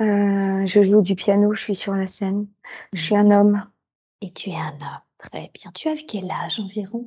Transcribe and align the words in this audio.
Heu, 0.00 0.64
je 0.64 0.82
joue 0.82 1.02
du 1.02 1.14
piano, 1.14 1.52
je 1.52 1.60
suis 1.60 1.74
sur 1.74 1.92
la 1.92 2.06
scène. 2.06 2.48
Je 2.94 3.02
suis 3.02 3.16
un 3.16 3.30
homme. 3.30 3.62
Et 4.22 4.32
tu 4.32 4.48
es 4.48 4.56
un 4.56 4.72
homme, 4.80 5.02
très 5.18 5.50
bien. 5.52 5.70
Tu 5.72 5.88
as 5.88 5.96
quel 6.08 6.30
âge 6.30 6.58
environ? 6.58 7.06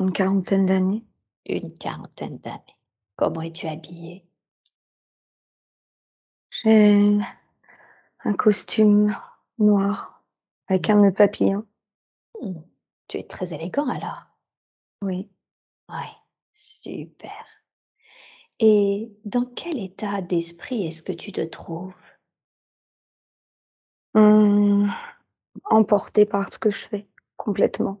Une 0.00 0.12
quarantaine 0.12 0.64
d'années. 0.64 1.04
Une 1.44 1.74
quarantaine 1.74 2.38
d'années. 2.38 2.78
Comment 3.16 3.42
es-tu 3.42 3.66
habillé? 3.66 4.24
J'ai 6.48 7.18
un 8.24 8.32
costume 8.32 9.14
noir 9.58 10.19
avec 10.70 10.88
un 10.88 11.02
nœud 11.02 11.12
papillon. 11.12 11.66
Mmh. 12.40 12.60
Tu 13.08 13.18
es 13.18 13.24
très 13.24 13.52
élégant 13.52 13.88
alors? 13.88 14.22
Oui. 15.02 15.28
Ouais, 15.88 16.16
super. 16.52 17.44
Et 18.60 19.12
dans 19.24 19.44
quel 19.44 19.78
état 19.78 20.22
d'esprit 20.22 20.86
est-ce 20.86 21.02
que 21.02 21.12
tu 21.12 21.32
te 21.32 21.40
trouves? 21.40 21.92
Mmh, 24.14 24.90
emportée 25.64 26.26
par 26.26 26.52
ce 26.52 26.58
que 26.58 26.70
je 26.70 26.86
fais, 26.88 27.08
complètement. 27.36 28.00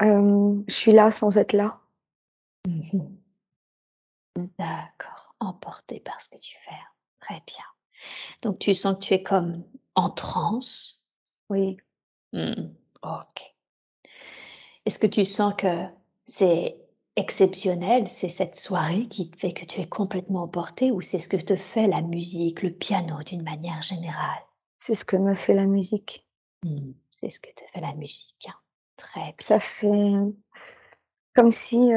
Je 0.00 0.62
suis 0.68 0.92
là 0.92 1.10
sans 1.10 1.36
être 1.36 1.52
là. 1.52 1.80
Mmh 2.66 3.20
Mmh. 4.36 4.46
D'accord, 4.58 5.34
emporté 5.40 5.98
par 5.98 6.20
ce 6.20 6.28
que 6.28 6.38
tu 6.38 6.56
fais. 6.64 6.78
Très 7.18 7.42
bien. 7.46 7.64
Donc 8.42 8.60
tu 8.60 8.74
sens 8.74 8.94
que 8.94 9.00
tu 9.00 9.14
es 9.14 9.22
comme 9.24 9.64
en 9.96 10.08
transe? 10.10 10.99
Oui. 11.50 11.76
Mmh, 12.32 12.70
OK. 13.02 13.54
Est-ce 14.86 14.98
que 14.98 15.06
tu 15.06 15.24
sens 15.24 15.54
que 15.58 15.84
c'est 16.26 16.76
exceptionnel, 17.16 18.08
c'est 18.08 18.28
cette 18.28 18.56
soirée 18.56 19.06
qui 19.08 19.30
fait 19.36 19.52
que 19.52 19.66
tu 19.66 19.80
es 19.80 19.88
complètement 19.88 20.44
emporté 20.44 20.90
ou 20.92 21.00
c'est 21.00 21.18
ce 21.18 21.28
que 21.28 21.36
te 21.36 21.56
fait 21.56 21.86
la 21.88 22.00
musique, 22.00 22.62
le 22.62 22.70
piano 22.70 23.22
d'une 23.24 23.42
manière 23.42 23.82
générale? 23.82 24.42
C'est 24.78 24.94
ce 24.94 25.04
que 25.04 25.16
me 25.16 25.34
fait 25.34 25.54
la 25.54 25.66
musique. 25.66 26.26
Mmh, 26.64 26.92
c'est 27.10 27.30
ce 27.30 27.40
que 27.40 27.50
te 27.50 27.64
fait 27.72 27.80
la 27.80 27.94
musique, 27.94 28.46
hein. 28.48 28.54
Très 28.96 29.20
bien. 29.20 29.34
Ça 29.40 29.58
fait 29.60 30.12
comme 31.34 31.50
si, 31.50 31.90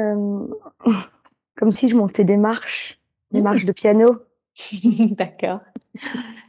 comme 1.56 1.72
si 1.72 1.88
je 1.88 1.96
montais 1.96 2.24
des 2.24 2.36
marches, 2.36 3.00
des 3.30 3.40
Mmh. 3.40 3.44
marches 3.44 3.64
de 3.64 3.72
piano. 3.72 4.16
D'accord. 5.10 5.60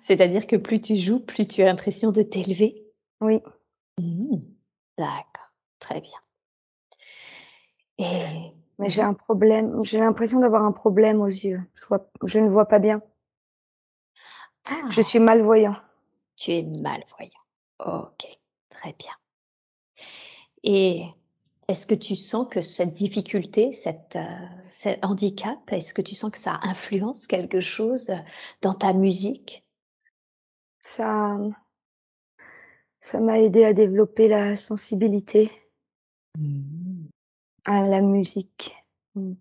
C'est-à-dire 0.01 0.47
que 0.47 0.55
plus 0.55 0.79
tu 0.81 0.95
joues, 0.95 1.19
plus 1.19 1.47
tu 1.47 1.61
as 1.61 1.65
l'impression 1.65 2.11
de 2.11 2.21
t'élever? 2.21 2.84
Oui. 3.21 3.41
Mmh. 3.99 4.55
D'accord, 4.97 5.53
très 5.79 6.01
bien. 6.01 6.19
Et 7.97 8.51
Mais 8.79 8.89
j'ai 8.89 9.01
mmh 9.01 9.03
un 9.03 9.13
problème, 9.13 9.83
j'ai 9.83 9.99
l'impression 9.99 10.39
d'avoir 10.39 10.63
un 10.63 10.71
problème 10.73 11.21
aux 11.21 11.27
yeux. 11.27 11.61
Je 11.75 11.85
vois 11.87 12.09
je 12.25 12.39
ne 12.39 12.49
vois 12.49 12.67
pas 12.67 12.79
bien. 12.79 13.01
Je 14.89 15.01
Ah! 15.01 15.01
suis 15.01 15.19
malvoyant. 15.19 15.75
Tu 16.37 16.51
es 16.53 16.63
malvoyant. 16.63 17.41
OK, 17.79 18.27
très 18.69 18.93
bien. 18.93 19.15
Et 20.63 21.03
est-ce 21.67 21.87
que 21.87 21.95
tu 21.95 22.15
sens 22.15 22.47
que 22.49 22.61
cette 22.61 22.93
difficulté, 22.93 23.71
cette, 23.71 24.15
heu, 24.15 24.47
ce 24.69 24.89
handicap, 25.03 25.59
est-ce 25.71 25.93
que 25.93 26.01
tu 26.01 26.15
sens 26.15 26.31
que 26.31 26.37
ça 26.37 26.59
influence 26.63 27.27
quelque 27.27 27.61
chose, 27.61 28.11
dans 28.61 28.73
ta 28.73 28.93
musique? 28.93 29.63
Ça 30.81 31.37
ça 33.05 33.19
m'a 33.19 33.39
aidé 33.39 33.63
à 33.63 33.73
développer 33.73 34.27
la 34.27 34.55
sensibilité 34.57 35.51
Mmh. 36.37 37.07
à 37.65 37.87
la 37.87 38.01
musique. 38.01 38.75
Mmh. 39.15 39.33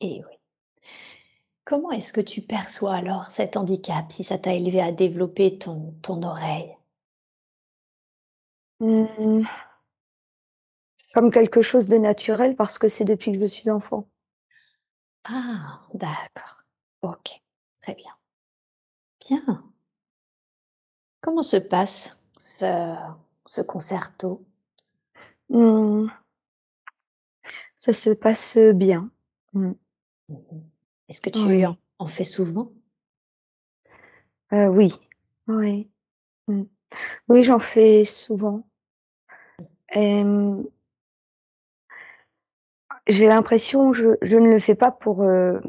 Et 0.00 0.22
oui. 0.24 0.36
Comment 1.64 1.90
est-ce 1.90 2.12
que 2.12 2.20
tu 2.20 2.42
perçois 2.42 2.94
alors 2.94 3.26
cet 3.26 3.56
handicap, 3.56 4.10
si 4.12 4.22
ça 4.22 4.38
t'a 4.38 4.52
élevé 4.52 4.80
à 4.80 4.92
développer 4.92 5.58
ton 5.58 5.92
ton 6.02 6.22
oreille? 6.22 6.76
Mmh. 8.80 9.44
Comme 11.14 11.30
quelque 11.30 11.62
chose 11.62 11.88
de 11.88 11.96
naturel 11.96 12.54
parce 12.54 12.78
que 12.78 12.88
c'est 12.88 13.04
depuis 13.04 13.32
que 13.32 13.40
je 13.40 13.46
suis 13.46 13.70
enfant. 13.70 14.08
Ah! 15.24 15.82
D'accord. 15.94 16.62
OK, 17.02 17.42
très 17.80 17.94
bien. 17.94 18.12
Bien. 19.28 19.72
Comment 21.20 21.42
se 21.42 21.56
passe 21.56 22.21
ce 22.42 22.94
ce 23.46 23.60
concerto? 23.60 24.44
Mmh. 25.50 26.08
Ça 27.76 27.92
se 27.92 28.10
passe, 28.10 28.56
bien. 28.74 29.10
Mmh. 29.54 29.72
Mmh 30.28 30.34
mh. 30.34 30.60
Est-ce 31.08 31.20
que 31.20 31.30
tu 31.30 31.38
en 31.40 31.46
Oui. 31.46 31.64
en 31.98 32.06
fais 32.06 32.24
souvent? 32.24 32.72
Heu, 34.50 34.68
oui. 34.68 34.92
Oui. 35.46 35.90
Mmh. 36.48 36.62
Oui, 37.28 37.44
j'en 37.44 37.58
fais 37.58 38.04
souvent. 38.04 38.64
J'ai 43.08 43.26
l'impression, 43.26 43.92
je 43.92 44.16
je 44.22 44.36
ne 44.36 44.48
le 44.48 44.58
fais 44.60 44.74
pas 44.76 44.92
pour, 44.92 45.22
heu 45.24 45.60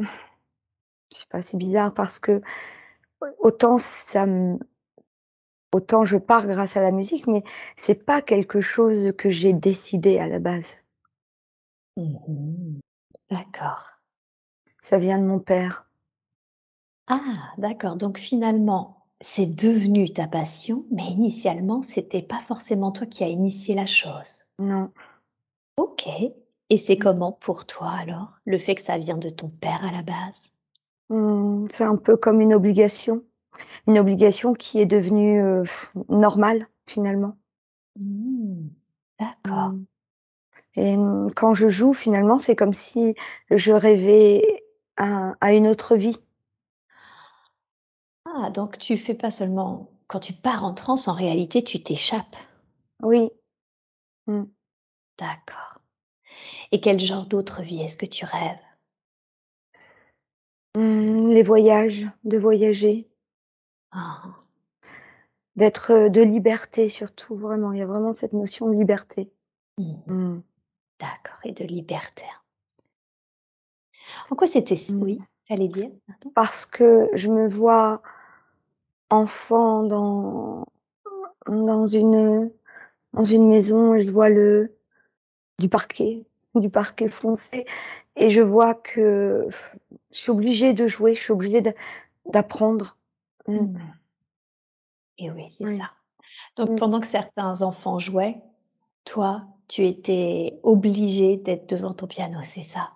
je 1.11 1.17
sais 1.17 1.25
pas, 1.29 1.41
c'est 1.41 1.57
bizarre 1.57 1.93
parce 1.93 2.19
que 2.19 2.41
autant 3.39 3.77
ça 3.79 4.25
me 4.27 4.57
autant 5.73 6.05
je 6.05 6.17
pars 6.17 6.47
grâce 6.47 6.77
à 6.77 6.81
la 6.81 6.91
musique, 6.91 7.27
mais 7.27 7.43
c'est 7.75 8.05
pas 8.05 8.21
quelque 8.21 8.61
chose 8.61 9.13
que 9.17 9.29
j'ai 9.31 9.53
décidé 9.53 10.19
à 10.19 10.27
la 10.27 10.39
base. 10.39 10.77
Mmh 11.97 12.17
mh. 12.27 12.79
D'accord. 13.29 13.99
Ça 14.79 14.99
vient 14.99 15.17
de 15.19 15.25
mon 15.25 15.39
père. 15.39 15.87
Ah! 17.07 17.53
D'accord, 17.57 17.95
donc 17.95 18.17
finalement, 18.17 19.05
c'est 19.21 19.55
devenu 19.55 20.11
ta 20.11 20.27
passion, 20.27 20.85
mais 20.91 21.03
initialement, 21.11 21.81
c'était 21.81 22.21
pas 22.21 22.39
forcément 22.39 22.91
toi 22.91 23.07
qui 23.07 23.23
as 23.23 23.29
initié 23.29 23.73
la 23.75 23.85
chose? 23.85 24.45
Non. 24.59 24.93
OK. 25.77 26.07
Et 26.69 26.77
c'est 26.77 26.95
Mmh. 26.95 26.99
comment 26.99 27.31
pour 27.31 27.65
toi 27.65 27.89
alors, 27.91 28.39
le 28.45 28.57
fait 28.57 28.75
que 28.75 28.81
ça 28.81 28.97
vient 28.97 29.17
de 29.17 29.29
ton 29.29 29.49
père 29.49 29.85
à 29.85 29.91
la 29.91 30.01
base? 30.03 30.51
Mmh, 31.09 31.67
c'est 31.71 31.85
un 31.85 31.95
peu 31.95 32.17
comme 32.17 32.41
une 32.41 32.53
obligation. 32.53 33.23
Une 33.87 33.99
obligation 33.99 34.53
qui 34.53 34.79
est 34.79 34.85
devenue, 34.85 35.41
heu, 35.41 35.63
normale, 36.09 36.67
finalement. 36.87 37.37
Mmh. 37.99 38.67
D'accord. 39.19 39.69
Mmh. 39.71 39.85
Et 40.75 40.97
mmh, 40.97 41.29
quand 41.35 41.55
je 41.55 41.69
joue, 41.69 41.93
finalement, 41.93 42.39
c'est 42.39 42.55
comme 42.55 42.73
si 42.73 43.15
je 43.51 43.71
rêvais 43.73 44.63
à 44.97 45.33
à 45.41 45.53
une 45.53 45.67
autre 45.67 45.95
vie. 45.97 46.17
Ah! 48.25 48.49
Donc 48.49 48.77
tu 48.79 48.97
fais 48.97 49.13
pas 49.13 49.31
seulement 49.31 49.89
quand 50.07 50.19
tu 50.19 50.33
pars 50.33 50.63
en 50.63 50.73
transe, 50.73 51.07
en 51.07 51.13
réalité, 51.13 51.63
tu 51.63 51.81
t'échappes? 51.81 52.37
Oui. 53.03 53.29
Mmh. 54.27 54.43
D'accord. 55.19 55.79
Et 56.71 56.81
quel 56.81 56.99
genre 56.99 57.25
d'autre 57.27 57.61
vie 57.63 57.81
est-ce 57.81 57.97
que 57.97 58.05
tu 58.07 58.25
rêves? 58.25 58.59
Mmh, 60.75 61.29
les 61.33 61.43
voyages, 61.43 62.07
de 62.23 62.37
voyager. 62.39 63.07
D'être, 65.55 65.91
heu, 65.91 66.09
de 66.09 66.21
liberté 66.21 66.89
surtout, 66.89 67.35
vraiment, 67.35 67.71
il 67.73 67.79
y 67.79 67.81
a 67.83 67.85
vraiment 67.85 68.13
cette 68.13 68.33
notion 68.33 68.69
de 68.69 68.73
liberté. 68.75 69.31
Mmh 69.77 69.83
mh. 70.07 70.13
Mmh. 70.13 70.41
D'accord 70.99 71.39
et 71.45 71.51
de 71.53 71.65
liberté. 71.65 72.25
En 74.29 74.35
quoi 74.35 74.47
c'était 74.47 74.75
s 74.75 74.89
Mmh. 74.89 75.01
oui, 75.03 75.19
tu 75.45 75.53
allais 75.53 75.67
dire? 75.67 75.89
Pardon? 76.07 76.31
Parce 76.35 76.65
que 76.65 77.09
je 77.13 77.27
me 77.29 77.47
vois 77.47 78.01
enfant 79.11 79.83
dans 79.83 80.65
dans 81.47 81.85
une, 81.87 82.15
heu, 82.15 82.53
dans 83.13 83.25
une 83.25 83.47
maison 83.49 83.95
et 83.95 84.03
je 84.03 84.11
vois 84.11 84.29
le 84.29 84.75
du 85.59 85.69
parquet 85.69 86.25
du 86.55 86.69
parquet 86.69 87.09
foncé 87.09 87.65
et 88.17 88.31
je 88.31 88.41
vois 88.41 88.75
que 88.75 89.47
je 90.11 90.17
suis 90.19 90.31
obligée 90.31 90.73
de 90.73 90.87
jouer, 90.87 91.15
je 91.15 91.21
suis 91.21 91.33
obligée 91.33 91.61
de 91.61 91.73
d'apprendre. 92.27 92.97
Mmh. 93.47 93.55
Mmh. 93.55 93.93
Et 95.17 95.29
oui, 95.31 95.45
c'est 95.49 95.65
Oui. 95.65 95.77
ça. 95.77 95.91
Donc 96.57 96.71
Mmh. 96.71 96.75
pendant 96.77 96.99
que 97.01 97.07
certains 97.07 97.61
enfants 97.63 97.99
jouaient, 97.99 98.41
toi, 99.05 99.47
tu 99.69 99.85
étais 99.85 100.59
obligée 100.63 101.37
d'être 101.37 101.69
devant 101.69 101.93
ton 101.93 102.07
piano, 102.07 102.39
c'est 102.43 102.63
ça? 102.63 102.93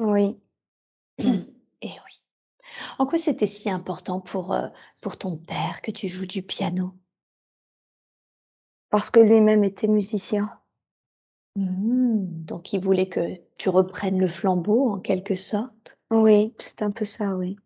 Oui. 0.00 0.38
Et 1.82 1.88
oui. 1.88 2.22
En 2.98 3.06
quoi 3.06 3.18
c'était 3.18 3.46
si 3.48 3.70
important 3.70 4.20
pour, 4.20 4.54
heu, 4.54 4.70
pour 5.02 5.18
ton 5.18 5.36
père 5.38 5.82
que 5.82 5.90
tu 5.92 6.08
joues 6.08 6.26
du 6.26 6.42
piano? 6.42 6.94
Parce 8.90 9.10
que 9.10 9.20
lui-même 9.20 9.64
était 9.64 9.88
musicien. 9.88 10.50
Mmh, 11.56 12.44
donc 12.44 12.72
il 12.74 12.80
voulait 12.82 13.08
que 13.08 13.40
tu 13.56 13.70
reprennes 13.70 14.18
le 14.20 14.28
flambeau 14.28 14.90
en 14.90 15.00
quelque 15.00 15.34
sorte? 15.34 15.98
Oui, 16.10 16.54
c'est 16.58 16.82
un 16.82 16.90
peu 16.92 17.04
ça, 17.04 17.34
oui. 17.36 17.56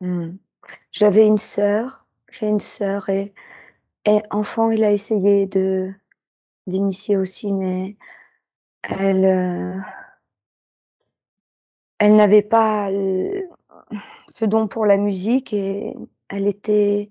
Mmh. 0.00 0.38
J'avais 0.92 1.26
une 1.26 1.38
sœur, 1.38 2.06
j'ai 2.30 2.48
une 2.48 2.60
sœur 2.60 3.08
et 3.08 3.34
et 4.06 4.20
enfant, 4.30 4.70
il 4.70 4.84
a 4.84 4.92
essayé 4.92 5.46
de 5.46 5.92
d'initier 6.68 7.16
aussi, 7.18 7.52
mais 7.52 7.96
elle, 8.82 9.24
heu 9.26 9.82
elle 12.00 12.16
n'avait 12.16 12.42
pas 12.42 12.90
l 12.90 13.48
ce 14.28 14.44
don 14.44 14.68
pour 14.68 14.86
la 14.86 14.98
musique 14.98 15.52
et 15.52 15.94
elle 16.28 16.46
était 16.46 17.10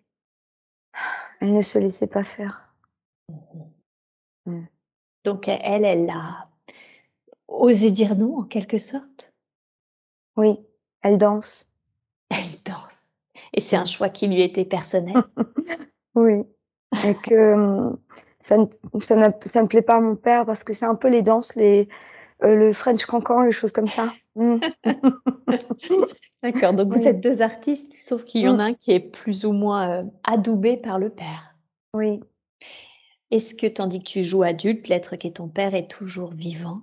elle 1.41 1.53
ne 1.53 1.61
se 1.61 1.77
laissait 1.79 2.07
pas 2.07 2.23
faire. 2.23 2.73
Mmh. 4.45 4.51
Mmh. 4.51 4.65
Donc 5.25 5.47
elle, 5.47 5.85
elle 5.85 6.09
a 6.09 6.49
osé 7.47 7.91
dire 7.91 8.15
non 8.15 8.39
en 8.39 8.43
quelque 8.43 8.77
sorte? 8.77 9.33
Oui, 10.37 10.57
elle 11.01 11.17
danse. 11.17 11.71
Elle 12.29 12.61
danse 12.65 12.84
et 13.55 13.61
c'est 13.61 13.75
un 13.77 13.85
choix 13.85 14.09
qui 14.09 14.27
lui 14.27 14.43
était 14.43 14.65
personnel? 14.65 15.15
Oui 16.15 16.45
et 17.03 17.13
que, 17.15 17.55
mmh, 17.55 17.97
ça 18.39 18.57
ne 18.57 18.65
ça 19.01 19.61
ne 19.61 19.67
plaît 19.67 19.81
pas 19.81 19.95
à 19.95 20.01
mon 20.01 20.15
père 20.15 20.45
parce 20.45 20.63
que 20.63 20.73
c'est 20.73 20.85
un 20.85 20.95
peu 20.95 21.09
les 21.09 21.21
danses, 21.21 21.55
les, 21.55 21.89
heu, 22.43 22.55
le 22.55 22.73
French 22.73 23.05
cancan, 23.05 23.41
les 23.41 23.51
choses 23.51 23.71
comme 23.71 23.87
ça. 23.87 24.13
Mmh. 24.35 24.57
D'accord, 26.43 26.73
donc 26.73 26.93
vous 26.93 27.07
êtes 27.07 27.21
2 27.21 27.41
artistes, 27.41 27.93
sauf 27.93 28.23
qu'il 28.23 28.41
y 28.41 28.47
en 28.47 28.59
a 28.59 28.65
un 28.65 28.73
qui 28.73 28.91
est 28.91 28.99
plus 28.99 29.45
ou 29.45 29.51
moins, 29.51 29.99
heu, 29.99 30.01
adoubé 30.23 30.77
par 30.77 30.99
le 30.99 31.09
père. 31.09 31.55
Oui. 31.93 32.19
Est-ce 33.31 33.55
que 33.55 33.67
tandis 33.67 33.99
que 33.99 34.09
tu 34.09 34.23
joues 34.23 34.43
adulte, 34.43 34.87
l'être 34.87 35.15
qui 35.15 35.27
est 35.27 35.37
ton 35.37 35.47
père 35.47 35.73
est 35.73 35.89
toujours 35.89 36.33
vivant? 36.33 36.81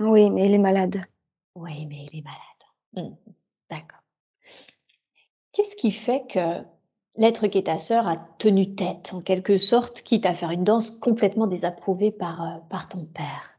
Oui, 0.00 0.30
mais 0.30 0.46
il 0.46 0.54
est 0.54 0.58
malade. 0.58 1.00
Oui, 1.54 1.86
mais 1.86 2.06
il 2.10 2.18
est 2.18 2.22
malade. 2.22 2.51
Mmh 2.94 3.02
mh. 3.02 3.32
D'accord. 3.70 4.02
Qu'est-ce 5.52 5.76
qui 5.76 5.90
fait 5.92 6.24
que 6.30 6.62
l'être 7.18 7.46
qui 7.46 7.58
est 7.58 7.64
ta 7.66 7.76
sœur 7.76 8.08
a 8.08 8.16
tenu 8.38 8.74
tête 8.74 9.12
en 9.12 9.20
quelque 9.20 9.58
sorte, 9.58 10.00
quitte 10.00 10.24
à 10.24 10.32
faire 10.32 10.50
une 10.50 10.64
danse 10.64 10.90
complètement 10.90 11.46
désapprouvée 11.46 12.10
par, 12.10 12.42
heu, 12.42 12.60
par 12.70 12.88
ton 12.88 13.04
père? 13.04 13.58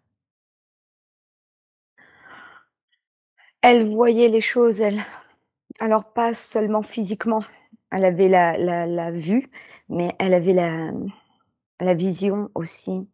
Elle 3.61 3.89
voyait 3.89 4.27
les 4.27 4.41
choses, 4.41 4.81
elle. 4.81 5.01
Alors 5.79 6.13
pas 6.13 6.33
seulement 6.33 6.83
physiquement. 6.83 7.43
Elle 7.91 8.05
avait 8.05 8.29
la 8.29 8.57
la 8.57 8.87
la 8.87 9.11
vue, 9.11 9.51
mais 9.89 10.09
elle 10.19 10.33
avait 10.35 10.53
la, 10.53 10.91
la 11.81 11.93
vision 11.95 12.49
aussi 12.55 13.09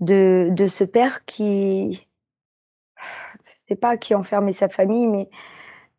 de 0.00 0.48
de 0.50 0.66
ce 0.66 0.82
père 0.84 1.24
qui 1.24 2.06
c'est 3.68 3.76
pas 3.76 3.96
qui 3.96 4.14
enfermait 4.14 4.52
sa 4.52 4.68
famille, 4.68 5.06
mais 5.06 5.28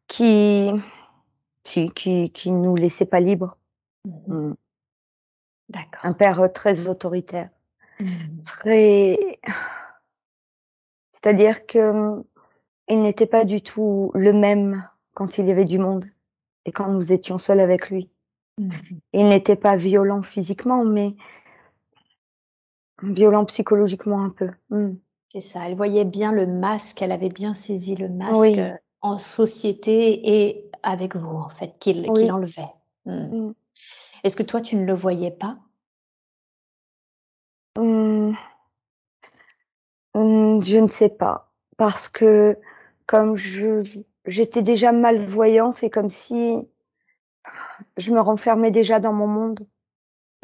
qui 0.08 0.72
si, 1.66 1.92
qui 1.92 2.32
qui 2.32 2.52
nous 2.52 2.76
laissait 2.76 3.06
pas 3.08 3.20
libres. 3.22 3.58
Mmh 4.06 4.12
mh. 4.28 4.50
Mmh. 4.50 4.56
Un 6.04 6.14
D'accord. 6.14 6.14
père, 6.14 6.42
heu, 6.44 6.52
très 6.52 6.88
autoritaire, 6.88 7.50
Mmh. 8.00 8.44
très 8.44 9.18
c'est-à-dire 11.14 11.66
que, 11.66 12.24
il 12.90 13.02
n'était 13.02 13.28
pas 13.28 13.46
du 13.46 13.62
tout 13.62 14.12
le 14.16 14.34
même 14.34 14.88
quand 15.14 15.38
il 15.38 15.48
y 15.48 15.52
avait 15.52 15.66
du 15.66 15.80
monde 15.80 16.06
et 16.66 16.72
quand 16.72 16.90
nous 16.92 17.12
étions 17.12 17.38
seuls 17.38 17.60
avec 17.62 17.90
lui. 17.90 18.12
Mmh. 18.58 18.70
Il 19.14 19.30
n'était 19.30 19.56
pas 19.56 19.78
violent 19.78 20.22
physiquement, 20.24 20.86
mais 20.86 21.16
violent 23.04 23.46
psychologiquement 23.46 24.22
un 24.24 24.30
peu. 24.30 24.50
Mmh. 24.70 24.96
C'est 25.36 25.42
ça, 25.42 25.68
elle 25.68 25.76
voyait 25.76 26.06
bien 26.06 26.32
le 26.32 26.48
masque, 26.48 27.02
elle 27.02 27.12
avait 27.12 27.28
bien 27.28 27.54
saisi 27.54 27.98
le 27.98 28.08
masque, 28.08 28.40
Oui. 28.40 28.58
heu, 28.58 28.72
en 29.02 29.20
société 29.20 30.48
et 30.48 30.72
avec 30.82 31.18
vous 31.18 31.36
en 31.36 31.50
fait, 31.50 31.78
qu'il 31.78 32.10
Oui. 32.10 32.32
enlevait. 32.32 32.70
Mmh. 33.04 33.36
Mmh. 33.36 33.54
Est-ce 34.24 34.38
que 34.38 34.44
toi 34.44 34.62
tu 34.62 34.78
ne 34.78 34.86
le 34.86 34.94
voyais 34.94 35.32
pas? 35.32 35.58
Mmh. 37.78 38.32
Mmh, 40.14 40.62
je 40.62 40.78
ne 40.78 40.88
sais 40.88 41.10
pas, 41.10 41.52
parce 41.76 42.08
que 42.08 42.58
comme 43.06 43.36
j'étais 43.36 44.62
déjà 44.62 44.94
malvoyante, 44.94 45.76
c'est 45.76 45.90
comme 45.90 46.10
si 46.10 46.66
je 47.98 48.12
me 48.14 48.22
renfermais 48.22 48.72
déjà 48.72 49.02
dans 49.02 49.12
mon 49.12 49.28
monde. 49.28 49.68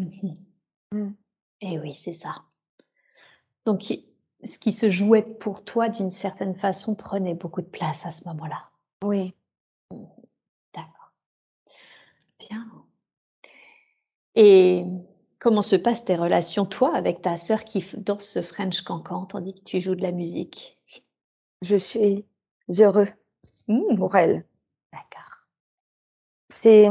Mh. 0.02 0.34
Mmh. 0.92 1.12
Et 1.62 1.80
oui, 1.80 1.94
c'est 1.94 2.12
ça. 2.12 2.36
Donc 3.66 3.90
ce 4.44 4.58
qui 4.58 4.74
se 4.74 4.90
jouait 4.90 5.22
pour 5.22 5.64
toi 5.64 5.90
d'une 5.90 6.10
certaine 6.10 6.56
façon 6.56 6.96
prenait 6.96 7.34
beaucoup 7.34 7.62
de 7.62 7.68
place 7.68 8.06
à 8.06 8.12
ce 8.12 8.28
moment-là? 8.30 8.70
Oui. 9.04 9.34
D'accord. 10.74 11.14
Bien. 12.40 12.68
Et 14.36 14.86
comment 15.40 15.62
se 15.62 15.76
passent 15.76 16.06
tes 16.06 16.16
relations, 16.16 16.66
toi, 16.66 16.96
avec 16.96 17.22
ta 17.22 17.38
sœur 17.38 17.64
qui 17.66 17.86
danse 17.98 18.26
ce 18.26 18.42
French 18.42 18.82
cancan 18.82 19.26
tandis 19.26 19.54
que 19.54 19.64
tu 19.64 19.82
joues 19.82 19.96
de 19.96 20.02
la 20.02 20.12
musique? 20.12 20.80
Je 21.62 21.76
suis 21.76 22.26
heureux 22.80 23.08
Mmh. 23.68 23.96
pour 23.98 24.16
elle. 24.16 24.46
D'accord. 24.92 25.46
C'est 26.50 26.90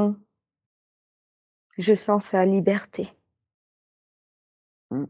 je 1.79 1.95
sens 1.95 2.25
sa 2.25 2.45
liberté. 2.45 3.11
Mmh. 4.91 5.05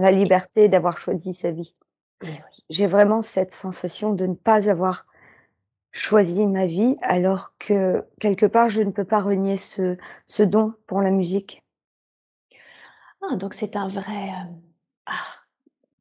La 0.00 0.12
liberté 0.12 0.68
d'avoir 0.68 0.96
choisi 0.96 1.34
sa 1.34 1.50
vie. 1.50 1.74
Oui. 2.22 2.30
J'ai 2.70 2.86
vraiment 2.86 3.20
cette 3.22 3.52
sensation 3.52 4.12
de 4.12 4.26
ne 4.26 4.34
pas 4.34 4.70
avoir 4.70 5.06
choisi 5.92 6.46
ma 6.46 6.66
vie, 6.66 6.96
alors 7.02 7.54
que 7.58 8.04
quelque 8.20 8.46
part 8.46 8.70
je 8.70 8.82
ne 8.82 8.92
peux 8.92 9.04
pas 9.04 9.20
renier 9.20 9.56
ce 9.56 9.96
ce 10.26 10.42
don 10.44 10.74
pour 10.86 11.02
la 11.02 11.10
musique. 11.10 11.62
Ah 13.22 13.34
donc 13.36 13.52
c'est 13.54 13.74
un 13.76 13.88
vrai, 13.88 14.28
hem, 14.28 14.60
ah, 15.06 15.12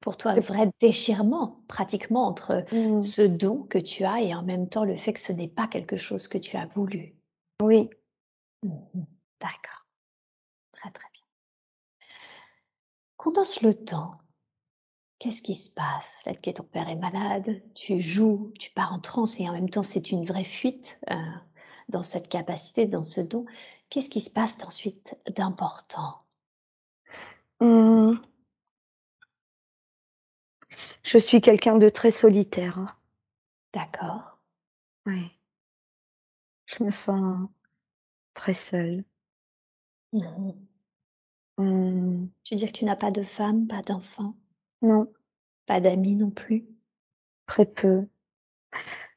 pour 0.02 0.18
toi, 0.18 0.32
un 0.34 0.40
vrai 0.42 0.70
déchirement 0.82 1.64
pratiquement 1.68 2.28
entre 2.28 2.66
Mmh. 2.72 3.02
ce 3.02 3.22
don 3.24 3.64
que 3.64 3.80
tu 3.80 4.06
as 4.06 4.22
et 4.22 4.36
en 4.36 4.44
même 4.44 4.70
temps 4.70 4.86
le 4.86 4.96
fait 4.96 5.14
que 5.14 5.20
ce 5.22 5.34
n'est 5.34 5.48
pas 5.50 5.68
quelque 5.68 5.98
chose 5.98 6.28
que 6.28 6.38
tu 6.40 6.58
as 6.58 6.68
voulu? 6.68 7.16
Oui. 7.62 7.90
Mmh 8.64 8.70
mh. 8.96 9.04
D'accord. 9.40 9.86
Très, 10.74 10.92
très 10.92 11.10
bien. 11.14 11.17
Condense 13.28 13.62
le 13.62 13.74
temps. 13.74 14.14
Qu'est-ce 15.20 15.42
qui 15.42 15.56
se 15.56 15.70
passe? 15.74 16.22
Là, 16.26 16.34
que 16.34 16.50
ton 16.50 16.64
père 16.64 16.88
est 16.88 16.96
malade, 16.96 17.62
tu 17.76 18.02
joues, 18.02 18.54
tu 18.58 18.72
pars 18.72 18.94
en 18.94 19.00
transe 19.00 19.38
et 19.42 19.50
en 19.50 19.52
même 19.52 19.70
temps 19.70 19.84
c'est 19.84 20.12
une 20.12 20.24
vraie 20.24 20.46
fuite, 20.46 20.98
heu, 21.12 21.16
dans 21.90 22.04
cette 22.04 22.30
capacité, 22.30 22.86
dans 22.86 23.04
ce 23.04 23.20
don. 23.20 23.46
Qu'est-ce 23.90 24.10
qui 24.10 24.22
se 24.22 24.30
passe 24.30 24.64
ensuite 24.64 25.18
d'important? 25.36 26.22
Mmh. 27.60 28.14
Je 31.04 31.18
suis 31.18 31.42
quelqu'un 31.42 31.76
de 31.76 31.90
très 31.90 32.12
solitaire. 32.12 32.98
D'accord. 33.74 34.40
Ouais. 35.06 35.32
Je 36.66 36.82
me 36.82 36.92
sens 36.92 37.50
très 38.34 38.54
seule. 38.54 39.04
Mmh 40.14 40.20
mh. 40.20 40.67
Mmh. 41.58 42.28
Tu 42.44 42.54
veux 42.54 42.60
dire 42.60 42.72
que 42.72 42.78
tu 42.78 42.86
n'as 42.86 42.96
pas 42.96 43.12
de 43.12 43.24
femme, 43.24 43.68
pas 43.68 43.82
d'enfant? 43.82 44.36
Non. 44.82 45.12
Pas 45.66 45.80
d'amis 45.82 46.16
non 46.16 46.30
plus? 46.30 46.66
Très 47.46 47.66
peu. 47.66 48.08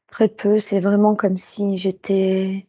Très 0.08 0.28
peu, 0.28 0.58
c'est 0.58 0.80
vraiment 0.80 1.14
comme 1.14 1.38
si 1.38 1.78
j'étais 1.78 2.66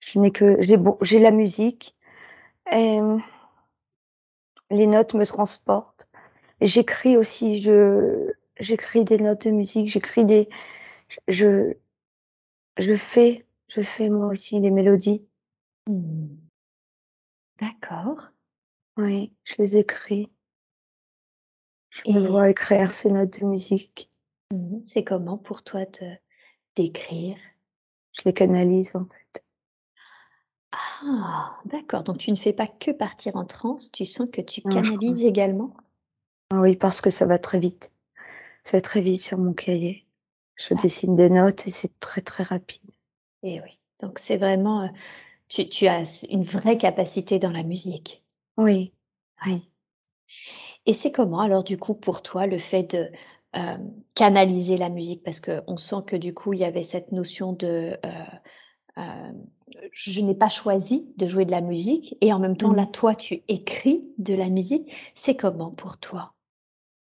je 0.00 0.18
n'ai 0.18 0.30
que 0.32 0.60
j'ai 0.62 0.76
j'ai 1.00 1.18
la 1.18 1.30
musique 1.30 1.96
et 2.72 3.00
les 4.70 4.86
notes 4.86 5.14
me 5.14 5.24
transportent. 5.26 6.08
J'écris 6.60 7.16
aussi, 7.16 7.60
je 7.60 8.32
j'écris 8.60 9.04
des 9.04 9.18
notes 9.18 9.46
de 9.46 9.52
musique, 9.52 9.90
j'écris 9.90 10.24
des 10.24 10.48
je 11.28 11.74
je 12.78 12.94
fais 12.94 13.46
je 13.68 13.80
fais 13.82 14.10
moi 14.10 14.26
aussi 14.28 14.60
des 14.60 14.70
mélodies. 14.70 15.26
Mmh. 15.88 16.28
D'accord. 17.58 18.33
Oui, 18.96 19.32
je 19.44 19.54
les 19.58 19.76
écris. 19.76 20.28
Je 21.88 22.02
me 22.12 22.28
vois 22.28 22.50
écrire 22.50 22.92
ces 22.92 23.10
notes 23.10 23.40
de 23.40 23.46
musique. 23.46 24.10
mmh 24.52 24.80
c'est 24.82 25.04
comment 25.04 25.36
pour 25.36 25.62
toi 25.62 25.84
de 25.84 26.16
d'écrire? 26.76 27.36
Je 28.12 28.22
les 28.24 28.32
canalise, 28.32 28.96
en 28.96 29.04
fait. 29.04 29.44
Ah! 30.72 31.58
D'accord, 31.64 32.04
donc 32.04 32.18
tu 32.18 32.30
ne 32.30 32.36
fais 32.36 32.52
pas 32.52 32.66
que 32.66 32.90
partir 32.90 33.36
en 33.36 33.44
transe, 33.46 33.90
tu 33.90 34.04
sens 34.04 34.28
que 34.30 34.40
tu 34.42 34.60
Non, 34.64 34.82
canalises 34.82 35.24
également? 35.24 35.74
Ah 36.48 36.60
oui, 36.62 36.74
parce 36.74 37.02
que 37.02 37.10
ça 37.10 37.26
va 37.26 37.38
très 37.38 37.60
vite. 37.60 37.92
Ça 38.64 38.78
va 38.78 38.82
très 38.82 39.02
vite 39.02 39.22
sur 39.22 39.38
mon 39.38 39.54
cahier. 39.54 40.06
Je 40.56 40.74
Ah. 40.74 40.82
dessine 40.82 41.16
des 41.16 41.30
notes 41.30 41.66
et 41.66 41.70
c'est 41.70 41.98
très, 42.00 42.22
très 42.22 42.44
rapide. 42.44 42.82
Et 43.44 43.60
oui, 43.60 43.78
donc 44.00 44.18
c'est 44.18 44.38
vraiment, 44.38 44.86
heu, 44.86 44.90
tu 45.48 45.68
tu 45.68 45.86
as 45.88 46.24
une 46.30 46.44
vraie 46.44 46.78
capacité 46.78 47.38
dans 47.38 47.52
la 47.52 47.64
musique? 47.64 48.23
Oui. 48.56 48.94
Ouais. 49.46 49.64
Et 50.86 50.92
c'est 50.92 51.12
comment 51.12 51.40
alors 51.40 51.64
du 51.64 51.78
coup 51.78 51.94
pour 51.94 52.22
toi 52.22 52.46
le 52.46 52.58
fait 52.58 52.82
de, 52.94 53.10
hem, 53.54 53.90
canaliser 54.14 54.76
la 54.76 54.90
musique? 54.90 55.22
Parce 55.24 55.40
qu'on 55.40 55.76
sent 55.76 55.96
que 56.06 56.16
du 56.16 56.34
coup 56.34 56.52
il 56.52 56.60
y 56.60 56.64
avait 56.64 56.82
cette 56.82 57.10
notion 57.12 57.52
de, 57.52 57.96
heu, 58.04 58.08
hem, 58.98 59.46
je 59.92 60.20
n'ai 60.22 60.34
pas 60.34 60.48
choisi 60.50 61.12
de 61.18 61.26
jouer 61.26 61.44
de 61.46 61.52
la 61.52 61.60
musique 61.62 62.16
et 62.22 62.32
en 62.32 62.40
même 62.40 62.56
temps 62.56 62.72
Mmh. 62.72 62.74
là 62.74 62.86
toi 62.86 63.14
tu 63.14 63.42
écris 63.48 64.04
de 64.18 64.34
la 64.34 64.48
musique. 64.50 64.92
C'est 65.14 65.36
comment 65.36 65.70
pour 65.72 65.98
toi? 65.98 66.34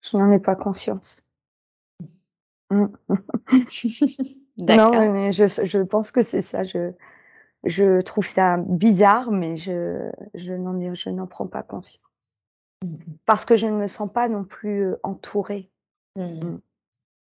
Je 0.03 0.15
n'en 0.17 0.31
ai 0.31 0.39
pas 0.39 0.55
conscience. 0.55 1.23
Mmh. 2.71 2.87
Non, 4.69 4.95
D'accord. 4.97 4.97
mais 4.97 5.09
mais 5.11 5.33
je 5.33 5.43
s 5.45 5.61
je 5.65 5.79
pense 5.79 6.11
que 6.11 6.23
c'est 6.23 6.41
ça. 6.41 6.63
Je 6.63 6.91
je 7.63 8.01
trouve 8.01 8.25
ça 8.25 8.57
bizarre, 8.57 9.31
mais 9.31 9.57
je 9.57 10.09
je 10.35 10.53
n'en 11.09 11.27
prends 11.27 11.47
pas 11.47 11.63
conscience. 11.63 12.01
Parce 13.25 13.45
que 13.45 13.55
je 13.55 13.65
ne 13.65 13.77
me 13.77 13.87
sens 13.87 14.11
pas 14.11 14.29
non 14.29 14.43
plus, 14.43 14.83
heu, 14.83 14.99
entourée. 15.03 15.71
Mmh. 16.15 16.21
Mmh. 16.23 16.61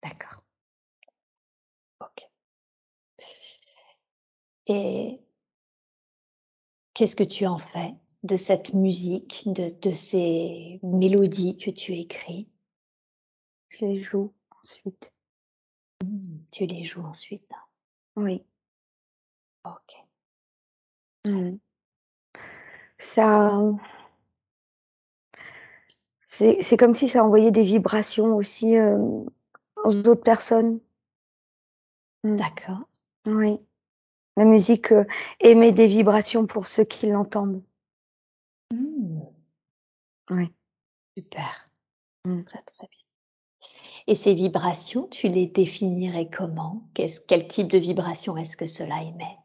D'accord. 0.02 0.44
OK. 2.00 2.28
Et 4.66 5.20
qu'est-ce 6.94 7.16
que 7.16 7.24
tu 7.24 7.46
en 7.46 7.58
fais 7.58 7.94
de 8.22 8.36
cette 8.36 8.74
musique, 8.74 9.42
de 9.46 9.70
de 9.80 9.92
ces 9.94 10.78
mélodies 10.82 11.56
que 11.56 11.70
tu 11.70 11.94
écris? 11.94 12.48
Je 13.70 13.84
les 13.84 14.02
joue 14.02 14.32
ensuite. 14.62 15.12
Mmh, 16.04 16.20
tu 16.50 16.66
les 16.66 16.84
joues 16.84 17.04
ensuite? 17.04 17.50
Oui. 18.16 18.44
OK. 19.64 19.99
Mmh. 21.24 21.60
Ça 22.98 23.80
c'est 26.28 26.62
c'est 26.62 26.76
comme 26.76 26.94
si 26.94 27.08
ça 27.08 27.24
envoyait 27.24 27.50
des 27.50 27.62
vibrations 27.64 28.36
aussi, 28.36 28.74
hem, 28.74 29.24
aux 29.84 29.96
autres 30.08 30.22
personnes. 30.22 30.80
Mmh. 32.24 32.36
D'accord. 32.36 32.80
Oui. 33.26 33.58
La 34.36 34.44
musique, 34.46 34.92
heu, 34.92 35.06
émet 35.40 35.72
des 35.72 35.88
vibrations 35.88 36.46
pour 36.46 36.66
ceux 36.66 36.84
qui 36.84 37.06
l'entendent. 37.08 37.64
Mmh. 38.72 39.20
Ouais. 40.30 40.50
Super. 41.18 41.70
Mmh. 42.26 42.44
Très, 42.44 42.60
très 42.62 42.88
bien. 42.88 42.98
Et 44.06 44.14
ces 44.14 44.34
vibrations, 44.34 45.06
tu 45.08 45.28
les 45.28 45.46
définirais 45.46 46.28
comment? 46.30 46.82
Qu'est-ce 46.94 47.20
quel 47.20 47.46
type 47.48 47.68
de 47.70 47.78
vibration 47.78 48.36
est-ce 48.36 48.56
que 48.56 48.66
cela 48.66 49.02
émet? 49.02 49.36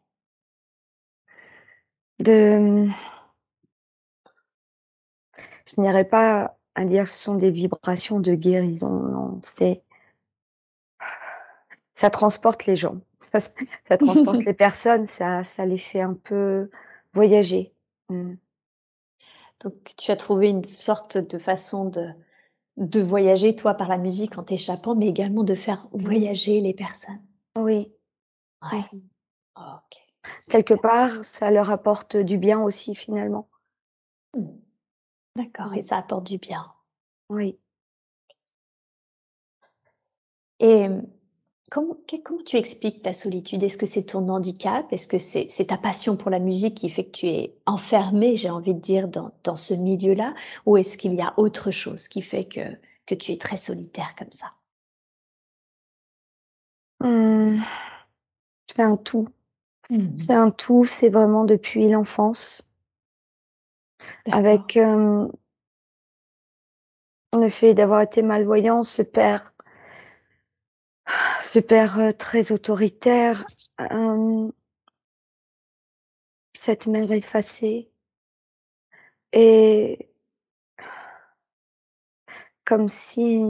De 2.19 2.31
mmh 2.59 2.93
je 5.65 5.81
n'irais 5.81 6.05
pas 6.07 6.57
à 6.75 6.85
dire 6.85 7.03
que 7.05 7.09
ce 7.09 7.23
sont 7.23 7.35
des 7.35 7.51
vibrations 7.51 8.19
de 8.19 8.33
guérison, 8.35 8.89
non, 8.89 9.41
c'est 9.43 9.83
ça 11.93 12.09
transporte 12.11 12.65
les 12.67 12.75
gens. 12.75 12.99
Ça 13.85 13.97
transporte 13.97 14.43
les 14.45 14.53
personnes, 14.53 15.07
ça 15.07 15.43
ça 15.43 15.65
les 15.65 15.77
fait 15.77 16.01
un 16.01 16.13
peu 16.13 16.69
voyager. 17.13 17.73
Mmh. 18.09 18.35
Donc 19.61 19.73
tu 19.97 20.11
as 20.11 20.15
trouvé 20.15 20.47
une 20.49 20.63
sorte 20.65 21.17
de 21.17 21.37
façon 21.37 21.85
de 21.89 22.07
de 22.77 23.01
voyager 23.01 23.55
toi 23.55 23.75
par 23.75 23.89
la 23.89 23.97
musique 23.97 24.37
en 24.37 24.43
t'échappant, 24.43 24.95
mais 24.95 25.07
également 25.09 25.43
de 25.43 25.55
faire 25.55 25.87
Mmh. 25.99 25.99
voyager 26.03 26.59
les 26.61 26.73
personnes? 26.73 27.21
Oui. 27.57 27.93
Mmh 28.71 28.77
Ouais. 28.77 28.83
mh. 28.93 28.99
OK. 29.57 30.04
Quelque 30.49 30.73
part, 30.73 31.23
ça 31.23 31.51
leur 31.51 31.69
apporte 31.71 32.17
du 32.17 32.37
bien 32.37 32.61
aussi 32.61 32.95
finalement. 32.95 33.47
D'accord 35.35 35.73
et 35.73 35.79
Mmh. 35.79 35.81
ça 35.81 35.97
apporte 35.97 36.25
du 36.27 36.37
bien. 36.37 36.71
Oui. 37.29 37.57
Et 40.59 40.87
mmh, 40.89 41.07
comment 41.71 41.97
comment 42.23 42.43
tu 42.43 42.57
expliques 42.57 43.01
ta 43.03 43.13
solitude? 43.13 43.63
Est-ce 43.63 43.77
que 43.77 43.85
c'est 43.85 44.05
ton 44.05 44.27
handicap? 44.29 44.91
Est-ce 44.93 45.07
que 45.07 45.17
c'est 45.19 45.47
c'est 45.49 45.67
ta 45.67 45.77
passion 45.77 46.17
pour 46.17 46.31
la 46.31 46.39
musique 46.39 46.75
qui 46.77 46.89
fait 46.89 47.05
que 47.05 47.11
tu 47.11 47.27
es 47.27 47.57
enfermée, 47.65 48.35
j'ai 48.37 48.49
envie 48.49 48.73
de 48.75 48.79
dire, 48.79 49.07
dans 49.09 49.31
dans 49.43 49.55
ce 49.57 49.73
milieu-là? 49.73 50.33
Ou 50.65 50.77
est-ce 50.77 50.97
qu'il 50.97 51.15
y 51.15 51.21
a 51.21 51.33
autre 51.37 51.71
chose 51.71 52.07
qui 52.07 52.21
fait 52.21 52.45
que 52.45 52.61
que 53.05 53.15
tu 53.15 53.31
es 53.33 53.37
très 53.37 53.57
solitaire 53.57 54.15
comme 54.17 54.31
ça? 54.31 54.53
Mmh. 56.99 57.63
C'est 58.67 58.83
un 58.83 58.97
tout. 58.97 59.27
Mmh 59.89 60.17
C'est 60.17 60.33
un 60.33 60.49
tout, 60.51 60.83
c'est 60.85 61.09
vraiment 61.09 61.43
depuis 61.45 61.89
l'enfance. 61.89 62.65
Avec, 64.31 64.75
hem 64.77 65.29
le 67.37 67.49
fait 67.49 67.73
d'avoir 67.73 68.01
été 68.01 68.21
malvoyant, 68.21 68.83
ce 68.83 69.01
père 69.01 69.51
ce 71.43 71.59
père, 71.59 72.13
très 72.17 72.51
autoritaire, 72.51 73.45
cette 76.53 76.87
mère 76.87 77.11
effacée 77.11 77.89
et 79.33 80.09
comme 82.65 82.89
si 82.89 83.43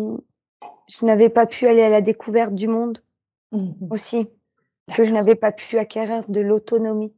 je 0.88 1.06
n'avais 1.06 1.30
pas 1.30 1.46
pu 1.48 1.68
aller 1.68 1.82
à 1.82 1.89
la 1.89 2.01
découverte 2.01 2.54
du 2.54 2.68
monde, 2.68 3.01
Mmh 3.51 3.60
mh. 3.82 3.88
aussi. 3.92 4.27
Que 4.94 5.04
je 5.04 5.12
n'avais 5.12 5.36
pas 5.36 5.51
pu 5.51 5.80
acquérir 5.80 6.27
de 6.30 6.42
l'autonomie. 6.42 7.15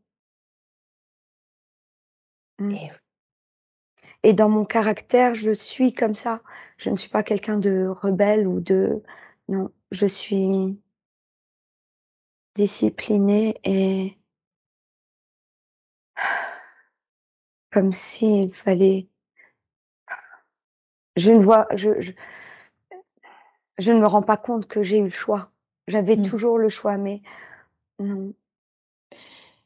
Mmh. 2.59 2.97
Et 4.23 4.33
dans 4.33 4.49
mon 4.49 4.65
caractère, 4.65 5.33
je 5.35 5.51
suis 5.51 5.93
comme 5.93 6.15
ça. 6.15 6.41
Je 6.77 6.89
ne 6.89 6.95
suis 6.95 7.09
pas 7.09 7.23
quelqu'un 7.23 7.57
de 7.57 7.87
rebelle 7.87 8.47
ou 8.47 8.59
de 8.59 9.01
non, 9.49 9.71
je 9.91 10.05
suis 10.05 10.79
disciplinée 12.55 13.55
et 13.63 14.17
comme 17.71 17.93
s'il 17.93 18.53
fallait 18.53 19.07
je 21.15 21.31
ne 21.31 21.39
vois 21.43 21.67
je 21.75 21.99
je 22.01 22.11
je 23.79 23.91
ne 23.91 23.99
me 23.99 24.07
rends 24.07 24.21
pas 24.23 24.37
compte 24.37 24.67
que 24.67 24.83
j'ai 24.83 24.99
eu 24.99 25.05
le 25.05 25.09
choix. 25.11 25.51
J'avais 25.87 26.15
Mmh. 26.17 26.23
toujours 26.23 26.57
le 26.59 26.69
choix, 26.69 26.97
mais 26.97 27.21
non. 27.99 28.33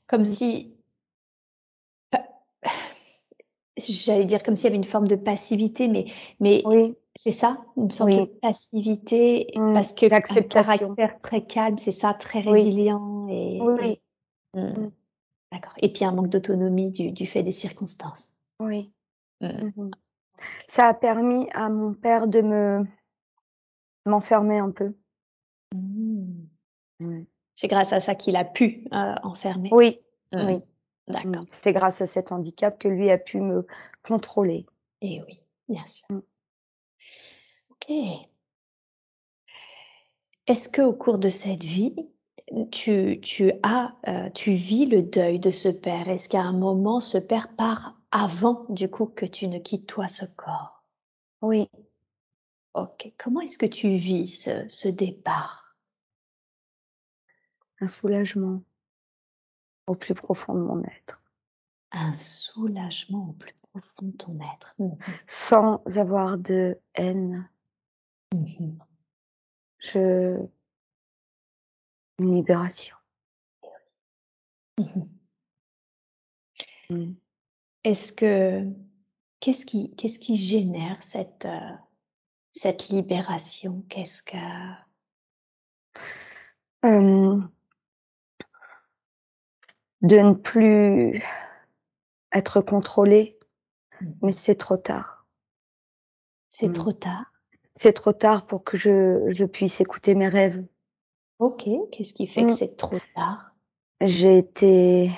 Comme 0.07 0.21
Mmh. 0.21 0.25
si 0.25 0.73
j'allais 3.77 4.25
dire 4.25 4.43
comme 4.43 4.55
s'il 4.57 4.65
y 4.65 4.67
avait 4.67 4.75
une 4.75 4.83
forme 4.83 5.07
de 5.07 5.15
passivité, 5.15 5.88
mais 5.88 6.05
mais 6.39 6.61
Oui. 6.65 6.95
c'est 7.15 7.31
ça? 7.31 7.57
Une 7.77 7.89
sorte 7.89 8.11
de 8.11 8.25
passivité 8.41 9.47
Mmh. 9.55 9.73
parce 9.73 9.93
qu'un 9.93 10.09
D'acceptation. 10.09 10.95
caractère 10.95 11.19
très 11.19 11.45
calme, 11.45 11.77
c'est 11.77 11.91
ça? 11.91 12.13
Très 12.13 12.39
Oui. 12.39 12.51
résilient 12.51 13.27
et 13.29 13.59
Oui. 13.61 14.01
mmh. 14.53 14.59
Mmh. 14.59 14.89
D'accord 15.51 15.73
et 15.81 15.91
puis 15.91 16.05
un 16.05 16.11
manque 16.11 16.29
d'autonomie 16.29 16.91
du 16.91 17.11
du 17.11 17.25
fait 17.25 17.43
des 17.43 17.51
circonstances? 17.51 18.39
Oui. 18.59 18.91
Ça 20.67 20.88
a 20.88 20.93
permis 20.93 21.47
à 21.53 21.69
mon 21.69 21.93
père 21.93 22.27
de 22.27 22.41
me 22.41 22.83
m'enfermer 24.05 24.59
un 24.59 24.71
peu. 24.71 24.93
Mmh. 27.61 27.67
C'est 27.67 27.67
grâce 27.67 27.93
à 27.93 28.01
ça 28.01 28.15
qu'il 28.15 28.35
a 28.35 28.43
pu, 28.43 28.87
heu, 28.93 29.15
enfermer? 29.23 29.69
Oui, 29.71 29.99
Mmh. 30.33 30.45
oui. 30.45 30.55
Mmh. 30.55 31.11
D'accord. 31.11 31.43
C'est 31.47 31.73
grâce 31.73 32.01
à 32.01 32.07
cet 32.07 32.31
handicap 32.31 32.79
que 32.79 32.87
lui 32.87 33.11
a 33.11 33.17
pu 33.17 33.39
me 33.39 33.65
contrôler. 34.03 34.65
Et 35.01 35.21
oui, 35.27 35.39
bien 35.67 35.85
sûr. 35.85 36.05
Mmh. 36.09 36.19
OK. 37.69 38.27
Est-ce 40.47 40.69
qu'au 40.69 40.93
cours 40.93 41.19
de 41.19 41.29
cette 41.29 41.63
vie, 41.63 41.95
tu 42.71 43.19
tu 43.21 43.51
as, 43.63 43.93
heu, 44.07 44.31
tu 44.33 44.51
vis 44.51 44.85
le 44.85 45.01
deuil 45.03 45.39
de 45.39 45.51
ce 45.51 45.69
père? 45.69 46.09
Est-ce 46.09 46.29
qu'à 46.29 46.41
un 46.41 46.53
moment 46.53 46.99
ce 46.99 47.17
père 47.17 47.55
part 47.55 47.95
avant, 48.11 48.65
du 48.69 48.89
coup, 48.89 49.05
que 49.05 49.25
tu 49.25 49.47
ne 49.47 49.59
quittes 49.59 49.87
toi 49.87 50.07
ce 50.07 50.25
corps? 50.35 50.83
Oui. 51.41 51.67
OK. 52.73 53.11
Comment 53.17 53.41
est-ce 53.41 53.57
que 53.57 53.65
tu 53.65 53.95
vis 53.95 54.27
ce 54.27 54.67
ce 54.67 54.87
départ? 54.87 55.70
Un 57.81 57.88
soulagement 57.88 58.63
au 59.88 59.95
plus 59.95 60.13
profond 60.13 60.53
de 60.53 60.59
mon 60.59 60.83
être. 60.83 61.19
Un 61.91 62.13
soulagement 62.13 63.29
au 63.29 63.33
plus 63.33 63.53
profond 63.73 64.05
de 64.07 64.15
ton 64.15 64.39
être. 64.39 64.73
Mmh 64.79 64.91
Sans 65.27 65.83
avoir 65.97 66.38
de 66.38 66.79
haine. 66.93 67.50
Mmh 68.33 68.77
Je 69.79 70.38
une 72.19 72.35
libération. 72.35 72.95
Mmh 74.77 75.01
Mmh. 76.91 77.13
Est-ce 77.85 78.11
que 78.11 78.65
qu'est-ce 79.39 79.65
qui 79.65 79.95
qu'est-ce 79.95 80.19
qui 80.19 80.35
génère 80.35 81.01
cette, 81.01 81.45
heu, 81.45 81.77
cette 82.51 82.89
libération? 82.89 83.83
Qu'est-ce 83.89 84.21
que 84.21 84.38
de 90.01 90.17
ne 90.17 90.34
plus 90.34 91.24
être 92.34 92.62
contrôlée, 92.62 93.38
mmh 94.01 94.12
mais 94.24 94.31
c'est 94.31 94.55
trop 94.55 94.77
tard. 94.77 95.25
C'est 96.50 96.67
Mmh. 96.67 96.74
trop 96.74 96.91
tard? 96.91 97.25
C'est 97.75 97.93
trop 97.93 98.13
tard 98.13 98.46
pour 98.46 98.63
que 98.63 98.77
je 98.77 99.31
je 99.31 99.46
puisse 99.46 99.81
écouter 99.81 100.15
mes 100.15 100.27
rêves. 100.27 100.63
OK. 101.39 101.67
Qu'est-ce 101.91 102.13
qui 102.13 102.27
fait 102.27 102.43
que 102.43 102.51
Mmh. 102.51 102.55
c'est 102.55 102.77
trop 102.77 103.00
tard? 103.15 103.51
J'ai 104.03 104.38
été 104.38 105.12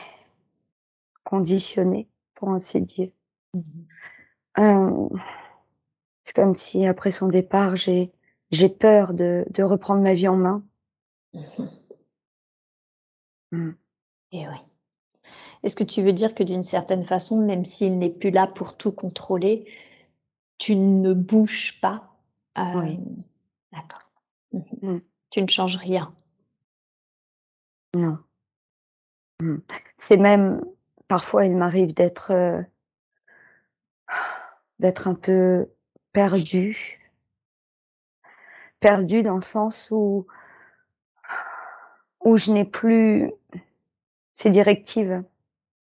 conditionnée, 1.23 2.07
pour 2.35 2.49
ainsi 2.49 2.81
dire. 2.81 3.09
Mmh 3.53 3.61
Hem, 4.57 5.09
c'est 6.23 6.35
comme 6.35 6.55
si 6.55 6.85
après 6.85 7.11
son 7.11 7.27
départ, 7.27 7.75
j'ai 7.75 8.11
j'ai 8.51 8.69
peur 8.69 9.13
de 9.13 9.45
de 9.49 9.63
reprendre 9.63 10.03
ma 10.03 10.13
vie 10.13 10.27
en 10.27 10.37
main. 10.37 10.63
Et 14.31 14.47
oui. 14.47 14.72
Est-ce 15.63 15.75
que 15.75 15.83
tu 15.83 16.01
veux 16.01 16.13
dire 16.13 16.35
que 16.35 16.43
d'une 16.43 16.63
certaine 16.63 17.03
façon, 17.03 17.45
même 17.45 17.65
s'il 17.65 17.97
n'est 17.97 18.09
plus 18.09 18.31
là 18.31 18.47
pour 18.47 18.77
tout 18.77 18.91
contrôler, 18.91 19.65
tu 20.57 20.75
ne 20.75 21.13
bouges 21.13 21.79
pas? 21.81 22.15
Oui. 22.57 22.95
Hem, 22.95 23.17
d'accord. 23.71 24.11
Mmh 24.51 24.59
Mmh. 24.81 24.99
Tu 25.31 25.41
ne 25.41 25.47
changes 25.47 25.77
rien? 25.77 26.13
Non. 27.95 28.23
Mmh. 29.41 29.57
C'est 29.95 30.17
même 30.17 30.61
parfois, 31.07 31.45
il 31.45 31.55
m'arrive 31.55 31.93
d'être, 31.93 32.31
d'être 34.79 35.07
un 35.07 35.15
peu 35.15 35.69
perdue. 36.11 36.99
Perdue 38.79 39.23
dans 39.23 39.35
le 39.37 39.41
sens 39.41 39.89
où 39.91 40.27
où 42.25 42.37
je 42.37 42.51
n'ai 42.51 42.65
plus 42.65 43.31
ces 44.33 44.49
directives. 44.49 45.23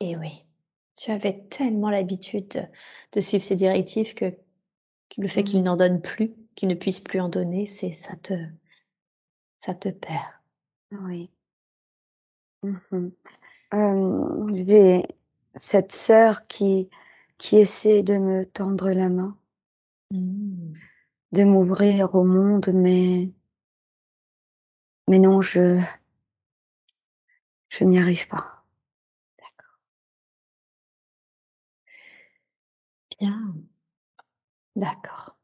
Et 0.00 0.16
oui. 0.16 0.44
Tu 0.96 1.10
avais 1.10 1.46
tellement 1.50 1.90
l'habitude 1.90 2.68
de 3.12 3.20
suivre 3.20 3.44
ces 3.44 3.56
directives 3.56 4.14
que 4.14 4.34
le 5.18 5.28
fait 5.28 5.44
qu'il 5.44 5.60
Mmh. 5.60 5.64
n'en 5.64 5.76
donne 5.76 6.02
plus, 6.02 6.34
qu'il 6.56 6.68
ne 6.70 6.74
puisse 6.74 7.00
plus 7.00 7.20
en 7.20 7.28
donner, 7.28 7.66
c'est 7.66 7.92
ça 7.92 8.16
te 8.16 8.34
ça 9.60 9.74
te 9.74 9.90
perd. 9.90 10.24
Oui. 10.92 11.30
Mmh 12.62 12.78
mh. 12.92 13.08
Hem, 13.72 14.56
j'ai 14.66 15.02
cette 15.56 15.92
sœur 15.92 16.46
qui 16.48 16.90
qui 17.38 17.56
essaie 17.58 18.02
de 18.02 18.18
me 18.18 18.44
tendre 18.46 18.90
la 18.92 19.10
main, 19.10 19.36
Mmh. 20.12 20.74
de 21.32 21.42
m'ouvrir 21.44 22.14
au 22.14 22.22
monde, 22.24 22.70
mais 22.74 23.30
mais 25.08 25.18
non, 25.18 25.40
je 25.42 25.80
je 27.70 27.84
n'y 27.84 27.98
arrive 27.98 28.28
pas. 28.28 28.59
Bien. 33.20 33.54
D'accord. 34.76 35.36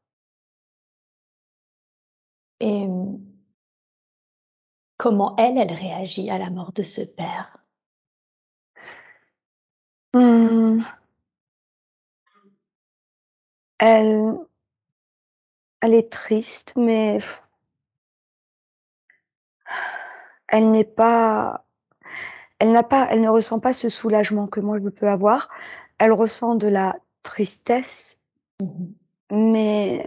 Et 2.59 2.87
mmh 2.87 3.37
comment 4.99 5.35
elle, 5.37 5.59
elle 5.59 5.73
réagit 5.73 6.31
à 6.31 6.39
la 6.39 6.49
mort 6.49 6.71
de 6.73 6.81
ce 6.81 7.01
père? 7.01 7.57
Mmh. 10.13 10.87
Elle 13.79 14.47
elle 15.81 15.93
est 15.93 16.11
triste, 16.11 16.73
mais 16.75 17.19
elle 20.49 20.71
n'est 20.71 20.83
pas 20.83 21.65
elle 22.59 22.71
n'a 22.71 22.83
pas 22.83 23.07
elle 23.11 23.21
ne 23.21 23.29
ressent 23.29 23.59
pas 23.59 23.73
ce 23.73 23.89
soulagement 23.89 24.47
que 24.47 24.59
moi 24.61 24.79
je 24.83 24.89
peux 24.89 25.07
avoir. 25.09 25.49
Elle 25.99 26.11
ressent 26.13 26.55
de 26.55 26.67
la 26.67 26.95
tristesse, 27.27 28.19
Mmh 28.61 28.85
mais 29.29 30.03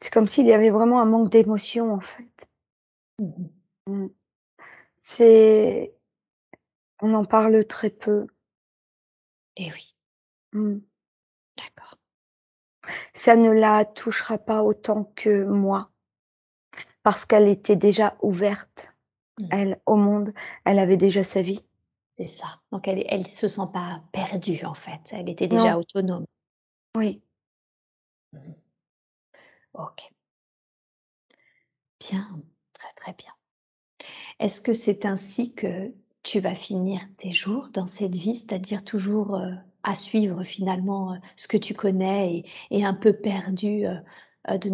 c'est 0.00 0.10
comme 0.12 0.26
s'il 0.28 0.46
y 0.46 0.52
avait 0.52 0.70
vraiment 0.70 1.00
un 1.00 1.04
manque 1.04 1.28
d'émotion, 1.30 1.92
en 1.92 2.00
fait. 2.00 2.48
Mmh 3.20 3.46
Mmh. 3.86 4.06
C'est 4.96 5.94
on 7.02 7.12
en 7.12 7.26
parle 7.26 7.64
très 7.66 7.90
peu. 7.90 8.26
Et 9.56 9.70
oui, 9.70 9.94
Mmh. 10.52 10.78
d'accord. 11.58 11.98
Ça 13.12 13.36
ne 13.36 13.50
la 13.50 13.84
touchera 13.84 14.38
pas 14.38 14.62
autant 14.62 15.04
que 15.16 15.44
moi, 15.44 15.90
parce 17.02 17.26
qu'elle 17.26 17.48
était 17.48 17.76
déjà 17.76 18.16
ouverte, 18.22 18.94
elle, 19.50 19.78
au 19.86 19.96
monde. 19.96 20.32
Elle 20.64 20.78
avait 20.78 20.96
déjà 20.96 21.22
sa 21.24 21.42
vie. 21.42 21.62
C'est 22.16 22.26
ça. 22.26 22.60
Donc 22.72 22.88
elle 22.88 23.04
elle 23.08 23.26
se 23.28 23.46
sent 23.48 23.70
pas 23.72 24.02
perdue, 24.12 24.64
en 24.64 24.74
fait. 24.74 25.00
Elle 25.12 25.28
était 25.28 25.46
déjà 25.48 25.76
Non. 25.76 25.78
autonome. 25.78 26.26
Oui. 26.96 27.22
Mmh 28.32 28.54
OK. 29.72 30.10
Bien, 31.98 32.40
très, 32.72 32.92
très 32.94 33.12
bien. 33.14 33.32
Est-ce 34.40 34.60
que 34.60 34.72
c'est 34.72 35.06
ainsi 35.06 35.54
que 35.54 35.92
tu 36.22 36.38
vas 36.40 36.54
finir 36.54 37.00
tes 37.18 37.32
jours 37.32 37.68
dans 37.72 37.86
cette 37.86 38.14
vie? 38.14 38.36
C'est-à-dire 38.36 38.84
toujours, 38.84 39.36
heu, 39.36 39.54
à 39.82 39.94
suivre 39.94 40.42
finalement, 40.44 41.14
heu, 41.14 41.18
ce 41.36 41.48
que 41.48 41.56
tu 41.56 41.74
connais 41.74 42.36
et 42.38 42.44
et 42.78 42.84
un 42.84 42.94
peu 42.94 43.12
perdu, 43.12 43.86
heu 43.86 43.98
heu, 44.50 44.58
de 44.58 44.68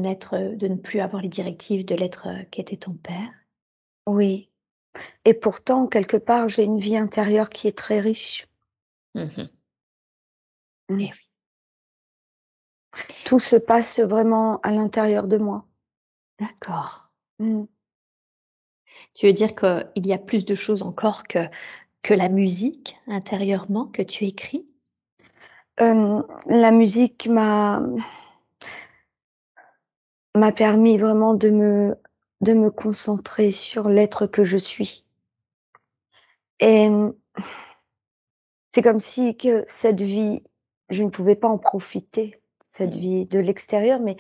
de 0.57 0.69
ne 0.69 0.77
plus 0.77 1.01
avoir 1.01 1.23
les 1.23 1.29
directives 1.29 1.85
de 1.87 1.95
l'être, 1.95 2.29
heu, 2.29 2.45
qu'était 2.51 2.77
ton 2.77 2.95
père? 2.95 3.31
Oui 4.07 4.50
et 5.25 5.35
pourtant, 5.35 5.87
quelque 5.87 6.17
part, 6.17 6.49
j'ai 6.49 6.65
une 6.65 6.81
vie 6.81 6.97
intérieure 6.97 7.51
qui 7.51 7.69
est 7.69 7.77
très 7.79 8.01
riche. 8.01 8.47
Mmh 9.15 9.51
Mmh. 10.91 11.01
Et 11.01 11.11
oui, 11.11 11.11
Tout 13.25 13.39
se 13.41 13.57
passe 13.57 13.99
vraiment 14.01 14.59
à 14.61 14.73
l'intérieur 14.73 15.27
de 15.27 15.39
moi. 15.39 15.67
d'accord. 16.39 17.11
Mmh. 17.39 17.65
Tu 19.15 19.27
veux 19.27 19.33
dire 19.33 19.55
qu'il 19.55 20.07
y 20.07 20.13
a 20.13 20.19
plus 20.19 20.45
de 20.45 20.55
choses 20.55 20.83
encore 20.83 21.23
que 21.25 21.39
que 22.03 22.15
la 22.15 22.29
musique 22.29 22.97
intérieurement 23.07 23.87
que 23.87 24.03
tu 24.03 24.25
écris? 24.25 24.67
La 25.79 26.71
musique 26.71 27.27
m'a 27.27 27.83
m'a 30.37 30.53
permis 30.53 30.99
vraiment 30.99 31.35
de 31.35 31.51
me 31.51 31.97
de 32.41 32.55
me 32.55 32.71
concentrer 32.71 33.53
sur 33.53 33.89
l'être 33.89 34.27
que 34.27 34.45
je 34.45 34.57
suis 34.57 35.07
et 36.61 36.89
c'est 38.73 38.83
comme 38.83 39.01
si 39.01 39.37
que 39.37 39.65
cette 39.67 40.01
vie, 40.01 40.45
je 40.91 41.03
ne 41.03 41.11
pouvais 41.11 41.37
pas 41.37 41.49
en 41.49 41.59
profiter, 41.59 42.41
cette 42.67 42.95
Mmh. 42.95 42.99
vie 42.99 43.27
de 43.27 43.39
l'extérieur, 43.39 44.01
mais 44.01 44.17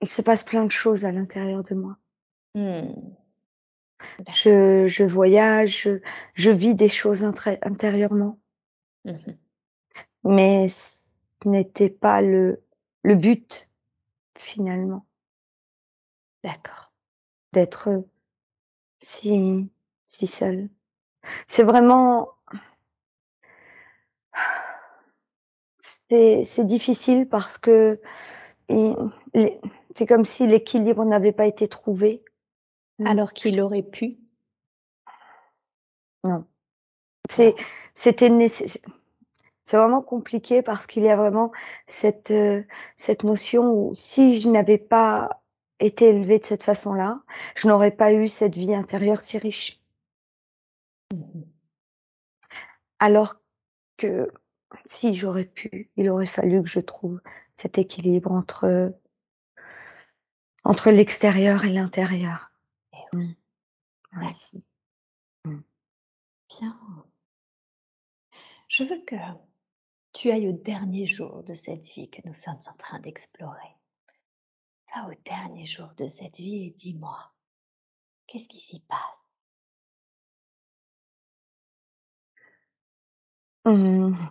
il 0.00 0.08
se 0.08 0.22
passe 0.22 0.44
plein 0.44 0.64
de 0.64 0.70
choses 0.70 1.04
à 1.04 1.12
l'intérieur 1.12 1.62
de 1.64 1.74
moi. 1.74 1.96
Mmh. 2.54 2.92
Je 4.32 4.86
je 4.86 5.04
voyage, 5.04 5.82
je 5.82 6.00
je 6.34 6.50
vis 6.50 6.74
des 6.74 6.88
choses 6.88 7.22
intérieurement, 7.24 8.38
Mmh 9.04 9.12
mais 10.24 10.68
ce 10.68 11.10
n'était 11.44 11.90
pas 11.90 12.22
le 12.22 12.62
le 13.02 13.14
but 13.16 13.70
finalement, 14.38 15.06
D'accord. 16.44 16.87
D'être, 17.52 17.88
si 19.00 19.70
si 20.04 20.26
seule. 20.26 20.68
C'est 21.46 21.62
vraiment 21.62 22.30
c'est 26.10 26.64
difficile 26.64 27.28
parce 27.28 27.58
que 27.58 28.00
c'est 28.68 30.06
comme 30.06 30.24
si 30.24 30.46
l'équilibre 30.46 31.04
n'avait 31.04 31.32
pas 31.32 31.46
été 31.46 31.68
trouvé. 31.68 32.24
Mmh, 32.98 33.06
Alors 33.06 33.32
qu'il 33.32 33.60
aurait 33.60 33.82
pu? 33.82 34.18
non. 36.24 36.46
C'était 37.94 38.30
nécess 38.30 38.78
c'est 39.68 39.76
vraiment 39.76 40.00
compliqué 40.00 40.62
parce 40.62 40.86
qu'il 40.86 41.04
y 41.04 41.10
a 41.10 41.16
vraiment 41.16 41.52
cette, 41.86 42.32
cette 42.96 43.22
notion 43.22 43.70
où 43.70 43.94
si 43.94 44.40
je 44.40 44.48
n'avais 44.48 44.78
pas 44.78 45.42
été 45.80 46.08
élevée 46.08 46.38
de 46.38 46.44
cette 46.44 46.62
façon-là, 46.62 47.22
je 47.56 47.68
n'aurais 47.68 47.90
pas 47.90 48.12
eu 48.12 48.28
cette 48.28 48.54
vie 48.54 48.74
intérieure 48.74 49.20
si 49.20 49.38
riche. 49.38 49.80
Mmh 51.12 51.42
Alors 52.98 53.36
que 53.96 54.32
si 54.84 55.14
j'aurais 55.14 55.44
pu, 55.44 55.90
il 55.96 56.10
aurait 56.10 56.26
fallu 56.26 56.62
que 56.62 56.68
je 56.68 56.80
trouve 56.80 57.20
cet 57.52 57.78
équilibre 57.78 58.32
entre, 58.32 58.92
entre 60.64 60.90
l'extérieur 60.90 61.64
et 61.64 61.72
l'intérieur. 61.72 62.52
Et 62.92 63.16
Mmh. 63.16 63.34
Ouais, 64.16 64.26
Ouais. 64.26 64.60
Mmh. 65.44 65.62
bien. 66.48 66.78
Je 68.68 68.84
veux 68.84 69.00
que 69.04 69.16
tu 70.12 70.30
ailles 70.30 70.48
au 70.48 70.52
dernier 70.52 71.06
jour 71.06 71.42
de 71.44 71.54
cette 71.54 71.86
vie 71.88 72.10
que 72.10 72.20
nous 72.26 72.32
sommes 72.32 72.58
en 72.68 72.76
train 72.76 72.98
d'explorer. 73.00 73.76
Va 74.94 75.08
au 75.08 75.12
dernier 75.24 75.66
jour 75.66 75.88
de 75.96 76.06
cette 76.06 76.36
vie 76.38 76.66
et 76.66 76.70
dis-moi, 76.76 77.32
qu'est-ce 78.26 78.48
qui 78.48 78.58
s'y 78.58 78.80
passe? 78.80 78.98
Mmh. 83.64 84.30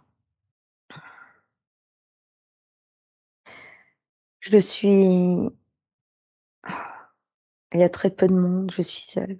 Je 4.39 4.57
suis 4.57 4.89
il 7.73 7.79
y 7.79 7.83
a 7.83 7.89
très 7.89 8.09
peu 8.09 8.27
de 8.27 8.33
monde, 8.33 8.71
je 8.71 8.81
suis 8.81 9.01
seule. 9.01 9.39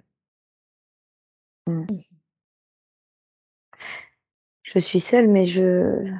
Mmh. 1.66 1.86
Mmh. 1.90 2.02
Je 4.62 4.78
suis 4.78 5.00
seule, 5.00 5.28
mais 5.28 5.46
je 5.46 6.12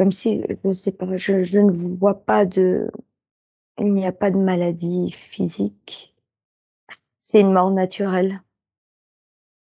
comme 0.00 0.12
si, 0.12 0.40
je 0.64 0.72
sais 0.72 0.92
pas, 0.92 1.18
je 1.18 1.44
je 1.44 1.58
ne 1.58 1.72
vois 1.72 2.24
pas 2.24 2.46
de 2.46 2.90
il 3.78 3.92
n'y 3.92 4.06
a 4.06 4.12
pas 4.12 4.30
de 4.30 4.38
maladie 4.38 5.10
physique. 5.10 6.16
C'est 7.18 7.40
une 7.40 7.52
mort 7.52 7.70
naturelle. 7.70 8.40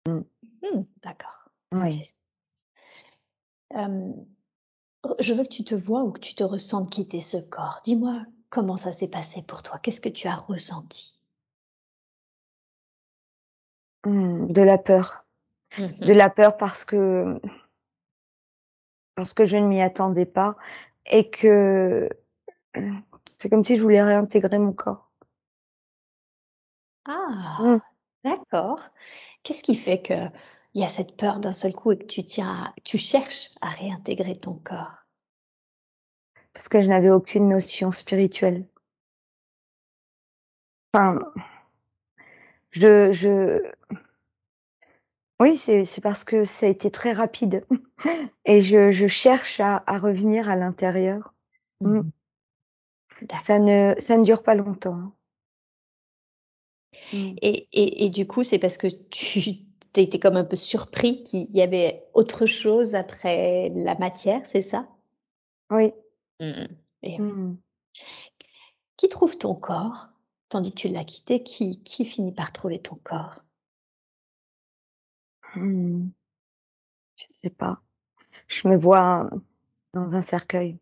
Mmh. 0.08 0.22
Mmh, 0.64 0.84
d'accord. 1.04 1.52
Oui. 1.74 2.02
Je 5.20 5.34
veux 5.36 5.44
que 5.44 5.50
tu 5.50 5.64
te 5.64 5.76
vois 5.76 6.04
ou 6.04 6.12
que 6.12 6.20
tu 6.20 6.34
te 6.34 6.44
ressentes 6.44 6.90
quitter 6.90 7.20
ce 7.20 7.38
corps. 7.38 7.82
Dis-moi 7.84 8.26
comment 8.50 8.76
ça 8.76 8.92
s'est 8.92 9.12
passé 9.12 9.44
pour 9.44 9.62
toi? 9.62 9.78
Qu'est-ce 9.78 10.02
que 10.02 10.10
tu 10.10 10.28
as 10.28 10.36
ressenti? 10.36 11.22
Mmh, 14.08 14.48
de 14.52 14.62
la 14.64 14.80
peur. 14.80 15.28
De 15.78 16.12
la 16.12 16.32
peur 16.32 16.58
parce 16.58 16.86
que 16.86 17.40
parce 19.16 19.34
que 19.34 19.46
je 19.46 19.58
ne 19.58 19.68
m'y 19.68 19.82
attendais 19.82 20.26
pas 20.26 20.56
et 21.12 21.30
que, 21.30 22.10
mmh, 22.78 23.00
c'est 23.40 23.50
comme 23.50 23.66
si 23.66 23.78
je 23.78 23.82
voulais 23.84 24.04
réintégrer 24.04 24.60
mon 24.60 24.74
corps. 24.74 25.12
Mmh. 27.08 27.12
Ah! 27.12 27.80
D'accord. 28.24 28.90
Qu'est-ce 29.44 29.64
qui 29.64 29.76
fait 29.76 30.02
qu'il 30.02 30.32
y 30.76 30.84
a 30.84 30.90
cette 30.90 31.18
peur 31.18 31.40
d'un 31.40 31.52
seul 31.54 31.74
coup 31.74 31.92
et 31.92 31.98
que 31.98 32.06
tu 32.06 32.24
tiens 32.26 32.66
à 32.68 32.74
tu 32.84 32.98
cherches 32.98 33.50
à 33.62 33.70
réintégrer 33.70 34.36
ton 34.36 34.54
corps? 34.56 35.04
Parce 36.54 36.70
que 36.70 36.82
je 36.82 36.88
n'avais 36.88 37.10
aucune 37.10 37.50
notion 37.50 37.92
spirituelle. 37.92 38.66
Enfin, 40.94 41.20
je 42.72 43.12
je 43.14 43.62
oui, 45.40 45.58
c'est 45.58 45.86
c'est 45.86 46.02
parce 46.02 46.24
que 46.24 46.44
ça 46.44 46.66
a 46.66 46.70
été 46.70 46.90
très 46.92 47.12
rapide 47.14 47.66
et 48.46 48.62
je 48.62 48.92
je 48.92 49.08
cherche 49.08 49.60
à 49.60 49.84
à 49.88 50.00
revenir 50.00 50.50
à 50.50 50.56
l'intérieur. 50.56 51.34
Mmh. 51.82 52.00
Mmh 52.00 52.10
Ça 53.44 53.60
ne 53.60 53.96
ça 54.00 54.18
ne 54.18 54.24
dure 54.24 54.44
pas 54.44 54.56
longtemps, 54.56 54.96
hein. 54.96 55.14
Mmh. 57.12 57.36
et 57.42 57.68
et 57.74 58.06
et 58.06 58.10
du 58.10 58.28
coup, 58.28 58.44
c'est 58.44 58.60
parce 58.60 58.78
que 58.78 58.88
tu 58.88 59.42
tu 59.94 60.00
étais 60.02 60.20
comme 60.20 60.38
un 60.38 60.44
peu 60.44 60.56
surpris 60.56 61.24
qu'il 61.24 61.54
y 61.54 61.62
avait 61.62 62.04
autre 62.14 62.46
chose 62.48 62.96
après 62.96 63.70
la 63.76 63.96
matière, 63.96 64.42
c'est 64.46 64.62
ça? 64.64 64.88
Oui. 65.70 65.94
Mmh 66.40 66.68
et 67.04 67.20
oui. 67.20 67.34
Mmh 67.34 67.58
Qui 68.98 69.08
trouve 69.08 69.38
ton 69.38 69.54
corps? 69.54 70.08
Tandis 70.50 70.72
que 70.72 70.80
tu 70.80 70.88
l'as 70.88 71.04
quitté, 71.04 71.44
qui 71.44 71.84
qui 71.84 72.06
finit 72.06 72.32
par 72.32 72.52
trouver 72.52 72.80
ton 72.82 72.96
corps? 73.04 73.44
Mmh. 75.56 76.10
Je 77.16 77.26
sais 77.30 77.50
pas. 77.50 77.82
Je 78.48 78.68
me 78.68 78.78
vois 78.78 79.30
dans 79.94 80.14
un 80.14 80.22
cercueil 80.22 80.80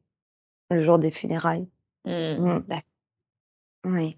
le 0.69 0.83
jour 0.83 0.99
des 0.99 1.11
funérailles. 1.11 1.69
Mmh, 2.05 2.37
Mmh. 2.39 2.59
d'acc 2.67 2.87
Oui. 3.85 4.17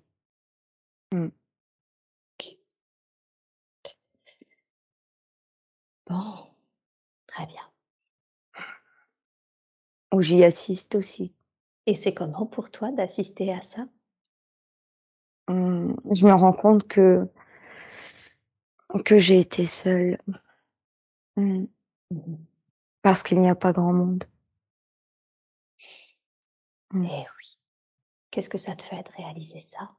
Bon, 6.08 6.50
très 7.28 7.46
bien 7.46 7.62
Où 10.14 10.22
j'y 10.22 10.44
assiste 10.44 10.96
aussi. 10.96 11.34
et 11.86 11.96
c'est 11.96 12.14
comment 12.14 12.46
pour 12.46 12.72
toi 12.72 12.92
d'assister 12.92 13.52
à 13.54 13.62
ça? 13.62 13.88
Je 15.48 16.26
me 16.26 16.34
rends 16.34 16.54
compte 16.54 16.88
que 16.88 17.28
que 19.06 19.20
j'ai 19.20 19.40
été 19.40 19.66
seule. 19.66 20.18
Mmh. 21.38 21.66
Mmh 22.12 22.18
mh. 22.18 22.38
Parce 23.04 23.24
qu'il 23.24 23.40
n'y 23.42 23.50
a 23.50 23.56
pas 23.56 23.74
grand 23.74 23.94
monde. 23.94 24.26
Mmh. 26.92 27.06
Eh 27.06 27.26
oui. 27.38 27.58
Qu'est-ce 28.32 28.50
que 28.50 28.58
ça 28.60 28.76
te 28.76 28.84
fait 28.84 29.04
de 29.04 29.12
réaliser 29.18 29.62
ça? 29.62 29.92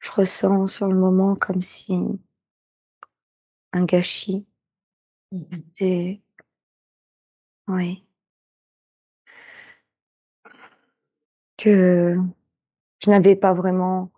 Je 0.00 0.10
ressens 0.10 0.66
sur 0.66 0.88
le 0.88 0.96
moment 0.98 1.36
comme 1.36 1.62
si 1.62 1.92
un 3.72 3.84
gâchis. 3.84 4.46
C'est 5.74 6.20
oui. 7.68 8.04
Que 11.58 12.16
je 13.04 13.10
n'avais 13.10 13.36
pas 13.36 13.54
vraiment 13.54 14.10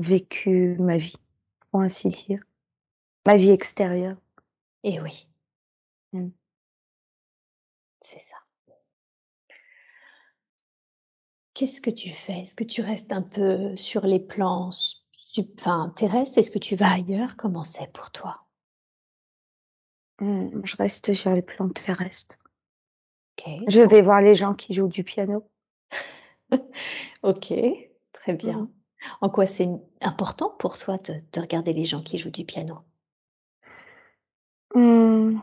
vécu 0.00 0.76
ma 0.78 0.96
vie, 0.98 1.16
pour 1.72 1.80
ainsi 1.80 2.08
dire. 2.10 2.44
Ma 3.26 3.36
vie 3.36 3.50
extérieure. 3.50 4.16
Eh 4.84 5.00
oui. 5.00 5.28
Mmh. 6.12 6.28
C'est 8.00 8.20
ça. 8.20 8.36
Qu'est-ce 11.54 11.80
que 11.80 11.90
tu 11.90 12.10
fais? 12.10 12.40
Est-ce 12.40 12.54
que 12.56 12.64
tu 12.64 12.82
restes 12.82 13.12
un 13.12 13.22
peu 13.22 13.76
sur 13.76 14.06
les 14.06 14.20
plans 14.20 14.70
enfin, 15.38 15.92
terrestres? 15.96 16.38
Est-ce 16.38 16.50
que 16.50 16.58
tu 16.58 16.76
vas 16.76 16.92
ailleurs? 16.92 17.36
Comment 17.36 17.64
c'est 17.64 17.90
pour 17.92 18.10
toi? 18.10 18.46
Mmh, 20.20 20.60
je 20.64 20.76
reste 20.76 21.14
sur 21.14 21.34
les 21.34 21.42
plans 21.42 21.68
terrestres. 21.68 22.38
OK. 23.38 23.50
Je 23.68 23.80
vais 23.80 24.02
voir 24.02 24.20
les 24.20 24.34
gens 24.34 24.54
qui 24.54 24.74
jouent 24.74 24.88
du 24.88 25.04
piano. 25.04 25.48
OK, 27.22 27.52
très 28.12 28.34
bien. 28.34 28.62
mh. 28.62 28.81
En 29.20 29.28
quoi 29.30 29.46
c'est 29.46 29.68
important 30.00 30.50
pour 30.58 30.78
toi 30.78 30.96
de 30.98 31.14
de 31.32 31.40
regarder 31.40 31.72
les 31.72 31.84
gens 31.84 32.02
qui 32.02 32.18
jouent 32.18 32.30
du 32.30 32.44
piano? 32.44 32.78
Mmh. 34.74 35.42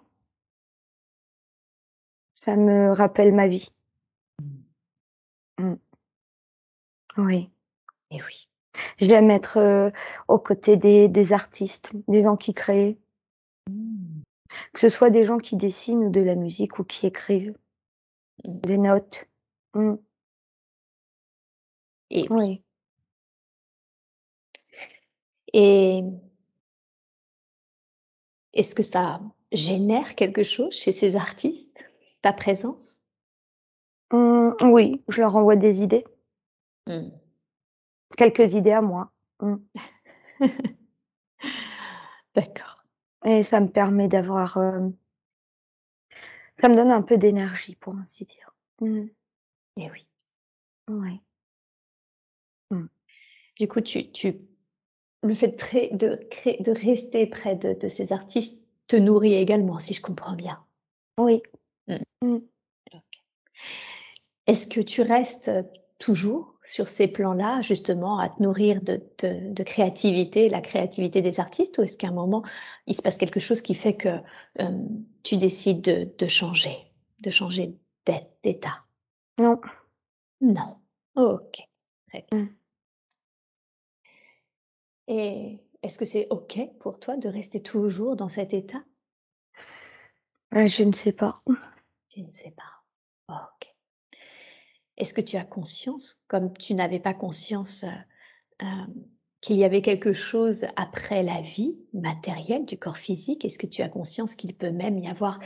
Ça 2.35 2.55
me 2.55 2.91
rappelle 2.93 3.33
ma 3.33 3.47
vie. 3.47 3.69
Mmh. 5.59 5.63
Mmh. 5.71 5.75
Oui. 7.17 7.49
Eh 8.11 8.17
oui. 8.23 8.49
J'aime 8.99 9.31
être, 9.31 9.59
heu, 9.59 9.91
aux 10.29 10.39
côtés 10.39 10.77
des 10.77 11.09
des 11.09 11.33
artistes, 11.33 11.91
des 12.07 12.23
gens 12.23 12.37
qui 12.37 12.53
créent. 12.53 12.99
Mmh. 13.69 14.21
Que 14.73 14.79
ce 14.81 14.89
soit 14.89 15.09
des 15.11 15.25
gens 15.25 15.39
qui 15.39 15.57
dessinent 15.57 16.05
ou 16.05 16.11
de 16.11 16.21
la 16.21 16.35
musique 16.35 16.79
ou 16.79 16.85
qui 16.85 17.07
écrivent. 17.07 17.57
Des 18.45 18.77
notes. 18.79 19.29
Oui. 19.75 19.97
Oui. 22.29 22.63
Et 25.53 26.03
est-ce 28.53 28.75
que 28.75 28.83
ça 28.83 29.21
génère 29.51 30.15
quelque 30.15 30.43
chose 30.43 30.73
chez 30.73 30.91
ces 30.91 31.15
artistes, 31.15 31.83
ta 32.21 32.33
présence? 32.33 33.03
Mmh, 34.11 34.51
oui, 34.63 35.03
je 35.07 35.21
leur 35.21 35.35
envoie 35.35 35.55
des 35.55 35.83
idées. 35.83 36.05
Mmh. 36.87 37.09
Quelques 38.17 38.53
idées 38.53 38.71
à 38.71 38.81
moi. 38.81 39.11
Mmh. 39.41 39.55
D'accord. 42.35 42.83
Et 43.25 43.43
ça 43.43 43.59
me 43.61 43.67
permet 43.69 44.07
d'avoir, 44.07 44.57
hem 44.57 44.93
ça 46.59 46.67
me 46.67 46.75
donne 46.75 46.91
un 46.91 47.01
peu 47.01 47.17
d'énergie, 47.17 47.75
pour 47.75 47.95
ainsi 47.95 48.25
dire. 48.25 48.53
Mmh. 48.81 49.07
Eh 49.77 49.89
oui. 49.91 50.07
Mmh. 52.71 52.85
Du 53.57 53.67
coup, 53.67 53.81
tu 53.81 54.11
tu 54.11 54.35
le 55.23 55.33
fait 55.33 55.57
de, 55.57 55.97
de, 55.97 56.63
de 56.63 56.71
rester 56.71 57.27
près 57.27 57.55
de, 57.55 57.73
de, 57.73 57.87
ces 57.87 58.13
artistes 58.13 58.61
te 58.87 58.95
nourrit 58.95 59.35
également, 59.35 59.79
si 59.79 59.93
je 59.93 60.01
comprends 60.01 60.35
bien. 60.35 60.63
Oui. 61.19 61.41
Mmh. 61.87 61.97
Mmh. 62.23 62.37
Est-ce 64.47 64.67
que 64.67 64.79
tu 64.79 65.01
restes 65.01 65.51
toujours 65.99 66.55
sur 66.63 66.87
ces 66.87 67.07
plans-là, 67.07 67.61
justement, 67.61 68.19
à 68.19 68.29
te 68.29 68.41
nourrir 68.41 68.81
de, 68.81 69.01
de, 69.21 69.63
créativité, 69.63 70.49
la 70.49 70.61
créativité 70.61 71.21
des 71.21 71.39
artistes, 71.39 71.77
ou 71.77 71.83
est-ce 71.83 71.97
qu'à 71.97 72.07
un 72.07 72.13
moment, 72.13 72.43
il 72.87 72.95
se 72.95 73.01
passe 73.01 73.17
quelque 73.17 73.39
chose 73.39 73.61
qui 73.61 73.75
fait 73.75 73.95
que 73.95 74.09
euh, 74.59 74.85
tu 75.23 75.37
décides 75.37 75.81
de, 75.81 76.09
de 76.17 76.27
changer, 76.27 76.75
de 77.21 77.29
changer 77.29 77.75
d'état? 78.43 78.79
Non. 79.37 79.59
Non. 80.41 80.77
Ok. 81.15 81.59
Très 82.07 82.25
bien. 82.31 82.43
Mmh. 82.43 82.58
Et 85.09 85.59
est-ce 85.81 85.97
que 85.97 86.05
c'est 86.05 86.27
OK 86.29 86.59
pour 86.79 86.99
toi 86.99 87.17
de 87.17 87.27
rester 87.27 87.61
toujours 87.61 88.15
dans 88.15 88.29
cet 88.29 88.53
état? 88.53 88.83
Euh, 90.55 90.67
Je 90.67 90.83
ne 90.83 90.91
sais 90.91 91.13
pas. 91.13 91.41
Tu 92.09 92.21
ne 92.21 92.29
sais 92.29 92.51
pas. 92.51 93.35
OK. 93.35 93.75
Est-ce 94.97 95.15
que 95.15 95.21
tu 95.21 95.35
as 95.35 95.45
conscience, 95.45 96.23
comme 96.27 96.53
tu 96.53 96.75
n'avais 96.75 96.99
pas 96.99 97.15
conscience 97.15 97.83
euh, 97.83 98.65
euh, 98.65 98.85
qu'il 99.41 99.55
y 99.55 99.63
avait 99.63 99.81
quelque 99.81 100.13
chose 100.13 100.67
après 100.75 101.23
la 101.23 101.41
vie 101.41 101.79
matérielle 101.93 102.65
du 102.65 102.77
corps 102.77 102.97
physique, 102.97 103.45
est-ce 103.45 103.57
que 103.57 103.67
tu 103.67 103.81
as 103.81 103.89
conscience 103.89 104.35
qu'il 104.35 104.55
peut 104.55 104.71
même 104.71 104.99
y 104.99 105.07
avoir 105.07 105.39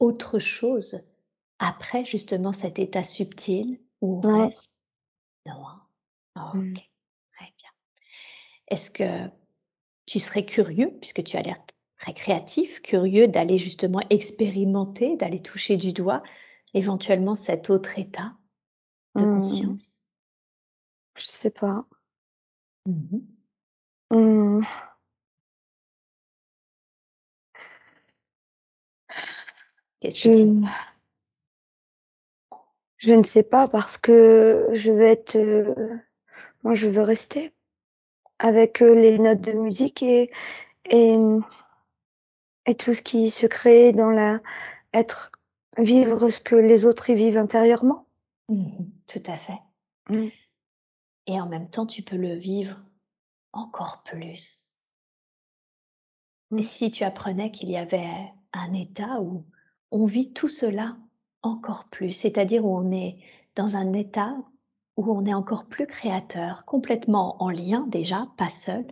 autre 0.00 0.38
chose 0.38 1.12
après 1.58 2.06
justement 2.06 2.52
cet 2.52 2.78
état 2.78 3.04
subtil 3.04 3.80
où 4.00 4.20
on 4.24 4.28
non. 4.28 4.44
reste 4.46 4.82
Non. 5.46 5.66
Hein? 6.36 6.52
Mmh. 6.54 6.74
Est-ce 8.68 8.90
que 8.90 9.28
tu 10.06 10.20
serais 10.20 10.44
curieux, 10.44 10.90
puisque 11.00 11.22
tu 11.22 11.36
as 11.36 11.42
l'air 11.42 11.60
très 11.98 12.14
créatif, 12.14 12.80
curieux 12.82 13.28
d'aller 13.28 13.58
justement 13.58 14.00
expérimenter, 14.10 15.16
d'aller 15.16 15.40
toucher 15.40 15.76
du 15.76 15.92
doigt 15.92 16.22
éventuellement 16.74 17.34
cet 17.34 17.70
autre 17.70 17.98
état 17.98 18.34
de 19.16 19.24
mmh. 19.24 19.30
conscience? 19.30 20.02
Je 21.16 21.24
sais 21.24 21.50
pas. 21.50 21.86
Mmh 22.86 23.18
mmh. 24.10 24.62
Qu'est-ce 30.00 30.24
que 30.24 30.60
tu 30.60 30.66
Je 32.98 33.12
ne 33.14 33.22
sais 33.22 33.42
pas 33.42 33.68
parce 33.68 33.96
que 33.96 34.68
je 34.72 34.90
vais 34.90 35.12
être. 35.12 35.36
Euh, 35.36 35.74
moi, 36.62 36.74
je 36.74 36.88
veux 36.88 37.02
rester 37.02 37.54
avec 38.38 38.80
les 38.80 39.18
notes 39.18 39.40
de 39.40 39.52
musique 39.52 40.02
et, 40.02 40.30
et, 40.90 41.16
et 42.66 42.74
tout 42.74 42.94
ce 42.94 43.02
qui 43.02 43.30
se 43.30 43.46
crée 43.46 43.92
dans 43.92 44.10
la 44.10 44.40
être 44.92 45.32
vivre 45.78 46.28
ce 46.28 46.40
que 46.40 46.54
les 46.54 46.86
autres 46.86 47.10
y 47.10 47.14
vivent 47.14 47.36
intérieurement. 47.36 48.06
Mmh 48.48 48.84
tout 49.06 49.22
à 49.26 49.36
fait. 49.36 49.58
Mmh. 50.08 50.28
Et 51.26 51.40
en 51.40 51.46
même 51.46 51.68
temps, 51.68 51.86
tu 51.86 52.02
peux 52.02 52.16
le 52.16 52.34
vivre 52.34 52.82
encore 53.52 54.02
plus. 54.02 54.78
Et 56.52 56.56
mmh. 56.56 56.62
si 56.62 56.90
tu 56.90 57.04
apprenais 57.04 57.50
qu'il 57.50 57.70
y 57.70 57.76
avait 57.76 58.08
un 58.52 58.72
état 58.72 59.20
où 59.20 59.44
on 59.90 60.06
vit 60.06 60.32
tout 60.32 60.48
cela 60.48 60.96
encore 61.42 61.84
plus, 61.90 62.12
c'est-à-dire 62.12 62.64
où 62.64 62.76
on 62.76 62.90
est 62.92 63.18
dans 63.54 63.76
un 63.76 63.92
état 63.92 64.36
où 64.96 65.10
on 65.10 65.24
est 65.24 65.34
encore 65.34 65.66
plus 65.66 65.86
créateur, 65.86 66.64
complètement 66.64 67.42
en 67.42 67.50
lien 67.50 67.86
déjà, 67.88 68.28
pas 68.36 68.50
seul, 68.50 68.86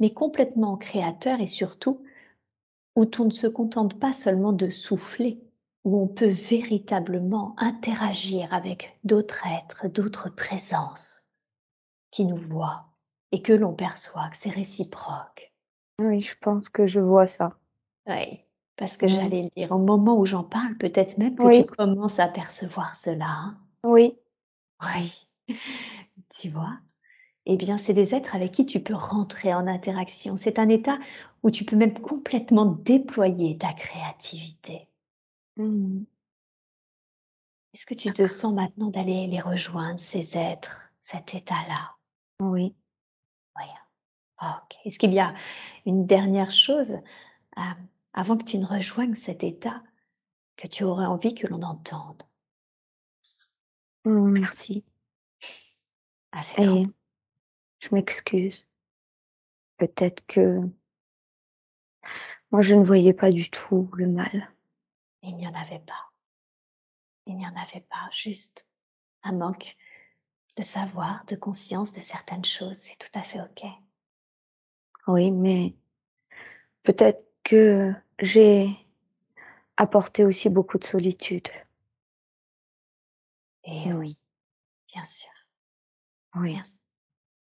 mais 0.00 0.12
complètement 0.12 0.76
créateur 0.76 1.40
et 1.40 1.46
surtout 1.46 2.02
où 2.96 3.06
on 3.18 3.24
ne 3.26 3.30
se 3.30 3.46
contente 3.46 3.98
pas 3.98 4.12
seulement 4.12 4.52
de 4.52 4.68
souffler, 4.68 5.40
où 5.84 5.98
on 5.98 6.08
peut 6.08 6.26
véritablement 6.26 7.54
interagir 7.58 8.52
avec 8.52 8.98
d'autres 9.04 9.46
êtres, 9.46 9.88
d'autres 9.88 10.28
présences 10.28 11.32
qui 12.10 12.24
nous 12.24 12.36
voient 12.36 12.86
et 13.32 13.42
que 13.42 13.52
l'on 13.52 13.74
perçoit 13.74 14.28
que 14.30 14.36
c'est 14.36 14.50
réciproque. 14.50 15.52
Oui, 16.00 16.20
je 16.20 16.34
pense 16.40 16.68
que 16.68 16.86
je 16.86 17.00
vois 17.00 17.26
ça. 17.26 17.56
Oui, 18.06 18.40
parce 18.76 18.96
que 18.96 19.06
j'allais 19.06 19.42
le 19.42 19.48
dire, 19.48 19.70
au 19.72 19.78
moment 19.78 20.18
où 20.18 20.26
j'en 20.26 20.42
parle, 20.42 20.76
peut-être 20.76 21.18
même 21.18 21.36
que 21.36 21.60
tu 21.60 21.66
commences 21.66 22.18
à 22.18 22.28
percevoir 22.28 22.96
cela. 22.96 23.28
Hein. 23.28 23.58
Oui, 23.84 24.18
oui, 24.82 25.28
tu 26.40 26.48
vois? 26.50 26.78
Eh 27.46 27.56
bien, 27.56 27.78
c'est 27.78 27.94
des 27.94 28.14
êtres 28.14 28.34
avec 28.34 28.52
qui 28.52 28.66
tu 28.66 28.80
peux 28.80 28.94
rentrer 28.94 29.54
en 29.54 29.66
interaction. 29.66 30.36
C'est 30.36 30.58
un 30.58 30.68
état 30.68 30.98
où 31.42 31.50
tu 31.50 31.64
peux 31.64 31.76
même 31.76 31.98
complètement 31.98 32.66
déployer 32.66 33.56
ta 33.56 33.72
créativité. 33.72 34.88
Mmh. 35.56 36.04
Est-ce 37.72 37.86
que 37.86 37.94
tu 37.94 38.12
te 38.12 38.26
sens 38.26 38.52
maintenant 38.52 38.88
d'aller 38.88 39.26
les 39.26 39.40
rejoindre, 39.40 40.00
ces 40.00 40.36
êtres, 40.36 40.92
cet 41.00 41.34
état-là? 41.34 41.96
Oui. 42.40 42.74
Oui. 43.56 43.64
OK. 44.42 44.78
Est-ce 44.84 44.98
qu'il 44.98 45.12
y 45.12 45.20
a 45.20 45.34
une 45.86 46.06
dernière 46.06 46.50
chose, 46.50 46.98
euh, 47.58 47.62
avant 48.12 48.36
que 48.36 48.44
tu 48.44 48.58
ne 48.58 48.66
rejoignes 48.66 49.14
cet 49.14 49.44
état, 49.44 49.82
que 50.56 50.66
tu 50.66 50.84
aurais 50.84 51.06
envie 51.06 51.34
que 51.34 51.46
l'on 51.46 51.62
entende? 51.62 52.22
Mmh, 54.04 54.30
merci. 54.30 54.84
Et 56.58 56.86
je 57.80 57.88
m'excuse. 57.92 58.68
Peut-être 59.78 60.26
que 60.26 60.60
moi, 62.50 62.62
je 62.62 62.74
ne 62.74 62.84
voyais 62.84 63.14
pas 63.14 63.30
du 63.30 63.50
tout 63.50 63.90
le 63.94 64.06
mal. 64.06 64.52
Il 65.22 65.36
n'y 65.36 65.46
en 65.46 65.54
avait 65.54 65.80
pas. 65.80 66.10
Il 67.26 67.36
n'y 67.36 67.46
en 67.46 67.54
avait 67.56 67.86
pas, 67.88 68.08
juste 68.12 68.68
un 69.22 69.32
manque 69.32 69.76
de 70.56 70.62
savoir, 70.62 71.24
de 71.26 71.36
conscience 71.36 71.92
de 71.92 72.00
certaines 72.00 72.44
choses. 72.44 72.76
C'est 72.76 72.98
tout 72.98 73.18
à 73.18 73.22
fait 73.22 73.40
OK. 73.40 73.62
Oui, 75.06 75.30
mais 75.30 75.74
peut-être 76.82 77.24
que 77.44 77.92
j'ai 78.20 78.68
apporté 79.76 80.24
aussi 80.24 80.48
beaucoup 80.48 80.78
de 80.78 80.84
solitude. 80.84 81.48
Et 83.70 83.92
oui, 83.92 84.18
bien 84.92 85.04
sûr. 85.04 85.30
Oui. 86.34 86.54
Merci. 86.54 86.80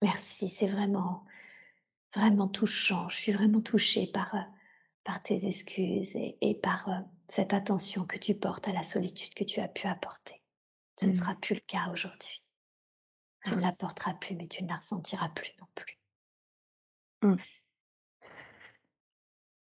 Merci, 0.01 0.49
c'est 0.49 0.67
vraiment, 0.67 1.23
vraiment 2.13 2.47
touchant. 2.47 3.09
Je 3.09 3.15
suis 3.15 3.31
vraiment 3.31 3.61
touchée 3.61 4.07
par, 4.07 4.33
euh, 4.35 4.41
par 5.03 5.21
tes 5.21 5.47
excuses 5.47 6.15
et, 6.15 6.37
et 6.41 6.55
par 6.55 6.89
euh, 6.89 6.99
cette 7.27 7.53
attention 7.53 8.05
que 8.05 8.17
tu 8.17 8.33
portes 8.35 8.67
à 8.67 8.73
la 8.73 8.83
solitude 8.83 9.33
que 9.35 9.43
tu 9.43 9.59
as 9.59 9.67
pu 9.67 9.87
apporter. 9.87 10.41
Ce 10.99 11.05
ne 11.05 11.11
mmh. 11.11 11.15
sera 11.15 11.35
plus 11.35 11.55
le 11.55 11.61
cas 11.61 11.89
aujourd'hui. 11.91 12.43
Tu 13.43 13.51
ne 13.51 13.61
l'apporteras 13.61 14.15
plus, 14.15 14.35
mais 14.35 14.47
tu 14.47 14.63
ne 14.63 14.69
la 14.69 14.77
ressentiras 14.77 15.29
plus 15.29 15.51
non 15.59 15.67
plus. 15.75 15.99
Mmh. 17.21 17.35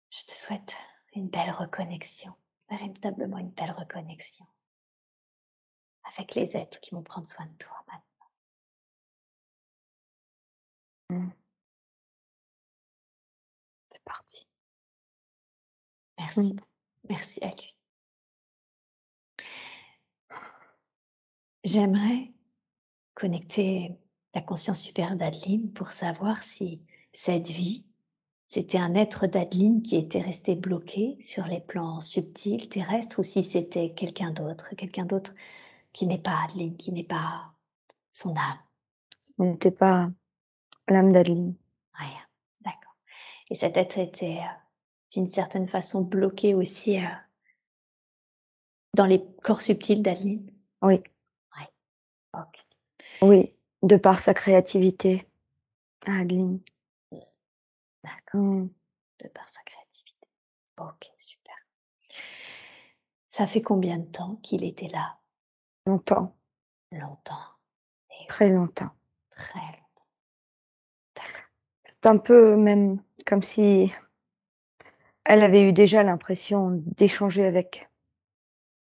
Je 0.10 0.26
te 0.26 0.32
souhaite 0.32 0.76
une 1.16 1.30
belle 1.30 1.52
reconnexion, 1.52 2.34
véritablement 2.70 3.38
une 3.38 3.52
belle 3.52 3.72
reconnexion 3.72 4.46
avec 6.18 6.36
les 6.36 6.56
êtres 6.58 6.80
qui 6.82 6.96
vont 6.96 7.04
prendre 7.04 7.28
soin 7.28 7.46
de 7.46 7.58
toi 7.58 7.84
maintenant. 7.88 8.30
Mmh. 11.10 11.32
C'est 13.92 14.04
parti. 14.04 14.48
Merci. 16.20 16.54
Mmh. 16.54 16.60
Merci 17.10 17.44
à 17.44 17.50
lui. 17.50 17.76
J'aimerais 21.64 22.34
connecter 23.16 23.98
la 24.34 24.42
conscience 24.42 24.82
supérieure 24.82 25.18
d'Adeline 25.18 25.72
pour 25.74 25.92
savoir 25.92 26.44
si 26.44 26.82
cette 27.14 27.48
vie, 27.48 27.86
c'était 28.48 28.78
un 28.78 28.96
être 28.96 29.28
d'Adeline 29.28 29.82
qui 29.82 29.96
était 29.96 30.22
resté 30.22 30.56
bloqué 30.56 31.18
sur 31.22 31.46
les 31.46 31.60
plans 31.60 32.02
subtils, 32.02 32.70
terrestres, 32.70 33.20
ou 33.20 33.24
si 33.24 33.44
c'était 33.44 33.94
quelqu'un 33.94 34.32
d'autre, 34.32 34.76
quelqu'un 34.76 35.06
d'autre 35.06 35.34
qui 35.94 36.06
n'est 36.06 36.22
pas 36.22 36.44
Adeline, 36.44 36.78
qui 36.78 36.92
n'est 36.92 37.04
pas 37.04 37.54
son 38.12 38.36
âme. 38.36 38.60
Ce 39.24 39.34
n'était 39.38 39.72
pas 39.72 40.10
l'âme 40.88 41.12
d'Adeline. 41.12 41.56
Rien, 41.94 42.28
d'accord. 42.62 42.96
Et 43.50 43.56
cet 43.56 43.78
être 43.78 43.98
était 43.98 44.40
euh, 44.40 44.60
d'une 45.14 45.28
certaine 45.28 45.68
façon 45.68 46.04
bloqué 46.04 46.54
aussi 46.54 46.98
euh, 46.98 47.08
dans 48.96 49.06
les 49.06 49.24
corps 49.44 49.62
subtils 49.62 50.02
d'Adeline. 50.02 50.50
Oui. 50.82 51.02
Oui. 51.58 51.64
Ok. 52.34 52.66
Oui, 53.22 53.56
de 53.84 53.98
par 53.98 54.22
sa 54.22 54.34
créativité, 54.34 55.28
Adeline. 56.06 56.62
D'accord. 58.04 58.42
Mmh. 58.42 58.68
De 59.24 59.28
par 59.30 59.50
sa 59.50 59.62
créativité. 59.64 60.28
Ok, 60.78 61.12
super. 61.18 61.56
Ça 63.28 63.46
fait 63.48 63.62
combien 63.62 63.98
de 63.98 64.10
temps 64.10 64.38
qu'il 64.38 64.64
était 64.64 64.88
là? 64.88 65.18
Longtemps. 65.90 66.36
Longtemps. 66.92 67.48
Très 68.28 68.52
longtemps. 68.52 68.92
Très 69.32 69.60
longtemps. 69.60 71.24
C'est 71.84 72.06
un 72.06 72.20
peu 72.20 72.56
même 72.56 73.02
comme 73.26 73.42
si 73.42 73.92
elle 75.26 75.42
avait 75.42 75.68
eu 75.68 75.74
déjà 75.74 76.04
l'impression 76.04 76.80
d'échanger 76.96 77.44
avec. 77.44 77.90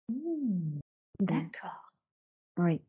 Mmh. 0.08 0.78
D'accord. 1.20 1.92
Oui. 2.56 2.80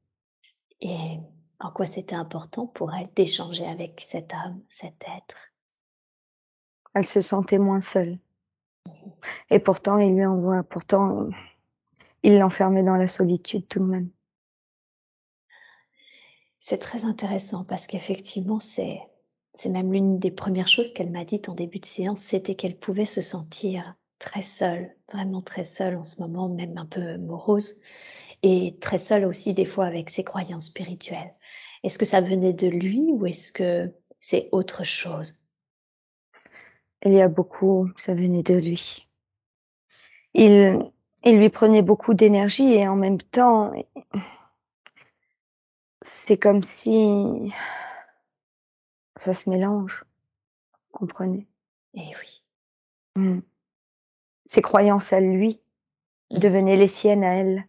Et 0.80 1.19
en 1.60 1.71
quoi 1.71 1.86
c'était 1.86 2.15
important 2.15 2.67
pour 2.67 2.93
elle 2.93 3.12
d'échanger 3.15 3.67
avec 3.67 4.01
cet 4.08 4.34
homme, 4.34 4.63
cet 4.69 5.04
être? 5.17 5.51
Elle 6.93 7.06
se 7.06 7.21
sentait 7.21 7.60
moins 7.60 7.82
seule. 7.82 8.17
Et 9.49 9.60
pourtant, 9.60 9.97
il 9.97 10.15
lui 10.15 10.25
envoie 10.25 10.63
pourtant, 10.63 11.28
il 12.26 12.40
l'enfermait 12.40 12.82
dans 12.82 12.96
la 12.96 13.08
solitude 13.08 13.68
tout 13.68 13.80
de 13.80 13.86
même. 13.86 14.10
C'est 16.60 16.80
très 16.80 17.06
intéressant 17.06 17.64
parce 17.64 17.86
qu'effectivement, 17.86 18.60
c'est 18.60 19.00
c'est 19.54 19.70
même 19.70 19.94
l'une 19.94 20.18
des 20.18 20.32
premières 20.32 20.68
choses 20.68 20.92
qu'elle 20.92 21.12
m'a 21.12 21.24
dites 21.24 21.48
en 21.48 21.54
début 21.54 21.80
de 21.80 21.86
séance, 21.86 22.22
c'était 22.22 22.56
qu'elle 22.56 22.78
pouvait 22.78 23.06
se 23.06 23.22
sentir 23.22 23.96
très 24.20 24.42
seule, 24.42 24.94
vraiment 25.14 25.42
très 25.44 25.64
seule 25.64 25.96
en 25.96 26.04
ce 26.04 26.20
moment, 26.20 26.50
même 26.50 26.78
un 26.78 26.88
peu 26.88 27.18
morose 27.18 27.82
et 28.42 28.76
très 28.82 28.98
seule 28.98 29.24
aussi 29.26 29.54
des 29.54 29.64
fois 29.64 29.86
avec 29.86 30.10
ses 30.10 30.24
croyances 30.24 30.66
spirituelles. 30.66 31.32
Est-ce 31.84 32.00
que 32.00 32.06
ça 32.06 32.22
venait 32.22 32.54
de 32.54 32.68
lui 32.68 33.02
ou 33.12 33.28
est-ce 33.28 33.54
que 33.54 33.94
c'est 34.20 34.50
autre 34.52 34.84
chose? 34.84 35.44
Il 37.06 37.14
y 37.14 37.22
a 37.22 37.30
beaucoup, 37.30 37.88
ça 37.96 38.16
venait 38.16 38.44
de 38.44 38.56
lui. 38.56 39.08
Il 40.34 40.92
il 41.26 41.38
lui 41.38 41.50
prenait 41.50 41.82
beaucoup 41.82 42.14
d'énergie 42.14 42.74
et 42.74 42.88
en 42.88 42.96
même 42.96 43.18
temps 43.18 43.72
c'est 46.02 46.38
comme 46.38 46.64
si 46.64 47.52
ça 49.18 49.34
se 49.34 49.50
mélange, 49.50 50.04
comprenez? 50.92 51.48
Eh 51.96 52.12
oui. 52.22 52.44
Mmh. 53.16 53.40
Ses 54.46 54.62
croyances 54.62 55.14
à 55.14 55.20
lui 55.20 55.60
Mmh. 56.32 56.40
devenaient 56.40 56.78
les 56.78 56.88
siennes 56.88 57.24
à 57.24 57.36
elle. 57.36 57.66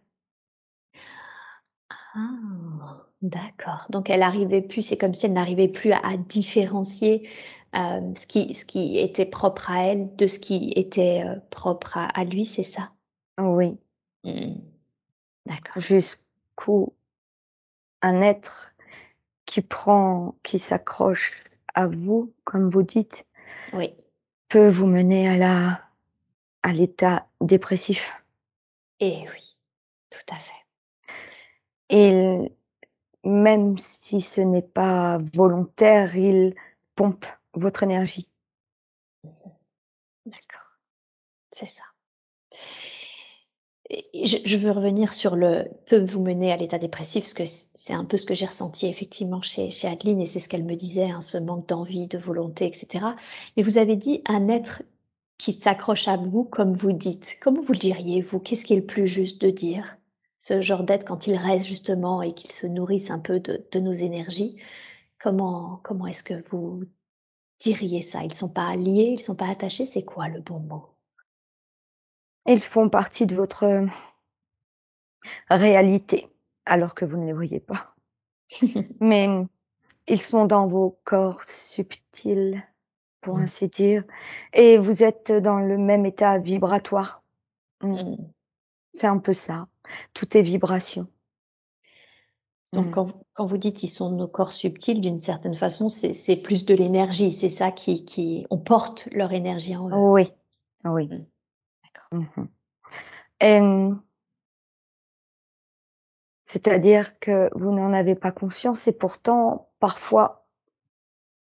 Ah! 1.89 3.05
D'accord, 3.21 3.87
donc 3.89 4.09
elle 4.11 4.21
arrivait 4.21 4.61
plus 4.61 4.81
c'est 4.83 4.97
comme 4.97 5.13
si 5.15 5.25
elle 5.25 5.33
n'arrivait 5.33 5.67
plus 5.67 5.91
à 5.91 5.99
à 6.05 6.17
différencier, 6.17 7.27
hem, 7.73 8.15
ce 8.15 8.27
qui 8.27 8.53
ce 8.53 8.63
qui 8.65 8.99
était 8.99 9.25
propre 9.25 9.71
à 9.71 9.83
elle 9.85 10.15
de 10.15 10.27
ce 10.27 10.37
qui 10.39 10.71
était, 10.75 11.23
heu, 11.25 11.41
propre 11.49 11.97
à 11.97 12.05
à 12.07 12.23
lui, 12.25 12.45
c'est 12.45 12.63
ça? 12.63 12.91
Oui. 13.39 13.77
Mmh. 14.23 14.55
D'accord. 15.45 15.81
Jusqu'où 15.81 16.93
un 18.01 18.21
être 18.21 18.73
qui 19.45 19.61
prend 19.61 20.35
qui 20.43 20.59
s'accroche 20.59 21.43
à 21.73 21.87
vous, 21.87 22.33
comme 22.43 22.69
vous 22.69 22.83
dites 22.83 23.25
Oui. 23.73 23.93
peut 24.49 24.69
vous 24.69 24.87
mener 24.87 25.27
à 25.29 25.37
la 25.37 25.81
à 26.63 26.73
l'état 26.73 27.27
dépressif? 27.41 28.23
Eh 28.99 29.25
oui, 29.29 29.57
tout 30.09 30.33
à 30.33 30.35
fait. 30.37 30.65
Et 31.89 32.51
même 33.23 33.77
si 33.77 34.21
ce 34.21 34.41
n'est 34.41 34.61
pas 34.61 35.19
volontaire, 35.33 36.15
il 36.15 36.55
pompe 36.95 37.25
votre 37.53 37.83
énergie. 37.83 38.29
Mmh 39.23 39.29
mh. 39.29 39.49
D'accord, 40.25 40.79
c'est 41.51 41.65
ça. 41.67 41.83
Je 44.13 44.37
je 44.45 44.57
veux 44.57 44.71
revenir 44.71 45.13
sur 45.13 45.35
le 45.35 45.65
peut 45.85 46.03
vous 46.03 46.21
mener 46.21 46.51
à 46.51 46.57
l'état 46.57 46.77
dépressif 46.77 47.23
parce 47.23 47.33
que 47.33 47.45
c'est 47.45 47.93
un 47.93 48.03
peu 48.05 48.17
ce 48.17 48.25
que 48.25 48.33
j'ai 48.33 48.45
ressenti 48.45 48.85
effectivement 48.87 49.41
chez 49.41 49.71
chez 49.71 49.87
Adeline 49.87 50.21
et 50.21 50.25
c'est 50.25 50.39
ce 50.41 50.49
qu'elle 50.49 50.65
me 50.65 50.75
disait, 50.75 51.09
hein, 51.09 51.21
ce 51.21 51.37
manque 51.37 51.67
d'envie, 51.69 52.07
de 52.07 52.17
volonté 52.17 52.67
et 52.67 52.73
cetera. 52.73 53.15
Mais 53.55 53.63
vous 53.63 53.77
avez 53.77 53.95
dit 53.95 54.21
un 54.25 54.49
être 54.49 54.83
qui 55.37 55.53
s'accroche 55.53 56.07
à 56.07 56.17
vous 56.17 56.43
comme 56.43 56.73
vous 56.73 56.91
dites. 56.93 57.37
Comment 57.41 57.61
vous 57.61 57.73
le 57.73 57.79
diriez 57.79 58.21
vous? 58.21 58.39
Qu'est-ce 58.39 58.65
qui 58.65 58.73
est 58.73 58.77
le 58.77 58.85
plus 58.85 59.07
juste 59.07 59.41
de 59.41 59.49
dire? 59.51 59.97
Ce 60.39 60.61
genre 60.61 60.83
d'être 60.83 61.05
quand 61.05 61.27
il 61.27 61.35
reste 61.35 61.65
justement 61.67 62.21
et 62.21 62.33
qu'il 62.33 62.51
se 62.51 62.67
nourrissent 62.67 63.11
un 63.11 63.19
peu 63.19 63.39
de 63.39 63.65
de 63.71 63.79
nos 63.79 63.91
énergies, 63.93 64.57
comment 65.19 65.79
comment 65.83 66.07
est-ce 66.07 66.23
que 66.23 66.41
vous 66.49 66.83
diriez 67.59 68.01
ça? 68.01 68.23
Ils 68.23 68.33
sont 68.33 68.49
pas 68.49 68.73
liés, 68.75 69.13
ils 69.17 69.21
sont 69.23 69.35
pas 69.35 69.49
attachés, 69.49 69.85
c'est 69.85 70.03
quoi 70.03 70.27
le 70.29 70.41
bon 70.41 70.59
mot? 70.59 70.96
Ils 72.47 72.61
font 72.61 72.89
partie 72.89 73.25
de 73.25 73.35
votre 73.35 73.85
réalité, 75.49 76.29
alors 76.65 76.95
que 76.95 77.05
vous 77.05 77.17
ne 77.17 77.25
les 77.25 77.33
voyez 77.33 77.59
pas. 77.59 77.93
Mais 79.01 79.27
ils 80.07 80.21
sont 80.21 80.45
dans 80.45 80.67
vos 80.67 80.99
corps 81.03 81.43
subtils, 81.43 82.63
pour 83.21 83.39
Mmh. 83.39 83.41
ainsi 83.41 83.67
dire, 83.67 84.03
et 84.53 84.77
vous 84.77 85.03
êtes 85.03 85.31
dans 85.31 85.59
le 85.59 85.77
même 85.77 86.05
état 86.05 86.39
vibratoire. 86.39 87.23
Mmh. 87.83 87.91
Mmh. 87.91 88.17
C'est 88.93 89.07
un 89.07 89.17
peu 89.17 89.33
ça, 89.33 89.67
tout 90.13 90.37
est 90.37 90.41
vibration. 90.41 91.07
Donc 92.73 92.87
Mmh. 92.87 92.91
quand 92.91 93.03
vous 93.03 93.23
quand 93.33 93.45
vous 93.45 93.57
dites: 93.57 93.83
«Ils 93.83 93.89
sont 93.89 94.11
nos 94.11 94.27
corps 94.27 94.53
subtils», 94.53 95.01
d'une 95.01 95.19
certaine 95.19 95.55
façon, 95.55 95.89
c'est 95.89 96.13
c'est 96.13 96.37
plus 96.41 96.65
de 96.65 96.73
l'énergie, 96.73 97.31
c'est 97.33 97.49
ça 97.49 97.71
qui 97.71 98.05
qui 98.05 98.45
on 98.49 98.57
porte 98.57 99.09
leur 99.11 99.33
énergie 99.33 99.75
en 99.75 99.89
eux? 99.89 99.93
Oui, 99.93 100.31
oui. 100.85 101.07
Mmh. 101.07 101.25
Mmh 102.11 102.45
c'est-à-dire 106.43 107.19
que 107.19 107.49
vous 107.53 107.71
n'en 107.71 107.91
avez 107.93 108.15
pas 108.15 108.31
conscience 108.31 108.87
et 108.87 108.93
pourtant, 108.93 109.69
parfois 109.79 110.47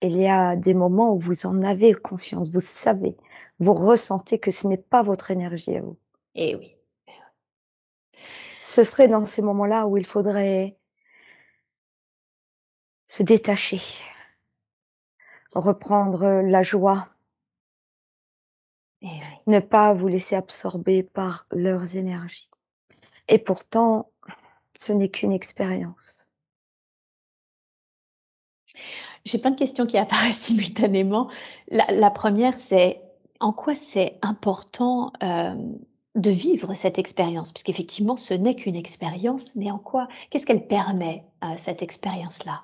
il 0.01 0.19
y 0.19 0.27
a 0.27 0.55
des 0.55 0.73
moments 0.73 1.13
où 1.13 1.19
vous 1.19 1.45
en 1.45 1.61
avez 1.61 1.93
conscience, 1.93 2.49
vous 2.49 2.61
savez, 2.61 3.17
vous 3.59 3.73
ressentez 3.73 4.39
que 4.39 4.51
ce 4.51 4.67
n'est 4.67 4.77
pas 4.77 5.03
votre 5.03 5.31
énergie 5.31 5.75
à 5.75 5.81
vous. 5.81 5.97
Eh 6.35 6.55
oui, 6.55 6.77
eh 7.07 7.11
ouais. 7.11 7.17
Ce 8.61 8.83
serait 8.83 9.07
dans 9.07 9.25
ces 9.25 9.41
moments-là 9.41 9.87
où 9.87 9.97
il 9.97 10.05
faudrait 10.05 10.77
se 13.05 13.23
détacher. 13.23 13.81
Reprendre 15.53 16.41
la 16.41 16.63
joie. 16.63 17.14
Eh 19.05 19.07
oui. 19.07 19.21
Ne 19.47 19.59
pas 19.59 19.93
vous 19.93 20.07
laisser 20.07 20.35
absorber 20.35 21.03
par 21.03 21.45
leurs 21.51 21.95
énergies 21.95 22.49
et 23.27 23.39
pourtant, 23.39 24.11
ce 24.77 24.91
n'est 24.93 25.09
qu'une 25.09 25.31
expérience. 25.31 26.27
J'ai 29.25 29.39
plein 29.39 29.51
de 29.51 29.57
questions 29.57 29.85
qui 29.85 29.97
apparaissent 29.99 30.41
simultanément. 30.41 31.29
La 31.67 31.85
la 31.91 32.09
1re, 32.09 32.57
c'est 32.57 33.01
en 33.39 33.51
quoi 33.53 33.75
c'est 33.75 34.17
important, 34.21 35.11
hem, 35.21 35.77
de 36.15 36.29
vivre 36.29 36.73
cette 36.73 36.97
expérience? 36.97 37.51
Puisqu'effectivement, 37.51 38.17
ce 38.17 38.33
n'est 38.33 38.55
qu'une 38.55 38.75
expérience, 38.75 39.55
mais 39.55 39.71
en 39.71 39.79
quoi 39.79 40.07
qu'est-ce 40.29 40.45
qu'elle 40.45 40.67
permet, 40.67 41.25
heu, 41.43 41.55
cette 41.57 41.81
expérience-là? 41.81 42.63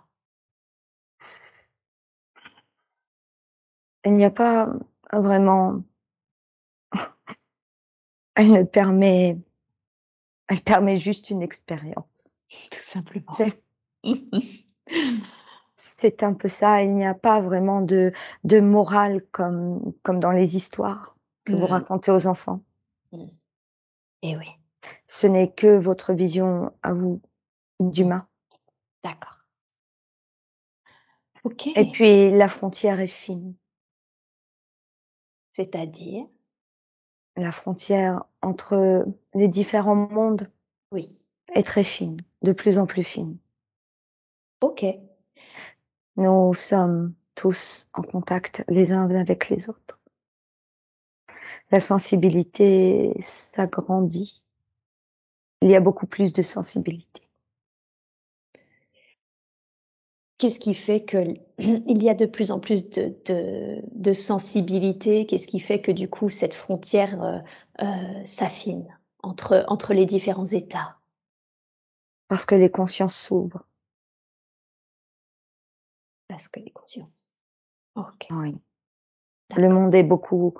Il 4.05 4.13
n'y 4.15 4.25
a 4.25 4.31
pas 4.31 4.67
vraiment 5.13 5.83
elle 8.35 8.51
ne 8.51 8.63
permet 8.63 9.37
elle 10.47 10.61
permet 10.61 10.97
juste 10.97 11.29
une 11.29 11.41
expérience. 11.41 12.35
Tout 12.71 12.79
simplement. 12.79 13.33
C'est 15.75 16.23
un 16.23 16.33
peu 16.33 16.49
ça, 16.49 16.83
il 16.83 16.93
n'y 16.95 17.05
a 17.05 17.13
pas 17.13 17.41
vraiment 17.41 17.81
de 17.81 18.11
de 18.43 18.59
morale 18.59 19.21
comme 19.31 19.93
comme 20.03 20.19
dans 20.19 20.31
les 20.31 20.55
histoires 20.55 21.15
que 21.45 21.53
vous 21.53 21.67
racontez 21.67 22.11
aux 22.11 22.27
enfants. 22.27 22.61
Mmh. 23.11 23.27
Eh 24.23 24.37
oui. 24.37 24.47
Ce 25.07 25.27
n'est 25.27 25.51
que 25.51 25.77
votre 25.77 26.13
vision 26.13 26.71
à 26.81 26.93
vous, 26.93 27.21
d'humain. 27.79 28.27
D'accord. 29.03 29.37
Et 31.75 31.91
puis 31.91 32.31
la 32.31 32.47
frontière 32.47 32.99
est 32.99 33.07
fine. 33.07 33.55
C'est-à-dire? 35.53 36.27
La 37.37 37.51
frontière 37.51 38.23
entre 38.41 39.05
les 39.33 39.47
différents 39.47 39.95
mondes 39.95 40.51
Oui. 40.91 41.15
est 41.53 41.63
très 41.63 41.83
fine, 41.83 42.17
de 42.41 42.51
plus 42.51 42.77
en 42.77 42.85
plus 42.85 43.03
fine. 43.03 43.37
OK. 44.61 44.85
Nous 46.17 46.53
sommes 46.53 47.13
tous 47.35 47.87
en 47.93 48.01
contact 48.01 48.63
les 48.67 48.91
uns 48.91 49.09
avec 49.09 49.49
les 49.49 49.69
autres. 49.69 49.99
La 51.71 51.79
sensibilité 51.79 53.15
s'agrandit. 53.19 54.43
Il 55.61 55.69
y 55.69 55.75
a 55.75 55.79
beaucoup 55.79 56.05
plus 56.05 56.33
de 56.33 56.41
sensibilité. 56.41 57.30
Qu'est-ce 60.41 60.59
qui 60.59 60.73
fait 60.73 61.01
que 61.05 61.17
l 61.17 61.39
il 61.59 62.01
y 62.01 62.09
a 62.09 62.15
de 62.15 62.25
plus 62.25 62.49
en 62.49 62.59
plus 62.59 62.89
de 62.89 63.13
de 63.25 63.77
de 63.93 64.11
sensibilité? 64.11 65.27
Qu'est-ce 65.27 65.45
qui 65.45 65.59
fait 65.59 65.81
que 65.81 65.91
du 65.91 66.09
coup 66.09 66.29
cette 66.29 66.55
frontière, 66.55 67.21
heu 67.23 67.41
heu, 67.85 68.25
s'affine 68.25 68.87
entre 69.21 69.63
entre 69.67 69.93
les 69.93 70.07
différents 70.07 70.45
états? 70.47 70.95
Parce 72.29 72.45
que 72.45 72.55
les 72.55 72.71
consciences 72.71 73.15
s'ouvrent. 73.15 73.65
Parce 76.29 76.47
que 76.47 76.59
les 76.59 76.71
consciences 76.71 77.31
OK. 77.95 78.27
Oui. 78.31 78.57
Le 79.57 79.69
monde 79.69 79.95
est 79.95 80.03
beaucoup 80.03 80.55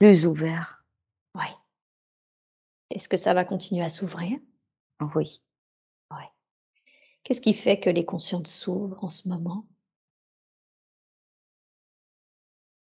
plus 0.00 0.26
ouvert. 0.26 0.84
Oui. 1.34 1.46
Est-ce 2.90 3.08
que 3.08 3.16
ça 3.18 3.34
va 3.34 3.44
continuer 3.44 3.82
à 3.84 3.88
s'ouvrir? 3.90 4.38
Oui. 5.14 5.40
Qu'est-ce 7.28 7.42
qui 7.42 7.52
fait 7.52 7.78
que 7.78 7.90
les 7.90 8.06
consciences 8.06 8.48
s'ouvrent 8.50 9.04
en 9.04 9.10
ce 9.10 9.28
moment? 9.28 9.66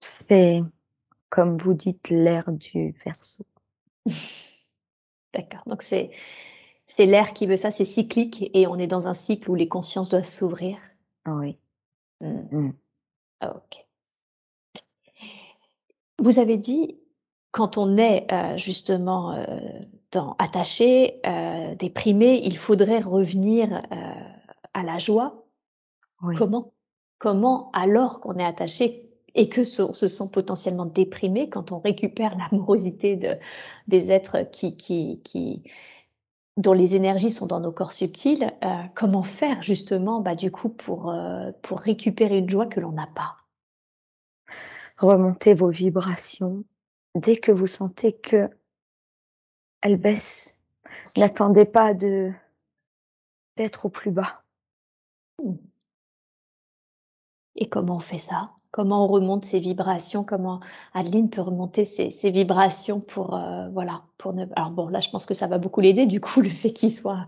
C'est, 0.00 0.60
comme 1.30 1.58
vous 1.58 1.74
dites, 1.74 2.10
l'ère 2.10 2.52
du 2.52 2.94
Verseau. 3.04 3.46
D'accord, 5.34 5.62
donc 5.66 5.82
c'est 5.82 6.10
c'est 6.86 7.06
l'air 7.06 7.34
qui 7.34 7.46
veut 7.46 7.56
ça, 7.56 7.70
c'est 7.70 7.84
cyclique 7.86 8.50
et 8.54 8.66
on 8.66 8.76
est 8.78 8.86
dans 8.88 9.08
un 9.08 9.14
cycle 9.14 9.50
où 9.50 9.54
les 9.56 9.68
consciences 9.68 10.10
doivent 10.10 10.24
s'ouvrir? 10.28 10.78
Oui. 11.26 11.58
Mmh. 12.20 12.40
Mmh. 12.52 12.72
OK. 13.44 13.86
Vous 16.18 16.38
avez 16.38 16.58
dit, 16.58 16.98
quand 17.50 17.78
on 17.78 17.96
est, 17.96 18.26
heu, 18.32 18.56
justement, 18.58 19.34
dans 20.12 20.36
attaché, 20.38 21.20
heu, 21.26 21.74
déprimé, 21.76 22.40
il 22.44 22.56
faudrait 22.56 23.00
revenir, 23.00 23.82
à 24.74 24.82
la 24.82 24.98
joie. 24.98 25.44
Oui. 26.22 26.34
Comment 26.36 26.72
comment 27.18 27.70
alors 27.72 28.20
qu'on 28.20 28.36
est 28.38 28.44
attaché 28.44 29.08
et 29.34 29.48
que 29.48 29.62
on 29.82 29.92
se 29.94 30.08
sent 30.08 30.24
potentiellement 30.32 30.86
déprimé, 30.86 31.48
quand 31.50 31.72
on 31.72 31.78
récupère 31.80 32.36
l'amorosité 32.38 33.16
de 33.16 33.36
des 33.88 34.12
êtres 34.12 34.42
qui 34.52 34.76
qui 34.76 35.20
qui 35.24 35.62
dont 36.58 36.74
les 36.74 36.96
énergies 36.96 37.32
sont 37.32 37.46
dans 37.46 37.60
nos 37.60 37.72
corps 37.72 37.92
subtils, 37.92 38.44
heu, 38.64 38.68
comment 38.96 39.22
faire 39.24 39.62
justement, 39.62 40.20
bah, 40.20 40.34
du 40.36 40.50
coup 40.52 40.68
pour, 40.70 41.10
heu, 41.12 41.52
pour 41.62 41.80
récupérer 41.80 42.38
une 42.38 42.50
joie 42.50 42.66
que 42.66 42.80
l'on 42.80 42.92
n'a 42.92 43.08
pas? 43.14 43.36
Remontez 44.98 45.54
vos 45.54 45.70
vibrations 45.70 46.64
dès 47.14 47.36
que 47.36 47.50
vous 47.52 47.66
sentez 47.66 48.12
qu'elles 48.12 48.50
baissent. 49.98 50.60
OK. 51.06 51.16
N'attendez 51.18 51.64
pas 51.66 51.94
de 51.94 52.32
d'être 53.56 53.86
au 53.86 53.88
plus 53.90 54.10
bas. 54.10 54.41
Et 57.56 57.68
comment 57.68 57.96
on 57.96 58.00
fait 58.00 58.18
ça? 58.18 58.50
Comment 58.70 59.04
on 59.04 59.08
remonte 59.08 59.44
ses 59.44 59.60
vibrations? 59.60 60.24
Comment 60.24 60.60
Adeline 60.94 61.28
peut 61.30 61.42
remonter 61.42 61.84
ses 61.84 62.10
ses 62.10 62.30
vibrations 62.30 63.00
pour, 63.00 63.34
heu, 63.36 63.68
voilà, 63.72 64.02
pour 64.18 64.32
ne 64.32 64.46
alors 64.56 64.70
bon, 64.72 64.88
là, 64.88 65.00
je 65.00 65.10
pense 65.10 65.26
que 65.26 65.34
ça 65.34 65.46
va 65.46 65.58
beaucoup 65.58 65.80
l'aider 65.80 66.06
du 66.06 66.20
coup, 66.20 66.40
le 66.42 66.48
fait 66.48 66.70
qu'il 66.72 66.92
soit 66.92 67.26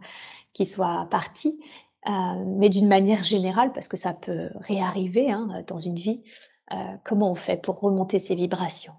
qu'il 0.54 0.68
soit 0.68 1.06
parti, 1.10 1.60
heu, 2.08 2.12
mais 2.58 2.68
d'une 2.70 2.88
manière 2.88 3.24
générale, 3.24 3.72
parce 3.72 3.88
que 3.88 3.96
ça 3.98 4.14
peut 4.14 4.50
réarriver, 4.56 5.30
hein, 5.32 5.64
dans 5.68 5.78
une 5.78 5.96
vie, 5.96 6.22
heu, 6.72 6.76
comment 7.04 7.30
on 7.32 7.34
fait 7.36 7.56
pour 7.58 7.80
remonter 7.80 8.18
ses 8.20 8.34
vibrations? 8.36 8.94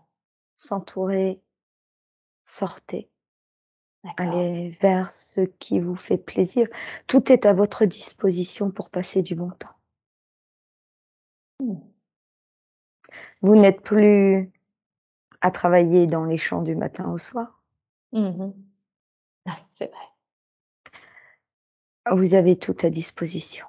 S'entourer 0.57 1.41
sortez. 2.45 3.09
Allez 4.17 4.71
vers 4.81 5.09
ce 5.11 5.41
qui 5.41 5.79
vous 5.79 5.95
fait 5.95 6.17
plaisir. 6.17 6.67
Tout 7.07 7.31
est 7.31 7.45
à 7.45 7.53
votre 7.53 7.85
disposition 7.85 8.71
pour 8.71 8.89
passer 8.89 9.21
du 9.21 9.35
bon 9.35 9.51
temps. 9.51 9.74
Mmh. 11.59 11.75
Vous 13.41 13.55
n'êtes 13.55 13.81
plus 13.81 14.51
à 15.41 15.51
travailler 15.51 16.07
dans 16.07 16.25
les 16.25 16.37
champs 16.37 16.61
du 16.61 16.75
matin 16.75 17.09
au 17.11 17.17
soir? 17.17 17.61
Mmh 18.11 18.27
mh. 18.27 18.53
Ouais, 19.45 19.63
c'est 19.69 19.91
vrai. 19.91 20.05
Vous 22.11 22.33
avez 22.33 22.57
tout 22.57 22.75
à 22.83 22.89
disposition. 22.89 23.65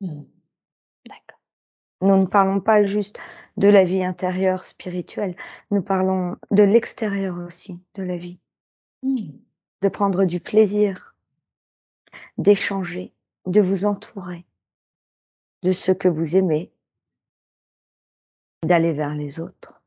Mmh. 0.00 0.22
D'accord. 1.06 1.40
Nous 2.00 2.16
ne 2.16 2.26
parlons 2.26 2.60
pas 2.60 2.84
juste 2.84 3.18
de 3.56 3.68
la 3.68 3.84
vie 3.84 4.02
intérieure 4.04 4.64
spirituelle, 4.64 5.36
nous 5.70 5.82
parlons 5.82 6.36
de 6.50 6.62
l'extérieur 6.62 7.36
aussi 7.38 7.78
de 7.94 8.02
la 8.02 8.16
vie. 8.16 8.40
Mmh. 9.02 9.30
De 9.82 9.88
prendre 9.88 10.24
du 10.24 10.40
plaisir. 10.40 11.14
D'échanger, 12.38 13.14
de 13.46 13.60
vous 13.60 13.84
entourer. 13.84 14.46
De 15.62 15.72
ceux 15.72 15.94
que 15.94 16.08
vous 16.08 16.36
aimez. 16.36 16.71
D'aller 18.62 18.92
vers 18.92 19.14
les 19.14 19.40
autres. 19.40 19.82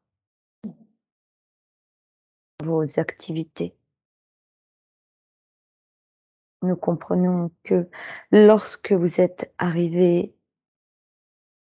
Vos 2.64 3.00
activités. 3.00 3.76
Nous 6.62 6.76
comprenons 6.76 7.52
que 7.64 7.90
lorsque 8.32 8.92
vous 8.92 9.22
êtes 9.22 9.54
arrivé 9.58 10.36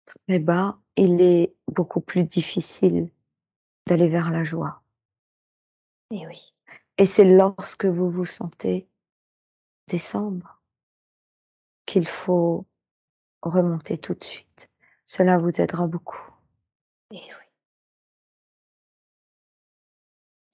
très 0.06 0.38
bas, 0.38 0.78
il 0.96 1.20
est 1.20 1.54
beaucoup 1.68 2.00
plus 2.00 2.24
difficile 2.24 3.10
d'aller 3.86 4.08
vers 4.08 4.30
la 4.30 4.44
joie. 4.44 4.82
Et 6.10 6.26
oui. 6.26 6.54
Et 6.98 7.06
c'est 7.06 7.24
lorsque 7.24 7.86
vous 7.86 8.10
vous 8.10 8.26
sentez 8.26 8.88
descendre 9.88 10.62
qu'il 11.86 12.06
faut 12.06 12.66
remonter 13.42 13.98
tout 13.98 14.14
de 14.14 14.22
suite. 14.22 14.70
Cela 15.04 15.38
vous 15.38 15.60
aidera 15.60 15.86
beaucoup. 15.86 16.31
Et 17.12 17.16
oui. 17.16 17.46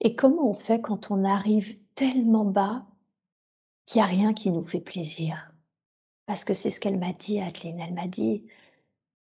Et 0.01 0.15
comment 0.15 0.49
on 0.49 0.53
fait 0.53 0.81
quand 0.81 1.09
on 1.09 1.23
arrive 1.23 1.79
tellement 1.95 2.45
bas 2.45 2.85
qu'il 3.85 3.99
y 3.99 4.01
a 4.01 4.05
rien 4.05 4.33
qui 4.33 4.51
nous 4.51 4.65
fait 4.65 4.81
plaisir? 4.81 5.51
Parce 6.25 6.43
que 6.43 6.53
c'est 6.53 6.69
ce 6.69 6.79
qu'elle 6.79 6.99
m'a 6.99 7.13
dit 7.13 7.39
Adeline, 7.39 7.79
elle 7.79 7.93
m'a 7.93 8.07
dit 8.07 8.45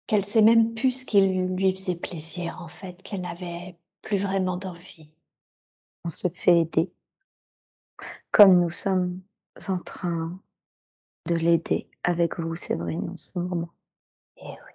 qu'elle 0.06 0.24
sait 0.24 0.42
même 0.42 0.74
plus 0.74 0.90
ce 0.90 1.06
qui 1.06 1.20
lui 1.20 1.46
lui 1.46 1.72
faisait 1.72 1.98
plaisir 1.98 2.60
en 2.60 2.68
fait, 2.68 3.02
qu'elle 3.02 3.22
n'avait 3.22 3.78
plus 4.02 4.18
vraiment 4.18 4.56
d'envie. 4.56 5.08
On 6.04 6.10
se 6.10 6.28
fait 6.28 6.58
aider. 6.58 6.92
Comme 8.32 8.60
nous 8.60 8.70
sommes 8.70 9.22
en 9.68 9.78
train 9.78 10.40
de 11.26 11.36
l'aider 11.36 11.88
avec 12.02 12.40
vous 12.40 12.56
Séverine 12.56 13.10
en 13.10 13.16
ce 13.16 13.38
moment. 13.38 13.70
Et 14.36 14.48
oui, 14.48 14.72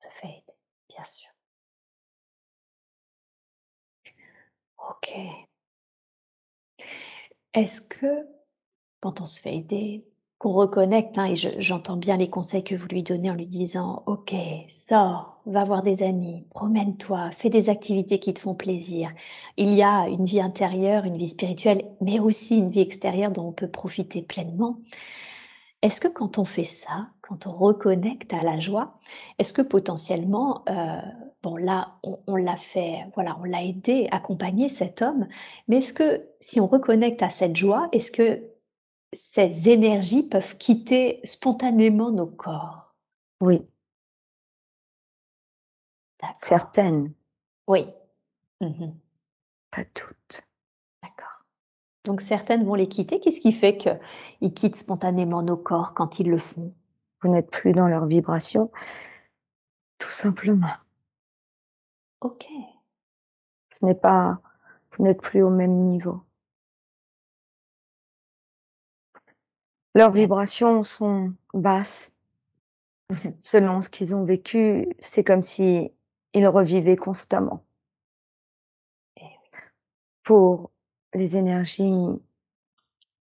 on 0.00 0.08
se 0.08 0.14
fait 0.14 0.28
aider, 0.28 0.58
bien 0.88 1.04
sûr. 1.04 1.29
OK. 4.90 5.14
Est-ce 7.54 7.80
que, 7.80 8.26
quand 9.00 9.20
on 9.20 9.26
se 9.26 9.40
fait 9.40 9.56
aider, 9.56 10.04
qu'on 10.38 10.52
reconnecte, 10.52 11.18
hein, 11.18 11.26
et 11.26 11.36
je 11.36 11.48
j'entends 11.58 11.96
bien 11.98 12.16
les 12.16 12.30
conseils 12.30 12.64
que 12.64 12.74
vous 12.74 12.88
lui 12.88 13.02
donnez 13.04 13.30
en 13.30 13.34
lui 13.34 13.46
disant: 13.46 14.02
«OK, 14.06 14.34
sors, 14.70 15.40
va 15.46 15.64
voir 15.64 15.82
des 15.82 16.02
amis, 16.02 16.46
promène-toi, 16.50 17.30
fais 17.32 17.50
des 17.50 17.70
activités 17.70 18.18
qui 18.20 18.34
te 18.34 18.40
font 18.40 18.54
plaisir». 18.54 19.12
Il 19.58 19.74
y 19.74 19.82
a 19.82 20.08
une 20.08 20.24
vie 20.26 20.40
intérieure, 20.40 21.04
une 21.04 21.18
vie 21.18 21.28
spirituelle, 21.28 21.84
mais 22.00 22.20
aussi 22.20 22.58
une 22.58 22.70
vie 22.70 22.80
extérieure 22.80 23.32
dont 23.32 23.48
on 23.48 23.52
peut 23.52 23.70
profiter 23.70 24.22
pleinement. 24.22 24.78
Est-ce 25.82 26.00
que 26.00 26.08
quand 26.08 26.36
on 26.38 26.44
fait 26.44 26.64
ça, 26.64 27.08
quand 27.22 27.46
on 27.46 27.52
reconnecte 27.52 28.34
à 28.34 28.42
la 28.42 28.58
joie, 28.58 28.98
est-ce 29.38 29.52
que 29.54 29.62
potentiellement, 29.62 30.62
heu, 30.68 31.00
bon 31.42 31.56
là, 31.56 31.94
on 32.02 32.18
on 32.26 32.36
l'a 32.36 32.56
fait, 32.58 33.06
voilà, 33.14 33.36
on 33.40 33.44
l'a 33.44 33.64
aidé, 33.64 34.06
accompagné 34.10 34.68
cet 34.68 35.00
homme, 35.00 35.26
mais 35.68 35.76
est-ce 35.78 35.94
que 35.94 36.28
si 36.38 36.60
on 36.60 36.66
reconnecte 36.66 37.22
à 37.22 37.30
cette 37.30 37.56
joie, 37.56 37.88
est-ce 37.92 38.10
que 38.10 38.42
ces 39.14 39.70
énergies 39.70 40.28
peuvent 40.28 40.56
quitter 40.58 41.20
spontanément 41.24 42.10
nos 42.12 42.26
corps? 42.28 42.94
Oui. 43.40 43.62
Certaines. 46.36 47.12
Oui. 47.68 47.86
Mmh 48.60 48.66
mh. 48.68 48.92
Pas 49.72 49.84
toutes. 49.94 50.42
Donc 52.04 52.20
certaines 52.20 52.64
vont 52.64 52.74
les 52.74 52.88
quitter. 52.88 53.20
Qu'est-ce 53.20 53.40
qui 53.40 53.52
fait 53.52 53.76
qu'ils 53.76 54.54
quittent 54.54 54.76
spontanément 54.76 55.42
nos 55.42 55.56
corps 55.56 55.94
quand 55.94 56.18
ils 56.18 56.30
le 56.30 56.38
font? 56.38 56.74
Vous 57.22 57.30
n'êtes 57.30 57.50
plus 57.50 57.72
dans 57.72 57.88
leur 57.88 58.06
vibration. 58.06 58.70
Tout 59.98 60.10
simplement. 60.10 60.74
OK. 62.20 62.48
Ce 63.70 63.84
n'est 63.84 63.94
pas 63.94 64.40
vous 64.96 65.04
n'êtes 65.04 65.22
plus 65.22 65.42
au 65.42 65.50
même 65.50 65.86
niveau. 65.86 66.22
Leurs 69.94 70.12
vibrations 70.12 70.82
sont 70.82 71.34
basses. 71.54 72.12
Selon 73.40 73.80
ce 73.80 73.88
qu'ils 73.88 74.14
ont 74.14 74.24
vécu, 74.24 74.88
c'est 75.00 75.24
comme 75.24 75.42
s'ils 75.42 75.90
revivaient 76.34 76.96
constamment. 76.96 77.64
Oui. 79.16 79.28
Pour 80.22 80.70
les 81.14 81.36
énergies 81.36 81.92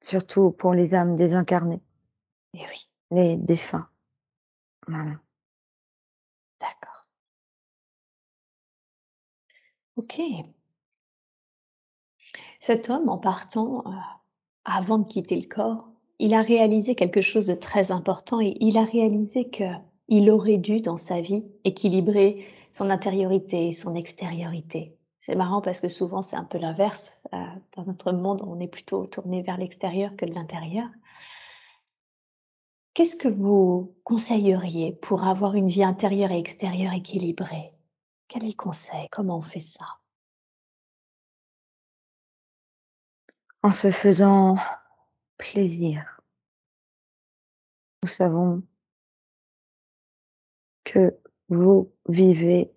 surtout 0.03 0.51
pour 0.51 0.75
les 0.75 0.95
âmes 0.95 1.16
désincarnées. 1.16 1.81
Et 2.55 2.61
oui. 2.61 2.89
Les 3.11 3.37
défunts. 3.37 3.89
Voilà. 4.87 5.21
D'accord. 6.61 7.09
OK. 9.97 10.21
Cet 12.59 12.91
homme 12.91 13.09
en 13.09 13.18
partant, 13.18 13.83
heu, 13.87 13.97
avant 14.64 14.99
de 14.99 15.09
quitter 15.09 15.41
le 15.41 15.49
corps, 15.49 15.89
il 16.18 16.35
a 16.35 16.43
réalisé 16.43 16.95
quelque 16.95 17.21
chose 17.23 17.47
de 17.47 17.55
très 17.55 17.93
important 17.93 18.41
et 18.41 18.57
il 18.61 18.77
a 18.79 18.85
réalisé 18.85 19.49
qu'il 19.51 19.81
il 20.09 20.31
aurait 20.31 20.59
dû 20.59 20.81
dans 20.81 20.97
sa 20.97 21.21
vie 21.21 21.45
équilibrer 21.64 22.47
son 22.73 22.91
intériorité, 22.91 23.73
son 23.73 23.95
extériorité. 23.95 24.97
C'est 25.21 25.35
marrant 25.35 25.61
parce 25.61 25.83
que 25.83 25.89
souvent 25.89 26.23
c'est 26.23 26.37
un 26.37 26.45
peu 26.45 26.57
l'inverse. 26.57 27.23
Euh, 27.35 27.45
dans 27.77 27.85
notre 27.85 28.11
monde, 28.12 28.43
on 28.47 28.59
est 28.59 28.68
plutôt 28.68 29.07
tourné 29.07 29.43
vers 29.43 29.59
l'extérieur 29.59 30.16
que 30.16 30.25
de 30.25 30.33
l'intérieur. 30.33 30.89
Qu'est-ce 32.95 33.16
que 33.16 33.29
vous 33.29 33.95
conseilleriez 34.03 34.95
pour 34.95 35.25
avoir 35.25 35.55
une 35.55 35.68
vie 35.68 35.85
intérieure 35.85 36.31
et 36.33 36.39
extérieure 36.39 36.95
équilibrée? 36.95 37.75
Quel 38.29 38.45
est 38.45 38.49
le 38.49 38.55
conseil? 38.55 39.09
Comment 39.11 39.37
on 39.37 39.43
fait 39.43 39.61
ça? 39.61 39.85
En 43.62 43.73
se 43.73 43.91
faisant 43.91 44.57
plaisir. 45.37 46.23
Nous 48.03 48.09
savons 48.09 48.62
que 50.85 51.14
vous 51.51 51.93
vivez 52.09 52.73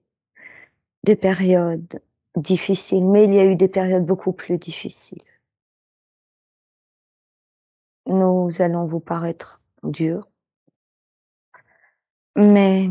des 1.03 1.15
périodes 1.15 2.01
difficiles, 2.35 3.07
mais 3.07 3.25
il 3.25 3.33
y 3.33 3.39
a 3.39 3.45
eu 3.45 3.55
des 3.55 3.67
périodes 3.67 4.05
beaucoup 4.05 4.33
plus 4.33 4.57
difficiles. 4.57 5.23
Nous 8.05 8.49
allons 8.59 8.85
vous 8.85 8.99
paraître 8.99 9.61
durs, 9.83 10.27
mais 12.35 12.89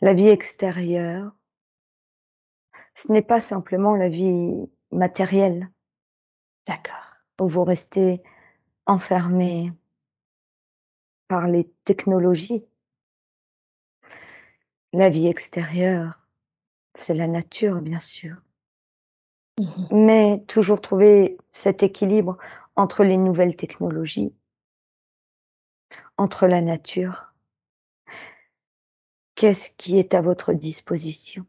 la 0.00 0.14
vie 0.14 0.28
extérieure, 0.28 1.34
ce 2.94 3.10
n'est 3.12 3.22
pas 3.22 3.40
simplement 3.40 3.96
la 3.96 4.08
vie 4.08 4.54
matérielle. 4.90 5.70
D'accord. 6.66 7.16
Où 7.40 7.48
vous 7.48 7.64
restez 7.64 8.22
enfermé 8.86 9.72
par 11.28 11.46
les 11.46 11.70
technologies. 11.84 12.66
La 14.92 15.08
vie 15.08 15.28
extérieure, 15.28 16.19
c'est 16.94 17.14
la 17.14 17.26
nature, 17.26 17.80
bien 17.82 17.98
sûr. 17.98 18.36
Mmh 19.60 19.86
Mais 19.92 20.44
toujours 20.48 20.80
trouver 20.80 21.38
cet 21.52 21.84
équilibre 21.84 22.36
entre 22.74 23.04
les 23.04 23.16
nouvelles 23.16 23.54
technologies, 23.54 24.34
entre 26.18 26.46
la 26.46 26.60
nature. 26.62 27.34
Qu'est-ce 29.34 29.70
qui 29.76 29.98
est 29.98 30.14
à 30.14 30.22
votre 30.22 30.52
disposition? 30.52 31.44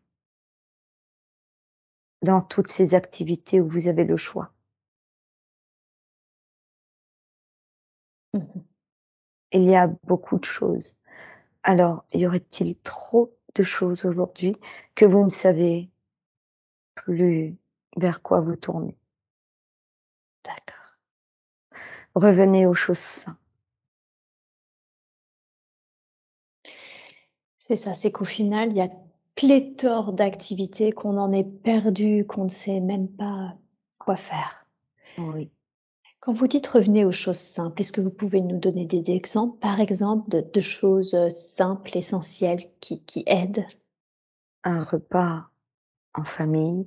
Dans 2.23 2.41
toutes 2.41 2.67
ces 2.69 2.95
activités 2.95 3.61
où 3.61 3.67
vous 3.67 3.87
avez 3.87 4.03
le 4.05 4.17
choix 4.17 4.51
mmh 8.33 8.61
Il 9.53 9.63
y 9.63 9.75
a 9.75 9.87
beaucoup 9.87 10.39
de 10.39 10.43
choses. 10.45 10.97
Alors, 11.63 12.05
y 12.13 12.27
aurait-il 12.27 12.77
trop 12.79 13.35
de 13.55 13.63
choses 13.63 14.05
aujourd'hui 14.05 14.55
que 14.95 15.05
vous 15.05 15.23
ne 15.25 15.29
savez 15.29 15.89
plus 16.95 17.57
vers 17.97 18.21
quoi 18.21 18.41
vous 18.41 18.55
tourner 18.55 18.97
D'accord. 20.43 20.97
Revenez 22.15 22.65
aux 22.65 22.75
choses 22.75 22.97
simples. 22.97 23.37
C'est 27.57 27.75
ça, 27.75 27.93
c'est 27.93 28.11
qu'au 28.11 28.25
final, 28.25 28.71
il 28.71 28.77
y 28.77 28.81
a 28.81 28.89
pléthore 29.35 30.13
d'activités 30.13 30.91
qu'on 30.91 31.17
en 31.17 31.31
est 31.31 31.43
perdu, 31.43 32.25
qu'on 32.27 32.43
ne 32.45 32.49
sait 32.49 32.81
même 32.81 33.07
pas 33.07 33.55
quoi 33.97 34.15
faire. 34.15 34.65
Oui. 35.17 35.51
Quand 36.21 36.33
vous 36.33 36.45
dites 36.45 36.67
revenez 36.67 37.03
aux 37.03 37.11
choses 37.11 37.39
simples, 37.39 37.81
est-ce 37.81 37.91
que 37.91 37.99
vous 37.99 38.11
pouvez 38.11 38.41
nous 38.41 38.59
donner 38.59 38.85
des 38.85 39.11
exemples, 39.11 39.57
par 39.57 39.79
exemple, 39.79 40.29
de, 40.29 40.61
choses 40.61 41.15
euh, 41.15 41.29
simples, 41.29 41.97
essentielles, 41.97 42.61
qui, 42.79 43.03
qui 43.05 43.23
aident? 43.25 43.65
Un 44.63 44.83
repas 44.83 45.49
en 46.13 46.23
famille, 46.23 46.85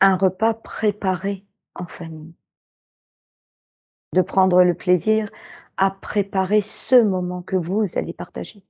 un 0.00 0.16
repas 0.16 0.54
préparé 0.54 1.44
en 1.74 1.86
famille. 1.86 2.32
De 4.14 4.22
prendre 4.22 4.64
le 4.64 4.72
plaisir 4.72 5.28
à 5.76 5.90
préparer 5.90 6.62
ce 6.62 7.02
moment 7.02 7.42
que 7.42 7.56
vous 7.56 7.98
allez 7.98 8.14
partager. 8.14 8.64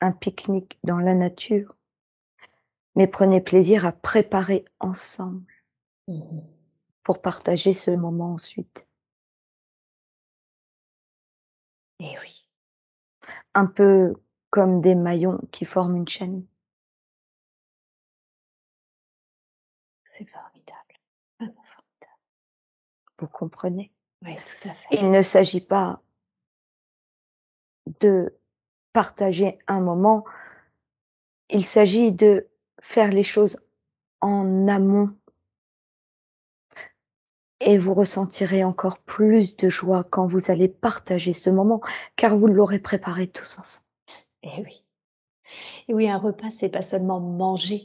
Un 0.00 0.12
pique-nique 0.12 0.78
dans 0.84 1.00
la 1.00 1.16
nature, 1.16 1.74
mais 2.94 3.08
prenez 3.08 3.40
plaisir 3.40 3.84
à 3.84 3.90
préparer 3.90 4.64
ensemble 4.78 5.55
Mmh 6.08 6.56
pour 7.06 7.22
partager 7.22 7.72
ce 7.72 7.92
moment 7.92 8.32
ensuite. 8.32 8.84
Et 12.00 12.10
eh 12.12 12.18
oui. 12.18 12.48
Un 13.54 13.66
peu 13.66 14.14
comme 14.50 14.80
des 14.80 14.96
maillons 14.96 15.40
qui 15.52 15.64
forment 15.64 15.98
une 15.98 16.08
chaîne. 16.08 16.44
C'est 20.02 20.28
formidable, 20.28 21.00
vraiment 21.38 21.62
formidable. 21.62 22.20
Vous 23.20 23.28
comprenez? 23.28 23.92
Oui, 24.22 24.34
tout 24.34 24.68
à 24.68 24.74
fait. 24.74 24.88
Il 24.90 25.12
ne 25.12 25.22
s'agit 25.22 25.60
pas 25.60 26.02
de 28.00 28.36
partager 28.92 29.60
un 29.68 29.80
moment, 29.80 30.24
il 31.50 31.64
s'agit 31.64 32.12
de 32.12 32.48
faire 32.80 33.10
les 33.10 33.22
choses 33.22 33.64
en 34.20 34.66
amont 34.66 35.16
et 37.66 37.76
vous 37.76 37.92
ressentirez 37.92 38.64
encore 38.64 38.98
plus 38.98 39.56
de 39.56 39.68
joie 39.68 40.04
quand 40.04 40.26
vous 40.26 40.50
allez 40.50 40.68
partager 40.68 41.32
ce 41.32 41.50
moment, 41.50 41.80
car 42.14 42.38
vous 42.38 42.46
l'aurez 42.46 42.78
préparé 42.78 43.26
tous 43.26 43.58
ensemble. 43.58 43.84
Eh 44.42 44.62
oui. 44.62 44.82
Et 45.88 45.94
oui, 45.94 46.08
un 46.08 46.18
repas, 46.18 46.50
c'est 46.50 46.68
pas 46.68 46.82
seulement 46.82 47.20
manger 47.20 47.82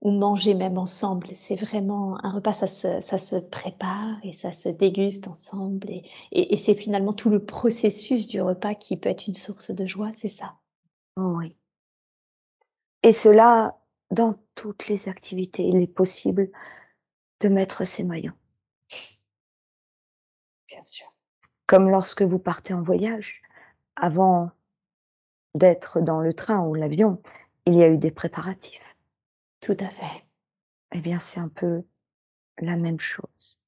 ou 0.00 0.10
manger 0.10 0.54
même 0.54 0.78
ensemble. 0.78 1.28
C'est 1.34 1.56
vraiment 1.56 2.18
un 2.24 2.32
repas, 2.32 2.54
ça 2.54 2.66
se, 2.66 3.00
ça 3.00 3.18
se 3.18 3.36
prépare 3.36 4.16
et 4.24 4.32
ça 4.32 4.52
se 4.52 4.68
déguste 4.70 5.28
ensemble. 5.28 5.88
Et, 5.90 6.02
et, 6.32 6.56
c'est 6.56 6.74
finalement 6.74 7.12
tout 7.12 7.30
le 7.30 7.44
processus 7.44 8.26
du 8.26 8.40
repas 8.40 8.74
qui 8.74 8.96
peut 8.96 9.10
être 9.10 9.28
une 9.28 9.34
source 9.34 9.70
de 9.70 9.86
joie, 9.86 10.10
c'est 10.14 10.28
ça. 10.28 10.54
Oui. 11.16 11.54
Et 13.04 13.12
cela 13.12 13.78
dans 14.12 14.38
toutes 14.54 14.88
les 14.88 15.08
activités. 15.08 15.64
Il 15.64 15.76
est 15.76 15.86
possible 15.86 16.50
de 17.40 17.48
mettre 17.48 17.84
ses 17.84 18.04
maillons. 18.04 18.34
Bien 20.72 20.82
sûr. 20.82 21.12
Comme 21.66 21.90
lorsque 21.90 22.22
vous 22.22 22.38
partez 22.38 22.72
en 22.72 22.82
voyage, 22.82 23.42
avant 23.96 24.50
d'être 25.54 26.00
dans 26.00 26.20
le 26.20 26.32
train 26.32 26.60
ou 26.60 26.74
l'avion, 26.74 27.20
il 27.66 27.74
y 27.74 27.82
a 27.82 27.88
eu 27.88 27.98
des 27.98 28.10
préparatifs. 28.10 28.96
Tout 29.60 29.76
à 29.80 29.90
fait. 29.90 30.24
Eh 30.94 31.00
bien, 31.00 31.18
c'est 31.18 31.40
un 31.40 31.48
peu 31.48 31.82
la 32.58 32.76
même 32.76 33.00
chose. 33.00 33.60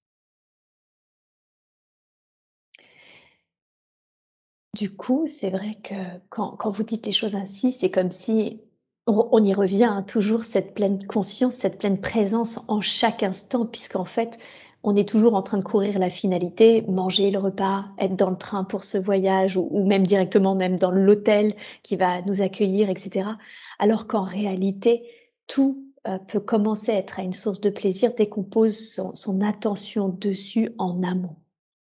Du 4.75 4.97
coup, 4.97 5.27
c'est 5.27 5.51
vrai 5.51 5.75
que 5.85 5.95
quand, 6.31 6.71
vous 6.71 6.83
dites 6.83 7.05
les 7.05 7.13
choses 7.13 7.37
ainsi, 7.37 7.71
c'est 7.71 7.91
comme 7.91 8.11
si 8.11 8.63
on, 9.07 9.45
y 9.45 9.53
revient 9.53 9.85
hein, 9.85 10.03
toujours 10.03 10.43
cette 10.43 10.75
pleine 10.75 11.07
conscience, 11.07 11.55
cette 11.55 11.79
pleine 11.79 12.01
présence 12.01 12.61
en 12.69 12.81
chaque 12.81 13.23
instant, 13.23 13.67
puisqu'en 13.67 14.07
fait, 14.07 14.39
on 14.85 14.95
est 14.95 15.09
toujours 15.09 15.35
en 15.35 15.43
train 15.43 15.57
de 15.57 15.65
courir 15.65 15.99
la 15.99 16.11
finalité, 16.11 16.83
manger 16.83 17.31
le 17.31 17.39
repas, 17.39 17.87
être 17.99 18.17
dans 18.17 18.29
le 18.29 18.37
train 18.37 18.65
pour 18.65 18.85
ce 18.85 18.99
voyage 18.99 19.57
ou, 19.57 19.85
même 19.87 20.07
directement 20.07 20.55
même 20.55 20.79
dans 20.79 20.91
l'hôtel 20.91 21.57
qui 21.83 21.97
va 21.97 22.21
nous 22.23 22.43
accueillir, 22.43 22.91
etc. 22.91 23.31
Alors 23.79 24.07
qu'en 24.07 24.25
réalité, 24.25 25.09
tout 25.47 25.91
euh, 26.07 26.19
peut 26.19 26.39
commencer 26.39 26.93
à 26.93 26.97
être 26.97 27.19
à 27.19 27.23
une 27.23 27.33
source 27.33 27.63
de 27.63 27.71
plaisir 27.71 28.13
dès 28.15 28.29
qu'on 28.29 28.45
pose 28.45 28.79
son, 28.79 29.15
son 29.15 29.41
attention 29.41 30.11
dessus 30.11 30.69
en 30.77 31.03
amont. 31.03 31.37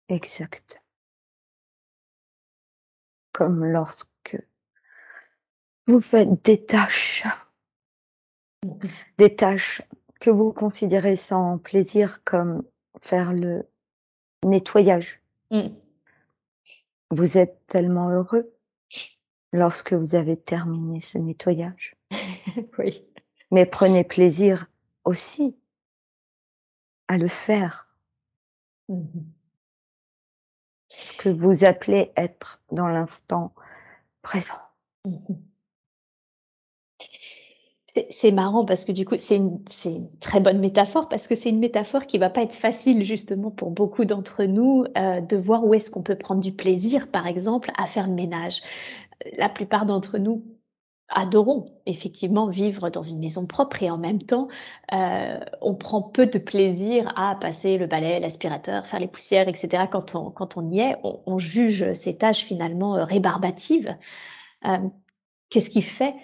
Exact. 0.09 0.83
Comme 3.33 3.65
lorsque 3.65 4.37
vous 5.87 6.01
faites 6.01 6.45
des 6.45 6.65
tâches, 6.65 7.25
mmh 7.25 7.31
des 9.19 9.37
tâches 9.37 9.83
que 10.21 10.31
vous 10.31 10.53
considérez 10.53 11.15
sans 11.15 11.59
plaisir 11.59 12.25
comme 12.25 12.65
faire 13.01 13.33
le 13.33 13.69
nettoyage. 14.45 15.21
Mmh. 15.51 15.69
Vous 17.11 17.39
êtes 17.39 17.67
tellement 17.67 18.11
heureux 18.11 18.53
lorsque 19.53 19.93
vous 19.95 20.15
avez 20.15 20.37
terminé 20.37 21.01
ce 21.01 21.19
nettoyage. 21.19 21.97
oui. 22.79 23.05
Mais 23.51 23.67
prenez 23.67 24.05
plaisir 24.05 24.67
aussi 25.05 25.59
à 27.09 27.17
le 27.17 27.29
faire. 27.29 27.89
Mmh 28.89 29.05
Ce 30.91 31.17
que 31.17 31.29
vous 31.29 31.65
appelez 31.65 32.13
être 32.17 32.63
dans 32.71 32.89
l'instant 32.89 33.55
présent. 34.23 34.61
Mmh 35.05 35.35
C'est 38.11 38.33
marrant 38.33 38.65
parce 38.65 38.85
que 38.85 38.93
du 38.93 39.05
coup, 39.05 39.17
c'est 39.19 39.37
une, 39.37 39.63
très 40.21 40.41
bonne 40.41 40.59
métaphore 40.59 41.09
parce 41.09 41.27
que 41.29 41.35
c'est 41.35 41.51
une 41.51 41.59
métaphore 41.59 42.07
qui 42.07 42.19
va 42.19 42.31
pas 42.31 42.43
être 42.43 42.55
facile 42.55 43.05
justement 43.05 43.51
pour 43.51 43.71
beaucoup 43.71 44.05
d'entre 44.05 44.45
nous 44.45 44.85
euh, 44.97 45.21
de 45.21 45.37
voir 45.37 45.65
où 45.65 45.75
est-ce 45.75 45.91
qu'on 45.91 46.03
peut 46.03 46.17
prendre 46.17 46.41
du 46.41 46.53
plaisir, 46.53 47.11
par 47.11 47.27
exemple, 47.27 47.71
à 47.79 47.87
faire 47.87 48.07
le 48.07 48.15
ménage. 48.15 48.63
La 49.37 49.49
plupart 49.49 49.87
d'entre 49.87 50.19
nous 50.19 50.45
adorons 51.11 51.65
effectivement 51.87 52.49
vivre 52.49 52.91
dans 52.91 53.03
une 53.03 53.19
maison 53.19 53.47
propre 53.47 53.83
et 53.83 53.91
en 53.91 53.97
même 53.97 54.21
temps, 54.21 54.49
euh, 54.93 55.39
on 55.63 55.75
prend 55.75 56.03
peu 56.03 56.27
de 56.27 56.39
plaisir 56.39 57.13
à 57.17 57.35
passer 57.35 57.79
le 57.79 57.87
balai, 57.87 58.21
l'aspirateur, 58.21 58.87
faire 58.87 59.01
les 59.01 59.07
poussières, 59.07 59.49
etc. 59.49 59.85
Quand 59.91 60.15
on, 60.15 60.31
quand 60.31 60.59
on 60.59 60.71
y 60.71 60.81
est, 60.81 60.97
on, 61.03 61.39
juge 61.39 61.93
ces 61.95 62.19
tâches 62.19 62.45
finalement 62.45 62.93
rébarbatives. 63.05 63.97
Euh, 64.67 64.77
Qu'est-ce 65.51 65.71
qui 65.71 65.81
fait 65.81 66.15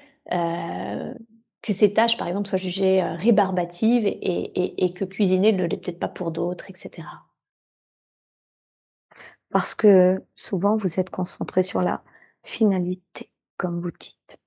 que 1.64 1.72
ces 1.72 1.94
tâches, 1.94 2.18
par 2.18 2.28
exemple, 2.28 2.46
soient 2.46 2.58
jugées 2.58 3.02
euh, 3.02 3.14
rébarbatives 3.14 4.06
et, 4.06 4.12
et, 4.12 4.84
et 4.84 4.92
que 4.92 5.06
cuisiner 5.06 5.50
ne 5.50 5.64
l'est 5.64 5.78
peut-être 5.78 5.98
pas 5.98 6.08
pour 6.08 6.30
d'autres, 6.30 6.68
etc. 6.68 7.08
Parce 9.48 9.74
que 9.74 10.22
souvent, 10.36 10.76
vous 10.76 11.00
êtes 11.00 11.08
concentré 11.08 11.62
sur 11.62 11.80
la 11.80 12.04
finalité, 12.42 13.30
comme 13.56 13.80
vous 13.80 13.92
dites. 13.92 14.38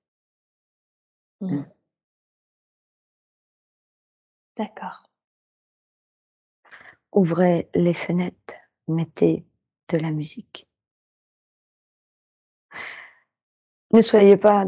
Mmh. 1.40 1.62
D'accord. 4.56 5.10
Ouvrez 7.10 7.68
les 7.74 7.94
fenêtres, 7.94 8.54
mettez 8.86 9.44
de 9.88 9.98
la 9.98 10.12
musique. 10.12 10.68
Ne 13.92 14.02
soyez 14.02 14.36
pas 14.36 14.66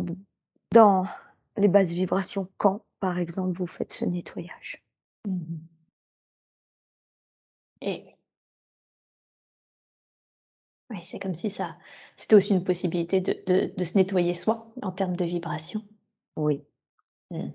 dans 0.72 1.07
les 1.61 1.68
basses 1.68 1.90
vibrations 1.90 2.48
quand, 2.58 2.84
par 3.00 3.18
exemple, 3.18 3.52
vous 3.56 3.66
faites 3.66 3.92
ce 3.92 4.04
nettoyage? 4.04 4.82
Mmh 5.28 5.58
Et 7.82 8.04
oui. 8.06 8.14
Oui, 10.90 10.98
c'est 11.02 11.18
comme 11.20 11.34
si 11.34 11.50
ça 11.50 11.76
c'était 12.16 12.34
aussi 12.34 12.52
une 12.54 12.64
possibilité 12.64 13.20
de 13.20 13.32
de 13.46 13.72
de 13.76 13.84
se 13.84 13.96
nettoyer 13.96 14.34
soi, 14.34 14.72
en 14.82 14.90
termes 14.92 15.16
de 15.16 15.24
vibrations. 15.24 15.82
Oui. 16.36 16.62
Mmh. 17.32 17.48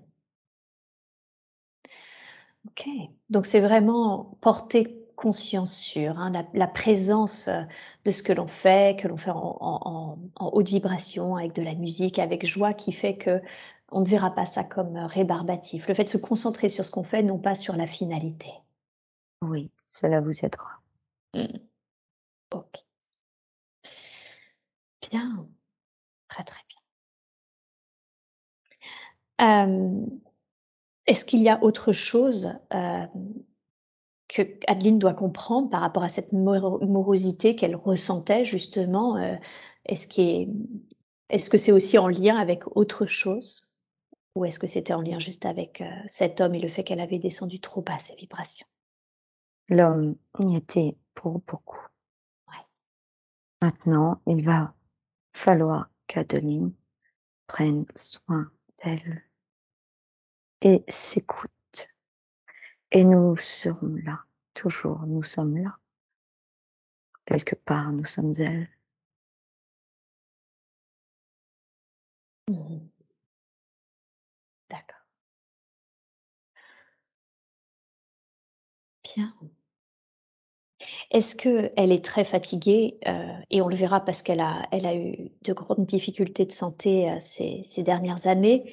OK. 2.67 2.87
Donc 3.29 3.45
c'est 3.45 3.59
vraiment 3.61 4.37
porter 4.41 5.01
conscience 5.15 5.73
sur, 5.77 6.19
hein, 6.19 6.29
la 6.31 6.45
la 6.53 6.67
présence, 6.67 7.47
heu, 7.47 7.65
de 8.03 8.11
ce 8.11 8.21
que 8.23 8.33
l'on 8.33 8.47
fait, 8.47 8.99
que 8.99 9.07
l'on 9.07 9.17
fait 9.17 9.29
en 9.31 9.57
en 9.61 9.79
en 9.85 10.19
en 10.45 10.49
haute 10.53 10.67
vibration, 10.67 11.35
avec 11.37 11.53
de 11.53 11.61
la 11.61 11.73
musique, 11.75 12.19
avec 12.19 12.45
joie, 12.45 12.73
qui 12.73 12.91
fait 12.91 13.17
qu'on 13.87 14.01
ne 14.01 14.05
verra 14.05 14.31
pas 14.31 14.45
ça 14.45 14.63
comme, 14.63 14.97
heu, 14.97 15.05
rébarbatif. 15.05 15.87
Le 15.87 15.93
fait 15.93 16.03
de 16.05 16.09
se 16.09 16.17
concentrer 16.17 16.69
sur 16.69 16.85
ce 16.85 16.91
qu'on 16.91 17.03
fait, 17.03 17.23
non 17.23 17.37
pas 17.39 17.55
sur 17.55 17.75
la 17.75 17.87
finalité. 17.87 18.49
Oui, 19.41 19.71
cela 19.85 20.21
vous 20.21 20.45
aidera. 20.45 20.79
Mmh. 21.33 21.45
OK. 22.51 22.79
Bien, 25.11 25.47
très, 26.27 26.43
très 26.43 26.61
bien. 29.39 30.05
Est-ce 31.07 31.25
qu'il 31.25 31.41
y 31.43 31.49
a 31.49 31.63
autre 31.63 31.91
chose, 31.91 32.53
hem, 32.71 33.25
que 34.27 34.41
Adeline 34.67 34.97
doit 34.97 35.13
comprendre 35.13 35.69
par 35.69 35.81
rapport 35.81 36.03
à 36.03 36.09
cette 36.09 36.33
moro 36.33 36.83
morosité 36.83 37.55
qu'elle 37.55 37.75
ressentait 37.75 38.43
justement, 38.43 39.17
est-ce 39.85 40.07
qui 40.07 40.21
est 40.21 40.49
est-ce 41.29 41.49
que 41.49 41.57
c'est 41.57 41.71
aussi 41.71 41.97
en 41.97 42.07
lien 42.07 42.37
avec 42.37 42.63
autre 42.75 43.05
chose? 43.05 43.71
Ou 44.35 44.45
est-ce 44.45 44.59
que 44.59 44.67
c'était 44.67 44.93
en 44.93 45.01
lien 45.01 45.19
juste 45.19 45.45
avec, 45.45 45.81
heu, 45.81 46.03
cet 46.07 46.41
homme 46.41 46.55
et 46.55 46.59
le 46.59 46.67
fait 46.67 46.83
qu'elle 46.83 46.99
avait 46.99 47.19
descendu 47.19 47.59
trop 47.59 47.81
bas 47.81 47.99
ses 47.99 48.15
vibrations? 48.15 48.67
L'homme 49.69 50.15
y 50.39 50.57
était 50.57 50.97
pour 51.13 51.39
beaucoup. 51.39 51.79
Ouais. 52.49 52.65
Maintenant, 53.61 54.21
il 54.27 54.43
va 54.45 54.73
falloir 55.33 55.89
qu'Adeline 56.07 56.73
prenne 57.47 57.85
soin 57.95 58.51
d'elle 58.83 59.23
et 60.61 60.83
s'écoute. 60.87 61.51
Et 62.91 63.03
nous 63.03 63.37
serons 63.37 63.95
là, 64.03 64.23
toujours 64.53 65.01
nous 65.07 65.23
sommes 65.23 65.57
là. 65.57 65.77
Quelque 67.25 67.55
part, 67.55 67.91
nous 67.91 68.05
sommes 68.05 68.33
elle. 68.37 68.69
Mmh 72.47 72.94
Est-ce 81.11 81.35
qu'elle 81.35 81.91
est 81.91 82.03
très 82.03 82.23
fatiguée, 82.23 82.97
heu, 83.07 83.11
et 83.51 83.61
on 83.61 83.67
le 83.67 83.75
verra 83.75 83.99
parce 84.03 84.21
qu'elle 84.21 84.39
a 84.39 84.63
elle 84.71 84.85
a 84.85 84.95
eu 84.95 85.31
de 85.43 85.53
grandes 85.53 85.85
difficultés 85.85 86.45
de 86.45 86.51
santé, 86.51 87.09
heu, 87.09 87.17
ces 87.19 87.61
ces 87.63 87.83
dernières 87.83 88.27
années, 88.27 88.65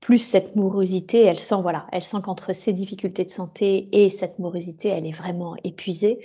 plus 0.00 0.18
cette 0.18 0.56
morosité, 0.56 1.22
elle 1.22 1.38
sent 1.38 1.60
voilà, 1.62 1.86
elle 1.92 2.02
sent 2.02 2.18
qu'entre 2.24 2.52
ses 2.52 2.72
difficultés 2.72 3.24
de 3.24 3.30
santé 3.30 3.88
et 3.92 4.10
cette 4.10 4.38
morosité, 4.38 4.88
elle 4.88 5.06
est 5.06 5.12
vraiment 5.12 5.56
épuisée. 5.64 6.24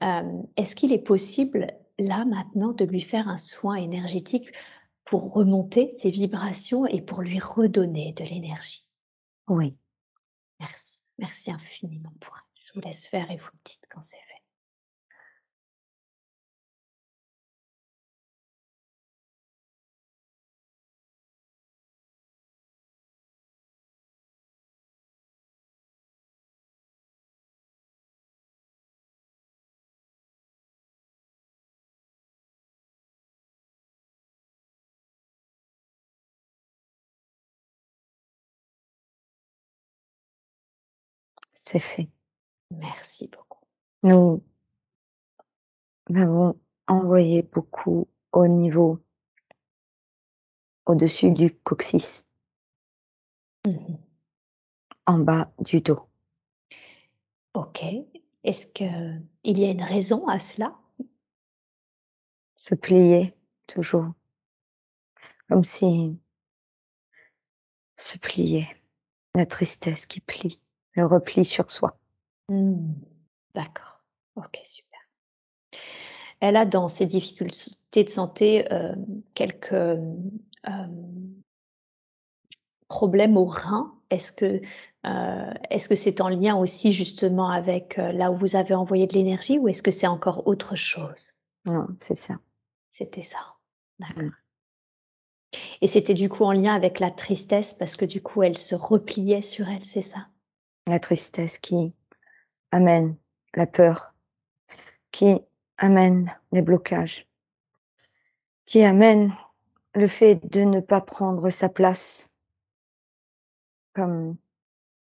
Hem, 0.00 0.46
est-ce 0.56 0.76
qu'il 0.76 0.92
est 0.92 0.98
possible, 0.98 1.68
là, 1.98 2.24
maintenant, 2.26 2.72
de 2.72 2.84
lui 2.86 3.00
faire 3.02 3.28
un 3.28 3.38
soin 3.38 3.76
énergétique 3.76 4.52
pour 5.06 5.32
remonter 5.34 5.90
ses 5.92 6.10
vibrations 6.10 6.86
et 6.86 7.02
pour 7.02 7.22
lui 7.22 7.40
redonner 7.40 8.12
de 8.14 8.24
l'énergie? 8.24 8.88
Oui. 9.48 9.76
Merci, 10.60 10.98
merci 11.18 11.50
infiniment 11.52 12.12
pour 12.20 12.36
elle. 12.38 12.47
Vous 12.78 12.82
laisse 12.86 13.08
faire 13.08 13.28
et 13.32 13.36
vous 13.36 13.46
me 13.52 13.58
dites 13.64 13.88
quand 13.90 14.02
c'est 14.02 14.18
fait. 14.18 14.42
C'est 41.52 41.78
fait. 41.80 42.08
Merci 42.70 43.28
beaucoup. 43.28 43.64
Nous 44.02 44.42
avons 46.14 46.58
envoyé 46.86 47.42
beaucoup 47.42 48.08
au 48.32 48.46
niveau 48.46 48.98
au-dessus 50.86 51.30
du 51.30 51.54
coccyx. 51.54 52.26
Mmh 53.66 53.70
mh. 53.70 53.98
En 55.06 55.18
bas 55.18 55.52
du 55.60 55.80
dos. 55.80 56.08
OK. 57.54 57.82
Est-ce 58.44 58.66
qu'il 58.72 59.58
y 59.58 59.64
a 59.64 59.70
une 59.70 59.82
raison 59.82 60.28
à 60.28 60.38
cela? 60.38 60.78
Se 62.56 62.74
plier, 62.74 63.34
toujours. 63.66 64.12
Comme 65.48 65.64
si 65.64 66.18
se 67.96 68.18
plier, 68.18 68.66
la 69.34 69.46
tristesse 69.46 70.06
qui 70.06 70.20
plie, 70.20 70.60
le 70.92 71.06
repli 71.06 71.44
sur 71.44 71.70
soi. 71.72 71.98
Mmh. 72.48 72.94
D'accord. 73.54 74.02
OK, 74.36 74.60
super. 74.64 75.00
Elle 76.40 76.56
a 76.56 76.64
dans 76.64 76.88
ses 76.88 77.06
difficultés 77.06 78.04
de 78.04 78.08
santé, 78.08 78.64
quelques, 79.34 79.74
problèmes 82.88 83.36
aux 83.36 83.46
reins. 83.46 83.94
Est-ce 84.10 84.32
que, 84.32 84.60
est-ce 85.70 85.88
que 85.88 85.94
c'est 85.94 86.20
en 86.20 86.28
lien 86.28 86.56
aussi 86.56 86.92
justement 86.92 87.50
avec, 87.50 87.96
là 87.96 88.30
où 88.30 88.36
vous 88.36 88.56
avez 88.56 88.74
envoyé 88.74 89.06
de 89.06 89.14
l'énergie 89.14 89.58
ou 89.58 89.68
est-ce 89.68 89.82
que 89.82 89.90
c'est 89.90 90.06
encore 90.06 90.46
autre 90.46 90.76
chose? 90.76 91.32
Non, 91.64 91.88
c'est 91.98 92.14
ça. 92.14 92.38
C'était 92.90 93.22
ça. 93.22 93.38
D'accord. 93.98 94.22
Mmh. 94.22 94.32
Et 95.80 95.88
c'était 95.88 96.14
du 96.14 96.28
coup 96.28 96.44
en 96.44 96.52
lien 96.52 96.74
avec 96.74 97.00
la 97.00 97.10
tristesse 97.10 97.72
parce 97.74 97.96
que 97.96 98.04
du 98.04 98.22
coup 98.22 98.42
elle 98.42 98.58
se 98.58 98.74
repliait 98.74 99.42
sur 99.42 99.68
elle, 99.68 99.84
c'est 99.84 100.02
ça? 100.02 100.28
La 100.86 101.00
tristesse 101.00 101.58
qui 101.58 101.92
amène 102.70 103.16
la 103.54 103.66
peur, 103.66 104.14
qui 105.10 105.40
amène 105.78 106.34
les 106.52 106.62
blocages. 106.62 107.26
Qui 108.66 108.82
amène 108.84 109.32
le 109.94 110.06
fait 110.06 110.36
de 110.52 110.60
ne 110.60 110.80
pas 110.80 111.00
prendre 111.00 111.48
sa 111.50 111.68
place. 111.68 112.30
Comme 113.94 114.36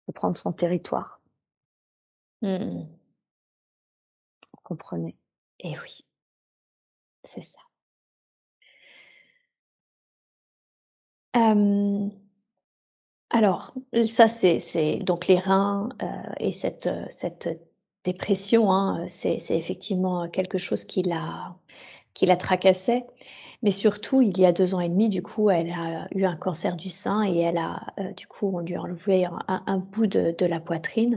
de 0.07 0.13
prendre 0.13 0.37
son 0.37 0.51
territoire. 0.51 1.21
Mmh 2.41 2.47
mh. 2.47 2.87
Vous 4.51 4.61
comprenez? 4.63 5.15
Et 5.59 5.79
oui. 5.79 6.05
C'est 7.23 7.41
ça. 7.41 7.59
Alors, 13.33 13.73
ça, 14.05 14.27
c'est 14.27 14.97
donc 14.97 15.27
les 15.27 15.39
reins 15.39 15.89
euh, 16.03 16.05
et 16.39 16.51
cette, 16.51 16.87
cette 17.09 17.49
dépression, 18.03 18.71
hein, 18.71 19.05
c'est 19.07 19.37
effectivement 19.49 20.29
quelque 20.29 20.59
chose 20.59 20.83
qui 20.83 21.01
la, 21.01 21.55
qui 22.13 22.27
la 22.27 22.37
tracassait. 22.37 23.07
Mais 23.63 23.71
surtout, 23.71 24.21
il 24.21 24.37
y 24.37 24.45
a 24.45 24.51
deux 24.51 24.75
ans 24.75 24.81
et 24.81 24.89
demi, 24.89 25.09
du 25.09 25.23
coup, 25.23 25.49
elle 25.49 25.71
a 25.71 26.07
eu 26.13 26.25
un 26.25 26.35
cancer 26.35 26.75
du 26.75 26.89
sein 26.89 27.23
et 27.23 27.39
elle 27.39 27.57
a, 27.57 27.81
euh, 27.97 28.11
du 28.11 28.27
coup, 28.27 28.51
on 28.53 28.59
lui 28.59 28.75
a 28.75 28.81
enlevé 28.81 29.25
un, 29.47 29.77
bout 29.77 30.05
de, 30.05 30.45
la 30.45 30.59
poitrine. 30.59 31.15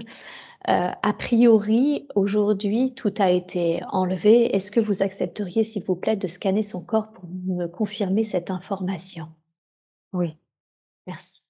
Euh, 0.69 0.91
a 1.03 1.13
priori, 1.13 2.09
aujourd'hui, 2.15 2.95
tout 2.95 3.13
a 3.19 3.31
été 3.31 3.83
enlevé. 3.91 4.57
Est-ce 4.57 4.71
que 4.71 4.81
vous 4.81 5.03
accepteriez, 5.03 5.65
s'il 5.65 5.83
vous 5.85 5.97
plaît, 5.97 6.17
de 6.17 6.29
scanner 6.29 6.63
son 6.63 6.83
corps 6.83 7.11
pour 7.11 7.25
me 7.29 7.67
confirmer 7.67 8.25
cette 8.25 8.51
information? 8.51 9.29
Oui. 10.15 10.35
Merci. 11.07 11.46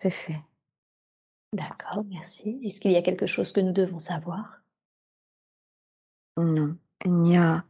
C'est 0.00 0.10
fait. 0.10 0.40
D'accord, 1.52 2.04
merci. 2.04 2.60
Est-ce 2.62 2.80
qu'il 2.80 2.92
y 2.92 2.96
a 2.96 3.02
quelque 3.02 3.26
chose 3.26 3.50
que 3.50 3.58
nous 3.58 3.72
devons 3.72 3.98
savoir? 3.98 4.62
Non, 6.36 6.78
il 7.04 7.14
n'y 7.14 7.36
a 7.36 7.64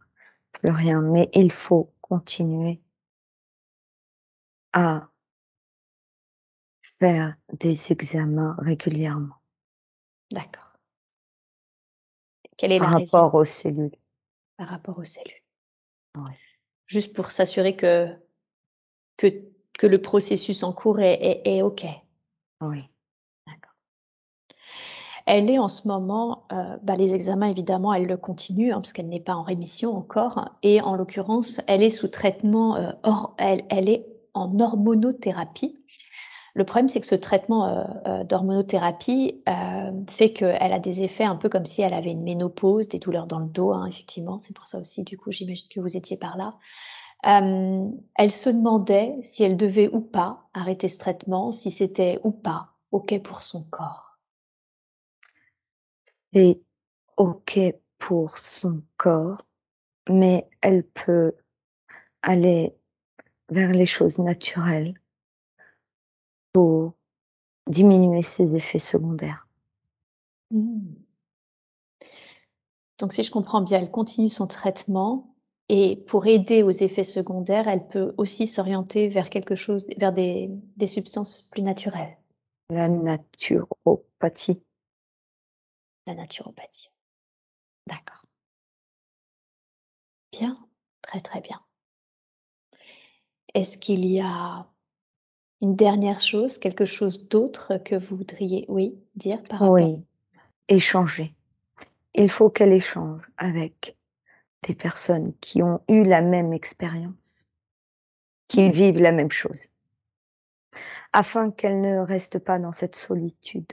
plus 0.53 0.71
rien, 0.71 1.01
mais 1.01 1.31
il 1.33 1.51
faut 1.51 1.91
continuer 2.03 2.83
à 4.75 5.09
faire 7.01 7.35
des 7.51 7.93
examens 7.93 8.57
régulièrement. 8.59 9.37
D'accord. 10.31 10.75
Quelle 12.59 12.73
est 12.73 12.79
par 12.79 12.91
la 12.91 12.99
rapport 12.99 13.35
aux 13.37 13.47
cellules 13.47 13.97
Par 14.59 14.69
rapport 14.69 14.99
aux 14.99 15.05
cellules. 15.05 15.33
Juste 16.85 17.17
pour 17.17 17.31
s'assurer 17.31 17.75
que, 17.75 18.15
que, 19.17 19.29
que, 19.79 19.87
le 19.87 20.03
processus 20.03 20.63
en 20.63 20.75
cours 20.75 21.01
est, 21.01 21.15
est, 21.23 21.57
est 21.57 21.63
OK. 21.63 21.87
Oui. 22.61 22.83
D'accord. 23.47 23.73
Elle 25.27 25.51
est 25.51 25.59
en 25.59 25.69
ce 25.69 25.87
moment, 25.87 26.47
euh, 26.53 26.77
bah, 26.83 26.95
les 26.95 27.15
examens 27.15 27.49
évidemment, 27.49 27.93
elle 27.93 28.07
le 28.07 28.17
continue 28.17 28.73
hein, 28.73 28.77
parce 28.77 28.93
qu'elle 28.93 29.09
n'est 29.09 29.21
pas 29.21 29.35
en 29.35 29.43
rémission 29.43 29.97
encore. 29.97 30.57
Et 30.63 30.81
en 30.81 30.97
l'occurrence, 30.97 31.61
elle 31.67 31.83
est 31.83 31.91
sous 31.91 32.09
traitement, 32.09 32.77
euh, 32.77 32.93
or, 33.03 33.35
elle, 33.39 33.63
elle, 33.69 33.89
est 33.89 34.07
en 34.35 34.59
hormonothérapie. 34.59 35.77
Le 36.55 36.65
problème, 36.65 36.89
c'est 36.89 37.01
que 37.01 37.07
ce 37.07 37.15
traitement 37.15 37.69
euh, 37.69 37.85
euh 38.07 38.25
d'hormonothérapie 38.25 39.43
euh, 39.49 39.93
fait 40.09 40.33
qu'elle 40.33 40.73
a 40.73 40.79
des 40.79 41.03
effets 41.03 41.25
un 41.25 41.37
peu 41.37 41.49
comme 41.49 41.67
si 41.67 41.83
elle 41.83 41.95
avait 41.95 42.13
une 42.13 42.23
ménopause, 42.23 42.89
des 42.89 42.99
douleurs 42.99 43.27
dans 43.27 43.39
le 43.39 43.49
dos, 43.49 43.73
hein, 43.73 43.87
effectivement. 43.87 44.39
C'est 44.39 44.57
pour 44.57 44.67
ça 44.67 44.81
aussi, 44.81 45.05
du 45.05 45.19
coup, 45.19 45.31
j'imagine 45.31 45.69
que 45.69 45.81
vous 45.81 45.97
étiez 45.97 46.17
par 46.17 46.37
là. 46.37 46.55
Euh, 47.27 47.91
elle 48.15 48.31
se 48.31 48.49
demandait 48.49 49.19
si 49.23 49.43
elle 49.43 49.57
devait 49.57 49.89
ou 49.89 50.01
pas 50.01 50.49
arrêter 50.55 50.89
ce 50.89 50.99
traitement, 50.99 51.51
si 51.51 51.71
c'était 51.71 52.21
ou 52.23 52.31
pas 52.31 52.75
OK 52.93 53.21
pour 53.23 53.43
son 53.43 53.65
corps. 53.65 54.19
C'est 56.33 56.61
OK 57.17 57.59
pour 57.99 58.39
son 58.39 58.83
corps, 58.97 59.45
mais 60.09 60.49
elle 60.61 60.85
peut 60.85 61.33
aller 62.23 62.77
vers 63.51 63.73
les 63.73 63.87
choses 63.87 64.19
naturelles 64.19 64.95
pour 66.53 66.95
diminuer 67.67 68.23
ses 68.23 68.55
effets 68.55 68.79
secondaires. 68.79 69.49
Mmh. 70.51 70.95
Donc 72.99 73.13
si 73.13 73.23
je 73.23 73.31
comprends 73.31 73.61
bien, 73.61 73.79
elle 73.81 73.91
continue 73.91 74.29
son 74.29 74.47
traitement 74.47 75.35
et 75.69 75.97
pour 76.07 76.27
aider 76.27 76.63
aux 76.63 76.71
effets 76.71 77.03
secondaires, 77.03 77.69
elle 77.69 77.87
peut 77.87 78.15
aussi 78.17 78.47
s'orienter 78.47 79.09
vers 79.09 79.29
quelque 79.29 79.55
chose, 79.55 79.87
vers 79.99 80.13
des, 80.13 80.51
des 80.77 80.87
substances 80.87 81.49
plus 81.53 81.63
naturelles. 81.63 82.17
La 82.71 82.89
naturopathie. 82.89 84.63
La 86.07 86.15
naturopathie. 86.15 86.91
D'accord. 87.87 88.25
Bien, 90.33 90.59
très 91.03 91.21
très 91.21 91.41
bien. 91.41 91.61
Est-ce 93.55 93.77
qu'il 93.77 94.07
y 94.07 94.21
a 94.21 94.67
une 95.61 95.75
dernière 95.75 96.21
chose, 96.21 96.59
quelque 96.59 96.85
chose 96.85 97.29
d'autre 97.29 97.79
que 97.79 97.97
vous 97.97 98.17
voudriez, 98.17 98.65
oui, 98.69 98.99
dire 99.17 99.43
par 99.45 99.63
Oui, 99.63 100.05
échanger. 100.69 101.35
Il 102.15 102.31
faut 102.31 102.51
qu'elle 102.51 102.73
échange 102.73 103.23
avec 103.37 103.98
des 104.63 104.75
personnes 104.75 105.35
qui 105.41 105.63
ont 105.63 105.81
eu 105.89 106.05
la 106.05 106.23
même 106.23 106.53
expérience, 106.53 107.47
qui 108.49 108.71
vivent 108.71 108.99
la 108.99 109.13
même 109.13 109.31
chose, 109.31 109.69
afin 111.13 111.51
qu'elle 111.51 111.81
ne 111.81 111.99
reste 111.99 112.39
pas 112.39 112.59
dans 112.59 112.73
cette 112.73 112.97
solitude. 112.97 113.73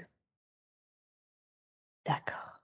D'accord. 2.06 2.62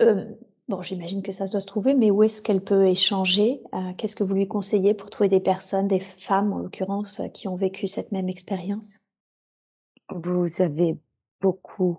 Euh, 0.00 0.24
bon, 0.68 0.82
j'imagine 0.82 1.22
que 1.22 1.32
ça 1.32 1.46
doit 1.46 1.60
se 1.60 1.66
trouver, 1.66 1.94
mais 1.94 2.10
où 2.10 2.22
est-ce 2.22 2.42
qu'elle 2.42 2.62
peut 2.62 2.86
échanger 2.86 3.62
euh, 3.74 3.92
Qu'est-ce 3.96 4.16
que 4.16 4.24
vous 4.24 4.34
lui 4.34 4.48
conseillez 4.48 4.94
pour 4.94 5.10
trouver 5.10 5.28
des 5.28 5.40
personnes, 5.40 5.88
des 5.88 6.00
femmes 6.00 6.52
en 6.52 6.58
l'occurrence, 6.58 7.22
qui 7.32 7.48
ont 7.48 7.56
vécu 7.56 7.86
cette 7.86 8.12
même 8.12 8.28
expérience? 8.28 8.98
Vous 10.10 10.60
avez 10.60 10.98
beaucoup 11.40 11.98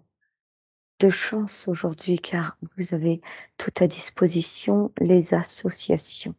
de 1.04 1.10
chance 1.10 1.68
aujourd'hui 1.68 2.18
car 2.18 2.58
vous 2.78 2.94
avez 2.94 3.20
tout 3.58 3.74
à 3.82 3.88
disposition 3.88 4.94
les 5.00 5.34
associations. 5.34 6.34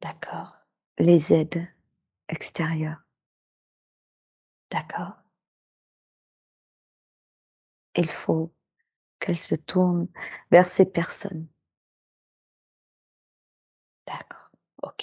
D'accord. 0.00 0.56
Les 0.98 1.32
aides 1.32 1.66
extérieures. 2.28 3.02
D'accord. 4.70 5.14
Il 7.96 8.08
faut 8.08 8.54
qu'elle 9.18 9.38
se 9.38 9.56
tourne 9.56 10.06
vers 10.52 10.66
ces 10.66 10.86
personnes. 10.86 11.48
D'accord. 14.06 14.52
OK. 14.84 15.02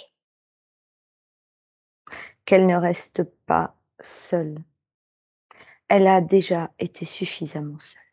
Qu'elle 2.46 2.64
ne 2.64 2.76
reste 2.76 3.24
pas 3.44 3.76
seule. 4.00 4.56
Elle 5.88 6.06
a 6.06 6.22
déjà 6.22 6.72
été 6.78 7.04
suffisamment 7.04 7.78
seule. 7.78 8.05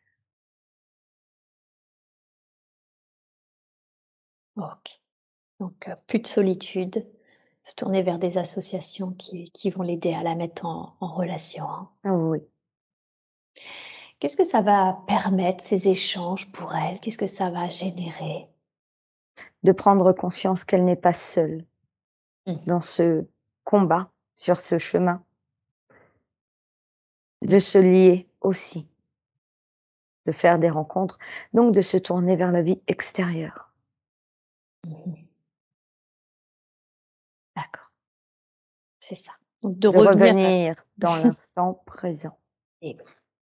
OK. 4.58 5.01
Donc, 5.60 5.88
euh, 5.88 5.95
plus 6.08 6.20
de 6.20 6.28
solitude, 6.28 7.06
se 7.64 7.76
tourner 7.76 8.04
vers 8.04 8.20
des 8.20 8.38
associations 8.38 9.12
qui, 9.12 9.45
qui 9.51 9.70
vont 9.70 9.84
l'aider 9.84 10.14
à 10.14 10.24
la 10.24 10.36
mettre 10.36 10.66
en, 10.66 10.95
en 10.99 11.08
relation. 11.08 11.66
Hein. 11.66 11.89
Ah 12.04 12.14
oui. 12.14 12.39
Qu'est-ce 14.20 14.38
que 14.38 14.43
ça 14.43 14.62
va 14.62 15.04
permettre, 15.08 15.64
ces 15.64 15.89
échanges 15.89 16.51
pour 16.51 16.76
elle? 16.76 16.99
Qu'est-ce 16.99 17.18
que 17.18 17.28
ça 17.28 17.49
va 17.49 17.70
générer? 17.70 18.47
De 19.64 19.72
prendre 19.72 20.14
conscience 20.14 20.64
qu'elle 20.64 20.86
n'est 20.86 20.95
pas 20.95 21.14
seule 21.14 21.66
mmh. 22.47 22.54
dans 22.68 22.82
ce 22.82 23.26
combat, 23.64 24.10
sur 24.36 24.58
ce 24.58 24.80
chemin. 24.80 25.24
De 27.41 27.60
se 27.60 27.78
lier 27.78 28.30
aussi. 28.41 28.88
De 30.26 30.32
faire 30.32 30.58
des 30.60 30.70
rencontres. 30.70 31.18
Donc 31.54 31.74
de 31.74 31.82
se 31.82 31.97
tourner 31.97 32.36
vers 32.36 32.51
la 32.51 32.62
vie 32.62 32.82
extérieure. 32.88 33.72
Mmh 34.86 35.15
D'accord. 37.55 37.91
C'est 38.99 39.15
ça. 39.15 39.31
Donc 39.61 39.77
de, 39.77 39.89
de 39.89 39.97
revenir, 39.97 40.75
dans 40.97 41.15
l'instant 41.23 41.75
présent. 41.86 42.38
Et 42.81 42.97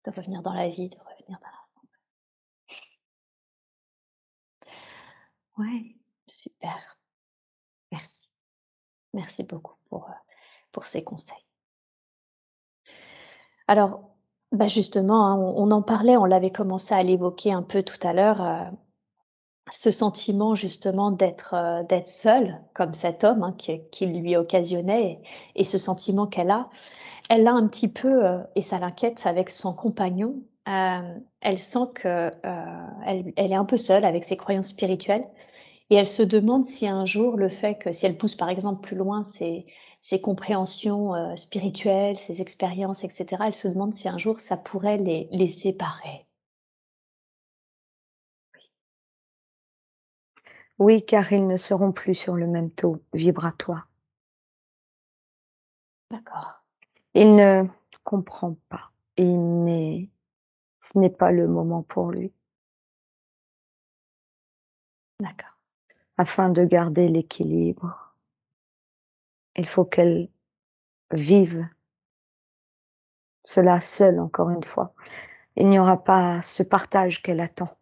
de 0.06 0.12
revenir 0.12 0.42
dans 0.42 0.54
la 0.54 0.68
vie, 0.68 0.90
de 0.90 0.98
revenir 0.98 1.40
dans 1.40 1.48
l'instant. 1.48 1.82
Ouais, 5.58 5.96
super. 6.28 6.98
Merci. 7.92 8.32
Merci 9.14 9.44
beaucoup 9.44 9.76
pour, 9.90 10.10
euh, 10.10 10.14
pour 10.72 10.86
ces 10.86 11.04
conseils. 11.04 11.46
Alors, 13.68 14.10
bah 14.52 14.68
justement, 14.68 15.28
hein, 15.28 15.36
on, 15.38 15.68
on, 15.68 15.72
en 15.72 15.82
parlait, 15.82 16.18
on 16.18 16.26
l'avait 16.26 16.52
commencé 16.52 16.94
à 16.94 17.04
l'évoquer 17.04 17.54
un 17.54 17.64
peu 17.64 17.84
tout 17.84 18.00
à 18.06 18.14
l'heure. 18.14 18.42
Euh, 18.42 18.70
ce 19.70 19.92
sentiment 19.92 20.56
justement 20.56 21.12
d'être 21.12 21.54
euh, 21.54 21.84
d'être 21.84 22.08
seule, 22.08 22.62
comme 22.74 22.94
cet 22.94 23.24
homme 23.24 23.44
hein, 23.44 23.56
qui, 23.58 24.06
lui 24.06 24.36
occasionnait, 24.36 25.22
et, 25.56 25.64
ce 25.64 25.78
sentiment 25.78 26.28
qu'elle 26.28 26.52
a, 26.52 26.70
elle 27.30 27.44
l'a 27.44 27.54
un 27.54 27.68
petit 27.68 27.88
peu, 27.88 28.26
euh, 28.26 28.40
et 28.56 28.62
ça 28.62 28.80
l'inquiète 28.80 29.22
avec 29.26 29.50
son 29.50 29.74
compagnon, 29.74 30.36
elle 30.66 31.58
sent 31.58 31.88
que, 31.96 32.32
elle 33.06 33.34
elle 33.36 33.52
est 33.52 33.56
un 33.56 33.66
peu 33.66 33.78
seule 33.78 34.06
avec 34.06 34.24
ses 34.24 34.38
croyances 34.38 34.68
spirituelles 34.70 35.28
et 35.90 35.96
elle 35.96 36.08
se 36.08 36.22
demande 36.24 36.66
si 36.66 36.88
un 36.88 37.04
jour 37.04 37.36
le 37.36 37.50
fait 37.50 37.76
que 37.76 37.92
si 37.92 38.06
elle 38.06 38.18
pousse 38.18 38.36
par 38.36 38.50
exemple 38.50 38.82
plus 38.82 38.96
loin 38.96 39.24
ses 39.24 39.66
ses 40.02 40.22
compréhensions, 40.22 41.36
spirituelles, 41.36 42.18
ses 42.18 42.42
expériences 42.42 43.04
et 43.04 43.10
cetera, 43.10 43.48
elle 43.48 43.56
se 43.56 43.68
demande 43.68 43.94
si 43.94 44.08
un 44.08 44.18
jour 44.18 44.40
ça 44.40 44.58
pourrait 44.58 44.98
les 44.98 45.28
les 45.32 45.48
séparer. 45.48 46.28
Oui, 50.82 51.06
car 51.06 51.32
ils 51.32 51.46
ne 51.46 51.58
seront 51.58 51.92
plus 51.92 52.16
sur 52.16 52.36
le 52.36 52.48
même 52.48 52.72
taux 52.72 53.04
vibratoire. 53.14 53.88
D'accord. 56.10 56.64
Il 57.14 57.36
ne 57.36 57.66
comprend 58.04 58.56
pas. 58.68 58.92
Il 59.16 59.64
n'est 59.64 60.10
ce 60.80 60.98
n'est 60.98 61.12
pas 61.12 61.32
le 61.32 61.48
moment 61.48 61.84
pour 61.84 62.10
lui. 62.10 62.34
D'accord. 65.20 65.60
Afin 66.18 66.50
de 66.50 66.64
garder 66.64 67.10
l'équilibre, 67.10 68.16
il 69.56 69.68
faut 69.68 69.86
qu'elle 69.86 70.30
vive 71.12 71.70
cela 73.46 73.80
seule, 73.82 74.20
encore 74.20 74.50
une 74.50 74.64
fois. 74.64 74.96
Il 75.58 75.70
n'y 75.70 75.78
aura 75.78 76.04
pas 76.04 76.42
ce 76.42 76.64
partage 76.64 77.22
qu'elle 77.22 77.40
attend. 77.40 77.78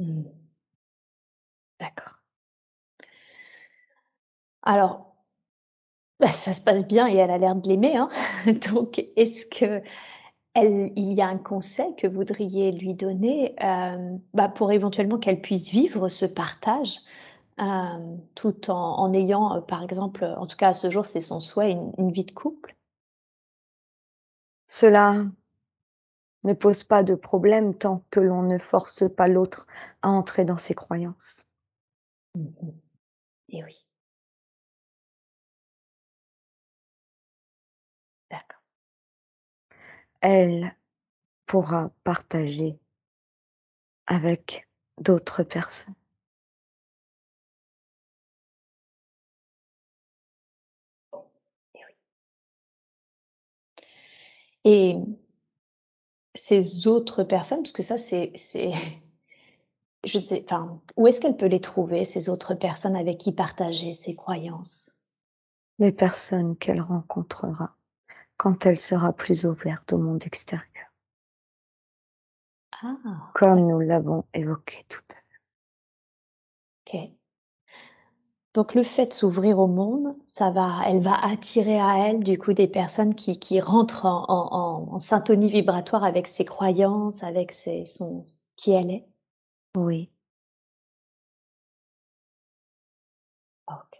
Mmh. 0.00 0.35
D'accord. 1.80 2.16
Alors, 4.62 5.14
bah, 6.20 6.28
ça 6.32 6.52
se 6.54 6.62
passe 6.62 6.86
bien 6.86 7.06
et 7.08 7.16
elle 7.16 7.30
a 7.30 7.38
l'air 7.38 7.54
de 7.56 7.68
l'aimer, 7.68 7.96
hein. 7.96 8.08
Donc 8.72 9.04
est-ce 9.16 9.46
que 9.46 9.82
il 10.56 11.12
y 11.14 11.22
a 11.22 11.28
un 11.28 11.38
conseil 11.38 11.96
que 11.96 12.06
vous 12.08 12.16
voudriez 12.16 12.72
lui 12.72 12.94
donner, 12.94 13.54
hem, 13.58 14.20
bah, 14.34 14.48
pour 14.48 14.72
éventuellement 14.72 15.18
qu'elle 15.18 15.40
puisse 15.42 15.70
vivre 15.70 16.08
ce 16.10 16.26
partage, 16.26 16.98
hem, 17.58 18.20
tout 18.36 18.70
en 18.70 19.12
ayant, 19.14 19.56
heu, 19.58 19.62
par 19.62 19.82
exemple, 19.84 20.24
en 20.38 20.46
tout 20.46 20.56
cas 20.56 20.70
à 20.70 20.74
ce 20.74 20.90
jour, 20.90 21.06
c'est 21.06 21.20
son 21.22 21.40
souhait, 21.40 21.78
une 21.98 22.12
vie 22.12 22.24
de 22.26 22.32
couple? 22.32 22.76
Cela 24.68 25.26
ne 26.44 26.54
pose 26.54 26.82
pas 26.82 27.02
de 27.02 27.14
problème 27.14 27.74
tant 27.74 28.02
que 28.10 28.20
l'on 28.20 28.40
ne 28.42 28.56
force 28.56 29.04
pas 29.14 29.28
l'autre 29.28 29.66
à 30.00 30.08
entrer 30.08 30.46
dans 30.46 30.56
ses 30.56 30.74
croyances. 30.74 31.45
Mmh 32.36 32.52
mh. 32.62 32.72
Et 33.50 33.64
oui. 33.64 33.82
D'accord. 38.30 38.56
Elle 40.22 40.74
pourra 41.46 41.90
partager 42.04 42.78
avec 44.08 44.68
d'autres 45.00 45.42
personnes. 45.42 45.94
Et 54.64 54.96
ces 56.34 56.86
autres 56.88 57.22
personnes, 57.24 57.62
parce 57.62 57.72
que 57.72 57.82
ça 57.82 57.96
c'est 57.98 58.32
je 60.04 60.18
sais 60.20 60.44
enfin, 60.44 60.80
où 60.96 61.06
est-ce 61.06 61.20
qu'elle 61.20 61.36
peut 61.36 61.46
les 61.46 61.60
trouver 61.60 62.04
ces 62.04 62.28
autres 62.28 62.54
personnes 62.54 62.96
avec 62.96 63.18
qui 63.18 63.32
partager 63.32 63.94
ses 63.94 64.14
croyances? 64.14 65.02
Les 65.78 65.92
personnes 65.92 66.56
qu'elle 66.56 66.80
rencontrera 66.80 67.76
quand 68.36 68.66
elle 68.66 68.78
sera 68.78 69.12
plus 69.12 69.46
ouverte 69.46 69.92
au 69.92 69.98
monde 69.98 70.24
extérieur. 70.24 70.92
Ah! 72.82 73.32
Comme 73.34 73.66
nous 73.66 73.80
l'avons 73.80 74.24
évoqué 74.34 74.84
tout 74.88 75.02
à 75.10 75.14
l'heure. 75.14 75.40
OK. 76.86 77.16
Donc 78.54 78.74
le 78.74 78.82
fait 78.82 79.06
de 79.06 79.12
s'ouvrir 79.12 79.58
au 79.58 79.66
monde, 79.66 80.16
ça 80.26 80.50
va 80.50 80.80
elle 80.86 81.00
va 81.00 81.14
attirer 81.24 81.78
à 81.78 82.08
elle, 82.08 82.20
du 82.24 82.38
coup, 82.38 82.52
des 82.54 82.68
personnes 82.68 83.14
qui 83.14 83.38
qui 83.38 83.60
rentrent 83.60 84.06
en 84.06 84.24
en 84.28 84.88
en 84.88 84.94
en 84.94 84.98
syntonie 84.98 85.50
vibratoire 85.50 86.04
avec 86.04 86.26
ses 86.26 86.44
croyances, 86.44 87.22
avec 87.22 87.52
ses 87.52 87.84
son 87.86 88.24
qui 88.56 88.72
elle 88.72 88.90
est? 88.90 89.06
Oui. 89.76 90.10
OK. 93.68 93.96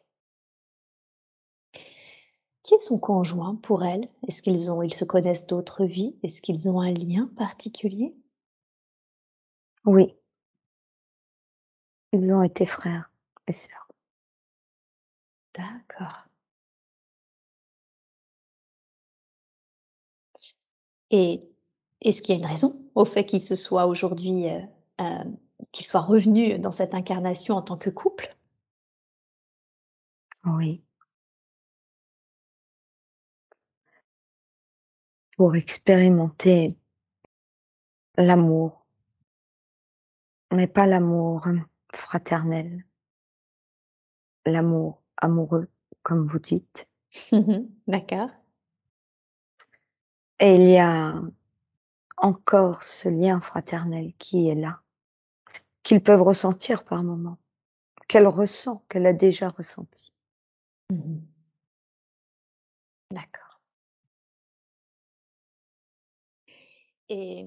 Qui 2.65 2.75
est 2.75 2.81
son 2.81 2.99
conjoint 2.99 3.55
pour 3.55 3.83
elle? 3.83 4.11
Est-ce 4.29 4.43
qu'ils 4.43 4.71
ont 4.71 4.83
ils 4.83 4.93
se 4.93 5.07
connaissent 5.07 5.47
d'autres 5.47 5.87
vies? 5.87 6.17
Est-ce 6.23 6.43
qu'ils 6.43 6.69
ont 6.69 6.83
un 6.83 6.93
lien 6.93 7.31
particulier? 7.39 8.15
Oui. 9.85 10.17
Ils 12.13 12.33
ont 12.33 12.43
été 12.43 12.67
frères 12.67 13.13
et 13.47 13.53
sœurs. 13.53 13.87
D'accord. 15.55 16.27
Et 21.11 21.43
est-ce 22.03 22.23
qu'il 22.23 22.35
y 22.35 22.39
a 22.39 22.41
une 22.41 22.47
raison 22.47 22.81
au 22.95 23.05
fait 23.05 23.25
qu'ils 23.25 23.43
se 23.43 23.55
soient 23.57 23.87
aujourd'hui, 23.87 24.49
heu, 24.49 24.63
hem, 24.99 25.37
qu'ils 25.77 25.87
soient 25.87 26.01
revenus 26.01 26.59
dans 26.59 26.71
cette 26.71 26.95
incarnation 26.95 27.55
en 27.57 27.63
tant 27.63 27.77
que 27.77 27.91
couple? 27.91 28.35
Oui. 30.45 30.83
Pour 35.37 35.55
expérimenter 35.55 36.79
l'amour. 38.17 38.87
Mais 40.51 40.67
pas 40.67 40.87
l'amour 40.87 41.47
fraternel. 41.93 42.87
L'amour 44.47 45.03
amoureux, 45.19 45.69
comme 46.03 46.27
vous 46.27 46.39
dites. 46.39 46.89
D'accord. 47.87 48.31
Et 50.39 50.55
il 50.55 50.71
y 50.71 50.79
a 50.79 51.21
encore 52.17 52.83
ce 52.83 53.11
lien 53.11 53.43
fraternel 53.43 54.15
qui 54.19 54.49
est 54.49 54.55
là. 54.55 54.81
Qu'ils 55.87 56.03
peuvent 56.03 56.23
ressentir 56.23 56.83
par 56.83 57.05
moments. 57.05 57.39
Qu'elle 58.09 58.27
ressent, 58.29 58.85
qu'elle 58.89 59.07
a 59.07 59.15
déjà 59.15 59.51
ressenti. 59.51 60.13
Mmh 60.91 60.97
mh. 60.97 61.21
D'accord. 63.13 63.57
Et 67.09 67.47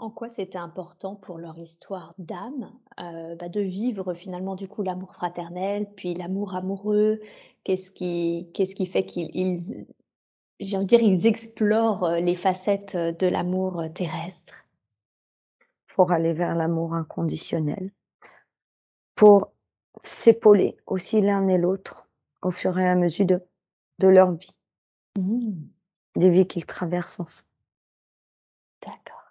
en 0.00 0.10
quoi 0.10 0.28
c'était 0.28 0.58
important 0.58 1.16
pour 1.16 1.38
leur 1.38 1.58
histoire 1.58 2.14
d'âme, 2.18 2.72
heu, 3.00 3.36
bah, 3.36 3.48
de 3.50 3.60
vivre 3.60 4.14
finalement 4.14 4.56
du 4.56 4.68
coup 4.68 4.82
l'amour 4.82 5.14
fraternel, 5.14 5.88
puis 5.96 6.14
l'amour 6.14 6.54
amoureux? 6.56 7.20
Qu'est-ce 7.64 7.90
qui 7.92 8.50
qu'est-ce 8.54 8.74
qui 8.76 8.86
fait 8.86 9.04
qu'ils 9.06 9.30
ils 9.34 9.86
j'ai 10.60 10.76
envie 10.78 10.86
de 10.86 10.90
dire, 10.90 11.02
ils 11.02 11.26
explorent, 11.26 12.04
heu, 12.06 12.20
les 12.20 12.36
facettes, 12.36 12.94
heu, 12.96 13.12
de 13.12 13.26
l'amour, 13.28 13.82
terrestre? 13.94 14.63
Pour 15.94 16.10
aller 16.10 16.32
vers 16.32 16.56
l'amour 16.56 16.92
inconditionnel. 16.94 17.92
Pour 19.16 19.52
s'épauler 20.02 20.76
aussi 20.86 21.20
l'un 21.20 21.46
et 21.46 21.56
l'autre, 21.58 22.08
au 22.42 22.50
fur 22.50 22.76
et 22.78 22.88
à 22.88 22.96
mesure 22.96 23.26
de 23.26 23.40
de 24.00 24.08
leur 24.08 24.32
vie. 24.32 24.58
Mmh. 25.18 25.52
Des 26.16 26.30
vies 26.30 26.46
qu'ils 26.48 26.66
traversent 26.66 27.20
ensemble. 27.20 27.46
D'accord. 28.82 29.24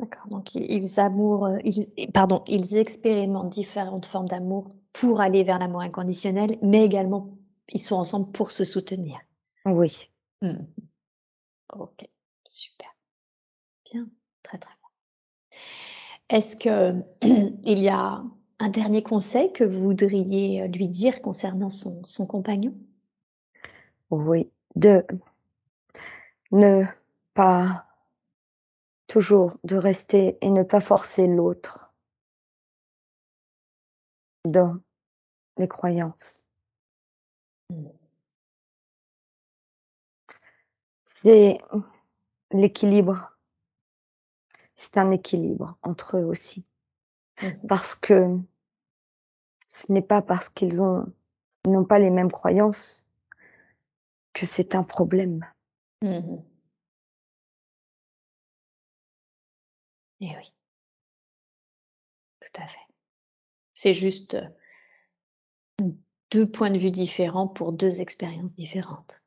D'accord, 0.00 0.26
donc 0.28 0.54
ils 0.56 0.64
ils 0.72 1.86
et 1.96 2.08
pardon, 2.10 2.42
ils 2.48 2.76
expérimentent 2.76 3.50
différentes 3.52 4.06
formes 4.06 4.26
d'amour 4.28 4.68
pour 4.92 5.20
aller 5.20 5.44
vers 5.44 5.58
l'amour 5.60 5.82
inconditionnel, 5.82 6.58
mais 6.62 6.84
également 6.84 7.38
ils 7.68 7.80
sont 7.80 7.94
ensemble 7.96 8.30
pour 8.32 8.50
se 8.50 8.64
soutenir? 8.64 9.18
Oui. 9.66 10.10
Mmh 10.42 10.48
mh. 10.48 10.66
OK, 11.74 12.06
super. 12.48 12.88
Bien, 13.92 14.08
très, 14.42 14.58
très 14.58 14.74
bien. 14.80 14.83
Est-ce 16.34 16.56
que 16.56 17.00
il 17.64 17.78
y 17.78 17.88
a 17.88 18.20
un 18.58 18.68
dernier 18.68 19.04
conseil 19.04 19.52
que 19.52 19.62
vous 19.62 19.78
voudriez, 19.78 20.62
heu, 20.64 20.66
lui 20.66 20.88
dire 20.88 21.22
concernant 21.22 21.70
son 21.70 22.02
son 22.02 22.26
compagnon? 22.26 22.74
Oui, 24.10 24.50
de 24.74 25.06
ne 26.50 26.82
pas 27.34 27.86
toujours 29.06 29.58
de 29.62 29.76
rester 29.76 30.36
et 30.40 30.50
ne 30.50 30.64
pas 30.64 30.80
forcer 30.80 31.28
l'autre 31.28 31.92
dans 34.44 34.76
les 35.56 35.68
croyances. 35.68 36.44
Mmh. 37.70 37.88
C'est 41.14 41.58
l'équilibre. 42.50 43.33
C'est 44.76 44.96
un 44.98 45.10
équilibre 45.12 45.76
entre 45.82 46.16
eux 46.18 46.24
aussi. 46.24 46.64
Mmh 47.42 47.48
mh. 47.48 47.66
Parce 47.68 47.94
que 47.94 48.38
ce 49.68 49.90
n'est 49.92 50.02
pas 50.02 50.22
parce 50.22 50.48
qu'ils 50.48 50.80
ont 50.80 51.06
n'ont 51.66 51.84
pas 51.84 51.98
les 51.98 52.10
mêmes 52.10 52.30
croyances 52.32 53.04
que 54.34 54.46
c'est 54.46 54.74
un 54.74 54.82
problème. 54.82 55.46
Mmh 56.02 56.08
mh. 56.18 56.44
Eh 60.20 60.34
oui. 60.36 60.52
Tout 62.42 62.60
à 62.60 62.66
fait. 62.66 62.78
C'est 63.74 63.94
juste, 63.94 64.36
2 66.32 66.50
points 66.50 66.70
de 66.70 66.78
vue 66.78 66.90
différents 66.92 67.48
pour 67.48 67.72
2 67.72 68.00
expériences 68.00 68.54
différentes. 68.56 69.22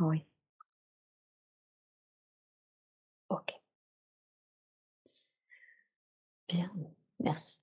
Oui. 0.00 0.24
OK. 3.30 3.59
Bien, 6.52 6.70
merci. 7.20 7.60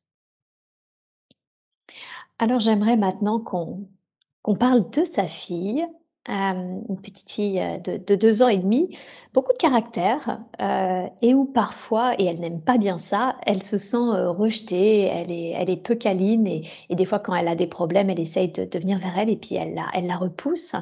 Alors 2.40 2.60
j'aimerais 2.60 2.98
maintenant 2.98 3.40
qu'on 3.40 3.88
parle 4.60 4.90
de 4.92 5.04
sa 5.06 5.28
fille, 5.28 5.86
hem, 6.28 6.84
une 6.90 7.02
petite 7.02 7.32
fille, 7.32 7.60
heu, 7.62 7.80
de 7.80 7.98
de 7.98 8.16
2 8.16 8.44
ans 8.44 8.48
et 8.50 8.58
demi, 8.58 8.90
beaucoup 9.34 9.54
de 9.54 9.58
caractère, 9.58 10.40
heu 10.62 11.08
et 11.22 11.34
où 11.34 11.46
parfois 11.46 12.14
et 12.20 12.26
elle 12.26 12.40
n'aime 12.42 12.62
pas 12.62 12.78
bien 12.78 12.98
ça, 12.98 13.38
elle 13.46 13.64
se 13.64 13.78
sent, 13.78 13.98
rejetée, 13.98 15.02
elle 15.04 15.32
est 15.32 15.52
elle 15.52 15.70
est 15.70 15.78
peu 15.78 15.96
câline 15.96 16.48
et 16.48 16.64
et 16.90 16.96
des 16.96 17.06
fois 17.06 17.20
quand 17.20 17.36
elle 17.36 17.48
a 17.48 17.56
des 17.56 17.68
problèmes, 17.68 18.10
elle 18.10 18.20
essaye 18.20 18.50
de 18.52 18.66
de 18.66 18.80
venir 18.80 19.00
vers 19.00 19.18
elle 19.18 19.30
et 19.30 19.38
puis 19.38 19.56
elle 19.56 19.74
la 19.76 19.88
elle 19.94 20.08
la 20.08 20.18
repousse. 20.18 20.76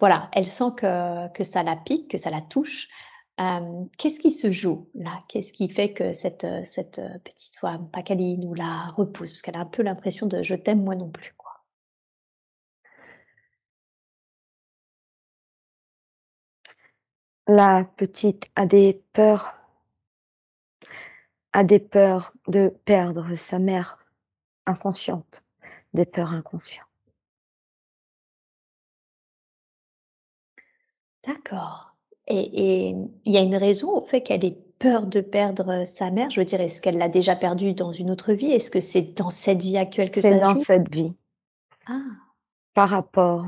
Voilà, 0.00 0.28
elle 0.32 0.46
sent 0.46 0.72
que 0.76 1.28
que 1.32 1.44
ça 1.44 1.62
la 1.62 1.76
pique, 1.76 2.08
que 2.10 2.18
ça 2.18 2.30
la 2.30 2.40
touche. 2.40 2.88
Hem, 3.38 3.88
qu'est-ce 3.96 4.20
qui 4.20 4.30
se 4.30 4.50
joue 4.52 4.88
là? 4.94 5.22
Qu'est-ce 5.28 5.52
qui 5.54 5.68
fait 5.70 5.92
que 5.94 6.12
cette, 6.12 6.46
cette, 6.64 6.98
heu, 6.98 7.18
petite 7.24 7.54
soit 7.54 7.78
pas 7.92 8.02
câline 8.02 8.44
ou 8.44 8.52
la 8.54 8.88
repousse? 8.96 9.30
Parce 9.32 9.42
qu'elle 9.42 9.56
a 9.56 9.60
un 9.60 9.64
peu 9.66 9.82
l'impression 9.82 10.26
de: 10.26 10.42
«Je 10.42 10.54
t'aime 10.54 10.82
moi 10.84 10.94
non 10.96 11.08
plus», 11.10 11.34
quoi. 11.38 11.62
La 17.46 17.84
petite 17.96 18.50
a 18.56 18.66
des 18.66 19.02
peurs 19.12 19.54
a 21.54 21.64
des 21.64 21.78
peurs 21.78 22.34
de 22.46 22.68
perdre 22.84 23.34
sa 23.34 23.58
mère 23.58 23.98
inconsciente, 24.66 25.44
des 25.94 26.06
peurs 26.06 26.32
inconscientes. 26.32 26.86
D'accord 31.24 31.87
et 32.28 32.90
il 33.24 33.32
y 33.32 33.36
a 33.38 33.42
une 33.42 33.56
raison 33.56 33.96
au 33.96 34.04
fait 34.06 34.22
qu'elle 34.22 34.44
ait 34.44 34.58
peur 34.78 35.06
de 35.06 35.20
perdre, 35.20 35.82
heu, 35.82 35.84
sa 35.84 36.10
mère? 36.10 36.30
Je 36.30 36.40
veux 36.40 36.44
dire, 36.44 36.60
est-ce 36.60 36.80
qu'elle 36.80 36.98
l'a 36.98 37.08
déjà 37.08 37.36
perdue 37.36 37.74
dans 37.74 37.92
une 37.92 38.10
autre 38.10 38.32
vie? 38.32 38.52
Est-ce 38.52 38.70
que 38.70 38.80
c'est 38.80 39.14
dans 39.16 39.30
cette 39.30 39.62
vie 39.62 39.76
actuelle 39.78 40.10
que 40.10 40.20
C'est 40.20 40.30
ça 40.30 40.40
se 40.40 40.44
dans 40.44 40.54
joue? 40.54 40.64
cette 40.64 40.88
vie, 40.92 41.14
Ah! 41.86 42.04
par 42.74 42.88
rapport 42.88 43.46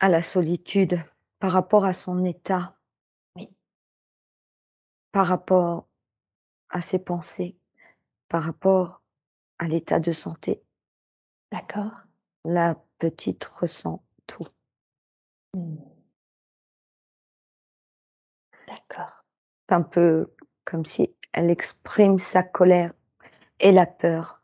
à 0.00 0.10
la 0.10 0.20
solitude, 0.20 1.00
par 1.38 1.52
rapport 1.52 1.86
à 1.86 1.94
son 1.94 2.24
état, 2.26 2.76
Oui, 3.36 3.48
par 5.10 5.26
rapport 5.26 5.88
à 6.70 6.82
ses 6.82 6.98
pensées, 6.98 7.56
par 8.28 8.42
rapport 8.44 9.02
à 9.58 9.68
l'état 9.68 10.00
de 10.00 10.12
santé. 10.12 10.62
d'accord. 11.52 12.06
La 12.44 12.76
petite 13.00 13.42
ressent 13.44 14.04
tout. 14.28 14.46
Mmh. 15.54 15.91
D'accord. 18.72 19.26
C'est 19.68 19.74
un 19.74 19.82
peu 19.82 20.32
comme 20.64 20.86
si 20.86 21.14
elle 21.34 21.50
exprime 21.50 22.18
sa 22.18 22.42
colère 22.42 22.92
et 23.60 23.72
la 23.72 23.86
peur. 23.86 24.42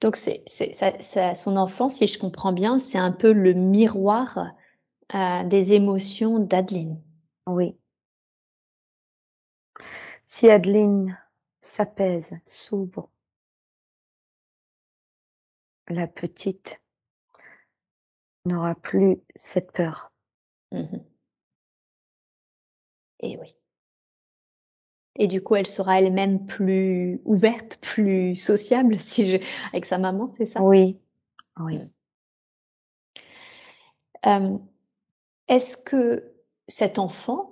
Donc 0.00 0.16
c'est 0.16 0.42
c'est 0.46 0.72
ça 0.74 0.92
ça 1.02 1.34
son 1.34 1.56
enfance, 1.56 1.96
si 1.96 2.06
je 2.06 2.18
comprends 2.18 2.52
bien, 2.52 2.78
c'est 2.78 2.98
un 2.98 3.12
peu 3.12 3.32
le 3.32 3.52
miroir, 3.52 4.38
heu, 5.14 5.44
des 5.46 5.74
émotions 5.74 6.38
d'Adeline? 6.40 7.00
Oui. 7.46 7.76
Si 10.24 10.48
Adeline 10.50 11.18
s'apaise, 11.62 12.38
s'ouvre, 12.46 13.10
la 15.88 16.06
petite 16.06 16.80
n'aura 18.46 18.74
plus 18.74 19.18
cette 19.36 19.70
peur. 19.72 20.09
Mmh 20.72 21.00
et 23.20 23.36
oui 23.38 23.54
et 25.16 25.26
du 25.26 25.42
coup, 25.42 25.56
elle 25.56 25.66
sera 25.66 26.00
elle-même 26.00 26.46
plus 26.46 27.20
ouverte, 27.24 27.78
plus 27.82 28.34
sociable 28.34 28.98
si 28.98 29.28
je 29.28 29.36
avec 29.72 29.84
sa 29.84 29.98
maman, 29.98 30.28
c'est 30.28 30.46
ça? 30.46 30.62
Oui, 30.62 30.98
oui. 31.58 31.76
Mmh. 31.76 31.90
Hem, 34.22 34.60
est-ce 35.48 35.76
que 35.76 36.32
cet 36.68 36.98
enfant, 36.98 37.49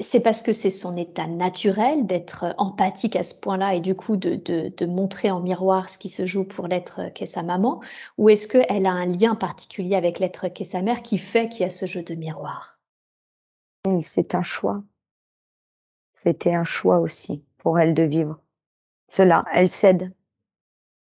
c'est 0.00 0.22
parce 0.22 0.42
que 0.42 0.52
c'est 0.52 0.70
son 0.70 0.96
état 0.96 1.26
naturel 1.26 2.06
d'être, 2.06 2.54
empathique 2.58 3.16
à 3.16 3.22
ce 3.22 3.34
point-là 3.34 3.74
et 3.74 3.80
du 3.80 3.94
coup 3.94 4.16
de 4.16 4.36
de 4.36 4.68
de 4.76 4.86
montrer 4.86 5.30
en 5.30 5.40
miroir 5.40 5.88
ce 5.90 5.98
qui 5.98 6.08
se 6.08 6.26
joue 6.26 6.44
pour 6.46 6.68
l'être 6.68 7.12
qu'est 7.14 7.26
sa 7.26 7.42
maman? 7.42 7.80
Ou 8.18 8.28
est-ce 8.30 8.48
qu'elle 8.48 8.86
a 8.86 8.92
un 8.92 9.06
lien 9.06 9.34
particulier 9.34 9.94
avec 9.96 10.18
l'être 10.18 10.48
qu'est 10.48 10.64
sa 10.64 10.82
mère 10.82 11.02
qui 11.02 11.18
fait 11.18 11.48
qu'il 11.48 11.62
y 11.62 11.64
a 11.64 11.70
ce 11.70 11.86
jeu 11.86 12.02
de 12.02 12.14
miroir? 12.14 12.78
C'est 14.02 14.34
un 14.34 14.42
choix. 14.42 14.82
C'était 16.14 16.54
un 16.54 16.64
choix 16.64 17.00
aussi 17.00 17.44
pour 17.58 17.78
elle 17.78 17.94
de 17.94 18.02
vivre 18.02 18.40
cela. 19.08 19.44
Elles 19.52 19.68
s'aident, 19.68 20.14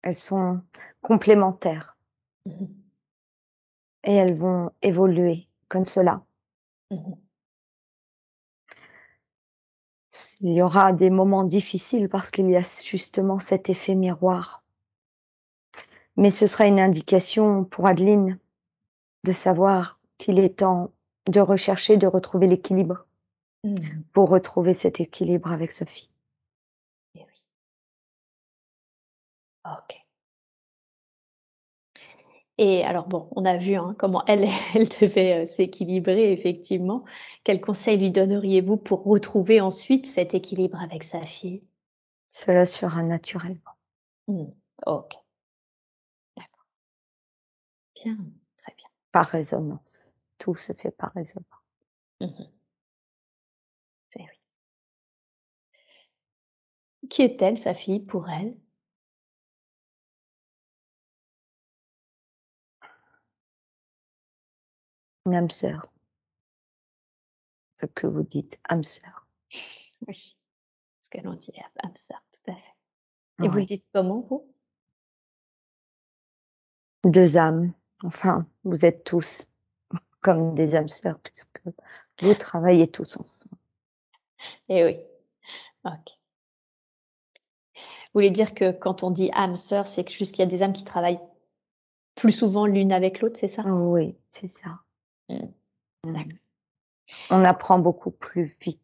elles 0.03 0.15
sont 0.15 0.61
complémentaires 1.01 1.97
Mmh 2.45 2.51
mh. 2.51 2.67
et 4.05 4.13
elles 4.13 4.37
vont 4.37 4.71
évoluer 4.81 5.47
comme 5.67 5.85
cela. 5.85 6.23
Mmh 6.91 7.24
Il 10.41 10.53
y 10.53 10.61
aura 10.61 10.93
des 10.93 11.09
moments 11.09 11.43
difficiles 11.43 12.09
parce 12.09 12.31
qu'il 12.31 12.49
y 12.49 12.55
a 12.55 12.61
justement 12.83 13.39
cet 13.39 13.69
effet 13.69 13.95
miroir. 13.95 14.63
Mais 16.17 16.31
ce 16.31 16.47
sera 16.47 16.65
une 16.67 16.79
indication 16.79 17.65
pour 17.65 17.87
Adeline 17.87 18.39
de 19.23 19.31
savoir 19.31 19.99
qu'il 20.17 20.39
est 20.39 20.59
temps 20.59 20.91
de 21.27 21.39
rechercher, 21.39 21.97
de 21.97 22.07
retrouver 22.07 22.47
l'équilibre, 22.47 23.05
Mmh 23.63 24.03
pour 24.13 24.29
retrouver 24.29 24.73
cet 24.73 24.99
équilibre 25.01 25.51
avec 25.51 25.71
sa 25.71 25.85
fille. 25.85 26.09
et 27.15 27.19
oui. 27.19 27.47
OK. 29.65 30.04
Et 32.57 32.83
alors 32.83 33.07
bon, 33.07 33.27
on 33.35 33.45
a 33.45 33.55
vu, 33.57 33.75
hein, 33.75 33.95
comment 33.97 34.23
elle, 34.27 34.45
elle 34.75 34.87
devait, 34.89 35.43
heu, 35.43 35.45
s'équilibrer 35.45 36.31
effectivement. 36.33 37.03
Quels 37.43 37.61
conseils 37.61 37.97
lui 37.97 38.11
donneriez-vous 38.11 38.77
pour 38.77 39.03
retrouver 39.03 39.61
ensuite 39.61 40.05
cet 40.05 40.33
équilibre 40.33 40.79
avec 40.81 41.03
sa 41.03 41.21
fille? 41.21 41.63
Cela 42.27 42.67
sera 42.67 43.01
naturellement, 43.01 43.73
Mmh. 44.27 44.45
OK, 44.87 45.13
d'accord. 46.37 46.65
Bien, 47.95 48.17
très 48.57 48.73
bien. 48.77 48.87
par 49.11 49.25
résonance. 49.27 50.13
Tout 50.37 50.55
se 50.55 50.71
fait 50.73 50.91
par 50.91 51.11
résonance. 51.13 51.45
Mmh 52.21 52.27
C'est 54.09 54.21
oui. 54.21 54.39
Qui 57.09 57.23
est-elle, 57.23 57.57
sa 57.57 57.73
fille, 57.73 57.99
pour 57.99 58.29
elle? 58.29 58.55
Une 65.25 65.33
âme 65.33 65.49
sœur, 65.49 65.91
ce 67.77 67.87
que 67.87 68.05
vous 68.05 68.21
dites, 68.21 68.59
âme 68.69 68.83
sœur. 68.83 69.27
Oui, 70.07 70.37
ce 71.01 71.09
que 71.09 71.19
l'on 71.21 71.33
dit 71.33 71.51
âme 71.83 71.97
sœur, 71.97 72.23
tout 72.31 72.51
à 72.51 72.55
fait. 72.55 72.75
Et 73.43 73.47
vous 73.47 73.57
le 73.57 73.65
dites 73.65 73.85
comment, 73.91 74.21
vous? 74.21 74.47
2 77.05 77.37
âmes, 77.37 77.73
enfin, 78.03 78.47
vous 78.63 78.85
êtes 78.85 79.03
tous 79.03 79.47
comme 80.21 80.53
des 80.53 80.75
âmes 80.75 80.87
sœurs 80.87 81.19
puisque 81.19 81.61
vous 82.21 82.33
travaillez 82.35 82.89
tous 82.89 83.17
ensemble. 83.17 83.57
Eh 84.69 84.83
oui, 84.83 84.99
OK. 85.85 86.19
Vous 87.75 87.81
voulez 88.13 88.31
dire 88.31 88.53
que 88.53 88.71
quand 88.71 89.01
on 89.03 89.09
dit 89.11 89.31
âme 89.33 89.55
sœur, 89.55 89.87
c'est 89.87 90.07
juste 90.09 90.35
qu'il 90.35 90.43
y 90.43 90.47
a 90.47 90.49
des 90.49 90.61
âmes 90.61 90.73
qui 90.73 90.83
travaillent 90.83 91.19
plus 92.13 92.31
souvent 92.31 92.65
l'une 92.65 92.93
avec 92.93 93.21
l'autre, 93.21 93.39
c'est 93.39 93.47
ça? 93.47 93.63
Oui, 93.63 94.15
c'est 94.29 94.47
ça. 94.47 94.81
Mmh, 95.29 95.53
Mmh. 96.05 96.23
On 97.29 97.43
apprend 97.43 97.77
beaucoup 97.77 98.09
plus 98.09 98.57
vite. 98.61 98.81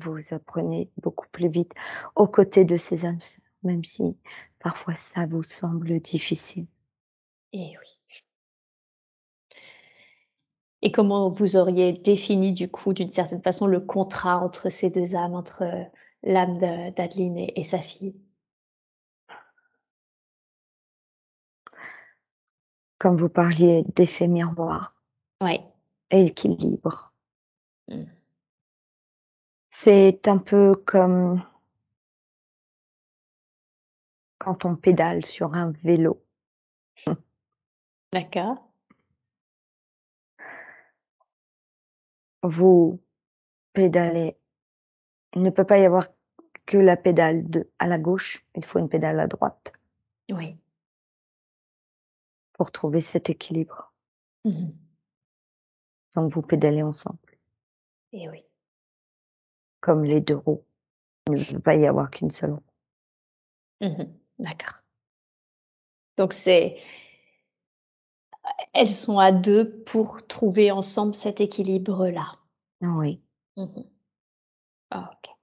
Vous 0.00 0.18
apprenez 0.32 0.90
beaucoup 1.02 1.26
plus 1.32 1.48
vite 1.50 1.72
aux 2.16 2.26
côtés 2.26 2.64
de 2.64 2.76
ces 2.76 3.04
âmes 3.04 3.18
même 3.62 3.84
si 3.84 4.16
parfois 4.58 4.94
ça 4.94 5.26
vous 5.26 5.42
semble 5.42 6.00
difficile. 6.00 6.66
Eh 7.52 7.74
oui. 7.80 8.22
Et 10.82 10.92
comment 10.92 11.28
vous 11.30 11.56
auriez 11.56 11.92
défini 11.94 12.52
du 12.52 12.68
coup, 12.70 12.92
d'une 12.92 13.08
certaine 13.08 13.42
façon, 13.42 13.66
le 13.66 13.80
contrat 13.80 14.38
entre 14.38 14.68
ces 14.68 14.90
2 14.90 15.14
âmes, 15.14 15.34
entre, 15.34 15.62
heu, 15.62 15.86
l'âme 16.24 16.52
de 16.56 16.90
d'Adeline 16.94 17.38
et 17.38 17.58
et 17.58 17.64
sa 17.64 17.78
fille? 17.78 18.20
Comme 23.02 23.16
vous 23.16 23.28
parliez 23.28 23.82
d'effet 23.96 24.28
miroir 24.28 24.94
Ouais. 25.42 25.60
et 26.12 26.26
équilibre. 26.26 27.12
Mmh. 27.88 28.04
C'est 29.70 30.28
un 30.28 30.38
peu 30.38 30.76
comme 30.76 31.42
quand 34.38 34.64
on 34.64 34.76
pédale 34.76 35.24
sur 35.26 35.52
un 35.54 35.72
vélo. 35.82 36.22
D'accord. 38.12 38.70
Vous 42.44 43.00
pédalez. 43.72 44.36
Il 45.34 45.42
ne 45.42 45.50
peut 45.50 45.64
pas 45.64 45.80
y 45.80 45.84
avoir 45.84 46.06
que 46.66 46.76
la 46.76 46.96
pédale 46.96 47.50
de 47.50 47.68
à 47.80 47.88
la 47.88 47.98
gauche, 47.98 48.46
il 48.54 48.64
faut 48.64 48.78
une 48.78 48.88
pédale 48.88 49.18
à 49.18 49.26
droite. 49.26 49.72
Oui. 50.30 50.56
Pour 52.62 52.70
trouver 52.70 53.00
cet 53.00 53.28
équilibre. 53.28 53.92
Mmh 54.44 54.68
Donc 56.14 56.30
vous 56.30 56.42
pédalez 56.42 56.84
ensemble. 56.84 57.18
Et 58.12 58.28
oui. 58.30 58.46
Comme 59.80 60.04
les 60.04 60.20
2 60.20 60.36
roues. 60.36 60.62
Il 61.26 61.40
ne 61.40 61.44
peut 61.54 61.58
pas 61.58 61.74
y 61.74 61.88
avoir 61.88 62.08
qu'une 62.08 62.30
seule 62.30 62.52
roue. 62.52 62.62
Mmh 63.80 64.04
D'accord. 64.38 64.76
Donc 66.16 66.32
c'est 66.34 66.76
elles 68.74 68.88
sont 68.88 69.18
à 69.18 69.32
2 69.32 69.82
pour 69.82 70.24
trouver 70.28 70.70
ensemble 70.70 71.14
cet 71.14 71.40
équilibre-là? 71.40 72.38
Oui. 72.80 73.20
Mmh 73.56 73.82
OK. 74.94 75.36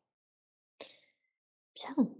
Bien. 1.75 2.18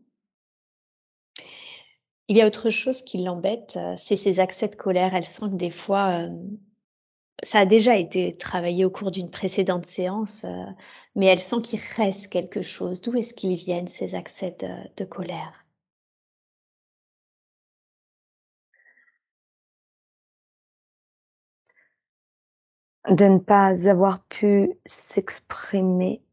Il 2.30 2.38
y 2.38 2.42
a 2.42 2.48
autre 2.48 2.70
chose 2.70 3.02
qui 3.02 3.18
l'embête, 3.24 3.76
heu, 3.78 3.96
c'est 3.98 4.16
ses 4.16 4.40
accès 4.40 4.70
de 4.70 4.76
colère. 4.78 5.14
Elle 5.16 5.26
sent 5.26 5.50
que 5.52 5.56
des 5.56 5.70
fois, 5.70 6.12
hem, 6.14 6.58
ça 7.44 7.60
a 7.60 7.66
déjà 7.68 7.98
été 7.98 8.36
travaillé 8.38 8.86
au 8.86 8.92
cours 8.92 9.12
d'une 9.12 9.32
précédente 9.32 9.86
séance, 9.86 10.46
heu, 10.46 10.66
mais 11.16 11.28
elle 11.28 11.40
sent 11.42 11.62
qu'il 11.64 11.80
reste 11.98 12.28
quelque 12.30 12.62
chose. 12.64 13.02
D'où 13.02 13.16
est-ce 13.18 13.34
qu'ils 13.36 13.56
viennent 13.58 13.88
ces 13.90 14.16
accès 14.16 14.56
de 14.60 14.68
de 14.98 15.06
colère? 15.06 15.66
De 23.10 23.26
ne 23.26 23.40
pas 23.40 23.90
avoir 23.90 24.24
pu 24.30 24.72
s'exprimer 24.86 26.24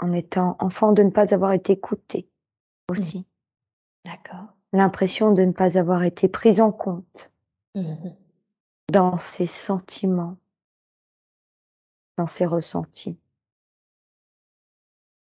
en 0.00 0.12
étant 0.12 0.56
enfant, 0.58 0.92
de 0.92 1.02
ne 1.04 1.10
pas 1.10 1.32
avoir 1.32 1.52
été 1.52 1.72
écoutée 1.74 2.28
Mmh. 2.90 2.92
aussi. 2.98 3.26
D'accord. 4.04 4.54
L'impression 4.72 5.32
de 5.32 5.42
ne 5.42 5.52
pas 5.52 5.78
avoir 5.78 6.02
été 6.04 6.28
prise 6.28 6.60
en 6.60 6.72
compte 6.72 7.32
Mmh 7.74 8.10
dans 8.90 9.18
ses 9.18 9.46
sentiments, 9.46 10.36
dans 12.18 12.26
ses 12.26 12.44
ressentis, 12.44 13.16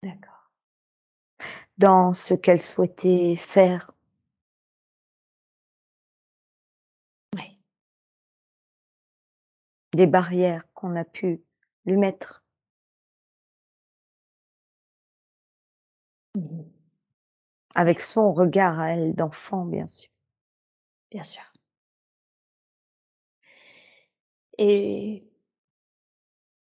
D'accord. 0.02 0.50
dans 1.76 2.14
ce 2.14 2.32
qu'elle 2.32 2.60
souhaitait 2.60 3.36
faire. 3.36 3.92
Oui. 7.36 7.58
Des 9.92 10.06
barrières 10.06 10.64
qu'on 10.72 10.96
a 10.96 11.04
pu 11.04 11.42
lui 11.84 11.98
mettre. 11.98 12.42
Mmh 16.34 16.79
Avec 17.74 18.00
son 18.00 18.32
regard 18.32 18.80
à 18.80 18.90
elle 18.92 19.14
d'enfant, 19.14 19.64
bien 19.64 19.86
sûr. 19.86 20.10
Bien 21.10 21.24
sûr. 21.24 21.42
Et 24.58 25.24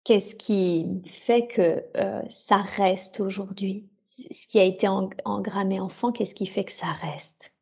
qu'est-ce 0.05 0.35
qui 0.35 1.03
fait 1.07 1.47
que, 1.47 1.85
ça 2.29 2.59
reste 2.59 3.21
aujourd'hui? 3.21 3.89
Ce 4.05 4.47
qui 4.47 4.59
a 4.59 4.65
été 4.65 4.87
eng 4.89 5.11
engrammé 5.25 5.81
enfant, 5.81 6.13
qu'est-ce 6.13 6.35
qui 6.35 6.47
fait 6.47 6.65
que 6.65 6.73
ça 6.73 6.93
reste? 6.93 7.53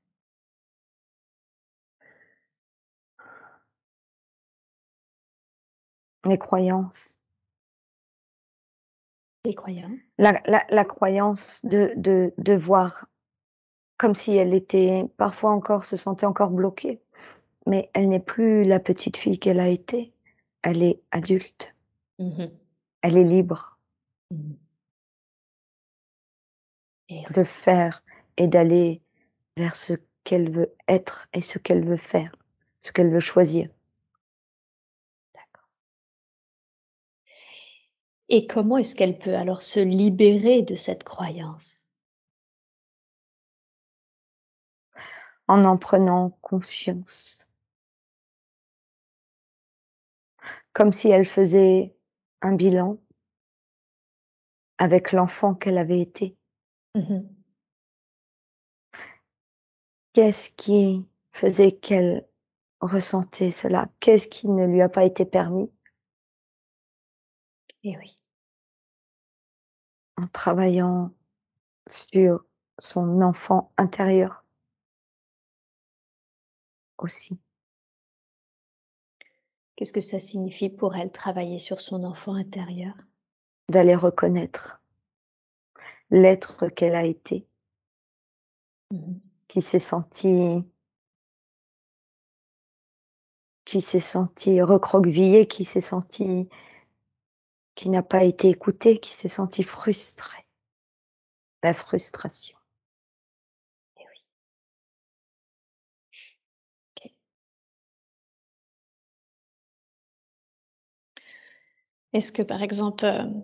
Les 6.25 6.39
croyances. 6.39 7.17
Les 9.45 9.55
croyances? 9.55 10.15
La 10.19 10.41
la 10.47 10.65
la 10.71 10.85
croyance 10.85 11.61
de 11.65 11.93
de 11.97 12.33
de 12.39 12.53
voir 12.55 13.07
comme 14.03 14.17
si 14.17 14.37
elle 14.37 14.53
était 14.53 15.05
parfois 15.17 15.53
encore 15.53 15.85
se 15.85 15.95
sentait 15.97 16.27
encore 16.27 16.51
bloquée, 16.51 17.01
mais 17.69 17.89
elle 17.95 18.09
n'est 18.09 18.19
plus 18.19 18.65
la 18.65 18.81
petite 18.81 19.17
fille 19.17 19.39
qu'elle 19.39 19.61
a 19.61 19.69
été. 19.69 20.13
Elle 20.63 20.83
est 20.83 21.01
adulte, 21.13 21.77
Mmh 22.19 22.53
elle 23.03 23.17
est 23.17 23.25
libre 23.25 23.79
Mmh 24.33 24.55
Et 27.11 27.23
de 27.33 27.45
faire 27.45 28.03
et 28.37 28.49
d'aller 28.49 29.03
vers 29.57 29.77
ce 29.77 29.93
qu'elle 30.25 30.51
veut 30.51 30.75
être 30.89 31.29
et 31.33 31.41
ce 31.41 31.59
qu'elle 31.61 31.85
veut 31.87 31.97
faire, 31.97 32.35
ce 32.81 32.91
qu'elle 32.91 33.11
veut 33.13 33.21
choisir. 33.21 33.69
d'accord. 35.35 35.69
Et 38.29 38.49
comment 38.49 38.79
est-ce 38.79 38.97
qu'elle 38.97 39.17
peut 39.17 39.37
alors 39.37 39.63
se 39.63 39.79
libérer 39.79 40.63
de 40.63 40.75
cette 40.75 41.05
croyance? 41.05 41.82
En 45.53 45.67
en 45.67 45.77
prenant 45.77 46.31
conscience. 46.41 47.47
Comme 50.73 50.95
si 50.95 51.11
elle 51.11 51.27
faisait 51.27 51.95
un 52.41 52.55
bilan 52.55 52.97
avec 54.79 55.13
l'enfant 55.13 55.55
qu'elle 55.55 55.77
avait 55.77 56.01
été. 56.01 56.39
Mmh 56.95 57.21
Qu'est-ce 60.15 60.49
qui 60.57 61.07
faisait 61.33 61.73
qu'elle 61.73 62.27
ressentait 62.81 63.51
cela? 63.51 63.91
Qu'est-ce 64.01 64.29
qui 64.29 64.49
ne 64.49 64.65
lui 64.65 64.81
a 64.81 64.89
pas 64.89 65.05
été 65.05 65.27
permis? 65.27 65.71
Et 67.83 67.99
oui. 67.99 68.17
En 70.17 70.27
travaillant 70.29 71.13
sur 71.91 72.47
son 72.79 73.21
enfant 73.21 73.71
intérieur 73.77 74.42
aussi. 77.05 77.39
Qu'est-ce 79.77 79.93
que 79.93 80.01
ça 80.01 80.21
signifie 80.21 80.69
pour 80.69 80.95
elle, 80.97 81.11
travailler 81.11 81.59
sur 81.59 81.81
son 81.81 82.05
enfant 82.05 82.35
intérieur? 82.35 82.95
D'aller 83.69 83.97
reconnaître 83.97 84.83
l'être 86.11 86.69
qu'elle 86.69 86.95
a 86.95 87.05
été, 87.05 87.47
Mmh 88.93 89.15
qui 89.49 89.61
s'est 89.61 89.81
senti 89.81 90.65
qui 93.67 93.83
s'est 93.83 94.01
senti 94.01 94.63
recroquevillé, 94.63 95.47
qui 95.47 95.67
s'est 95.67 95.83
senti 95.83 96.49
qui 97.75 97.91
n'a 97.91 98.03
pas 98.03 98.25
été 98.25 98.49
écouté, 98.49 98.99
qui 98.99 99.13
s'est 99.13 99.29
senti 99.29 99.63
frustré. 99.63 100.39
La 101.63 101.75
frustration. 101.75 102.57
Est-ce 112.15 112.33
que 112.33 112.43
par 112.43 112.63
exemple, 112.63 113.05
hem, 113.07 113.43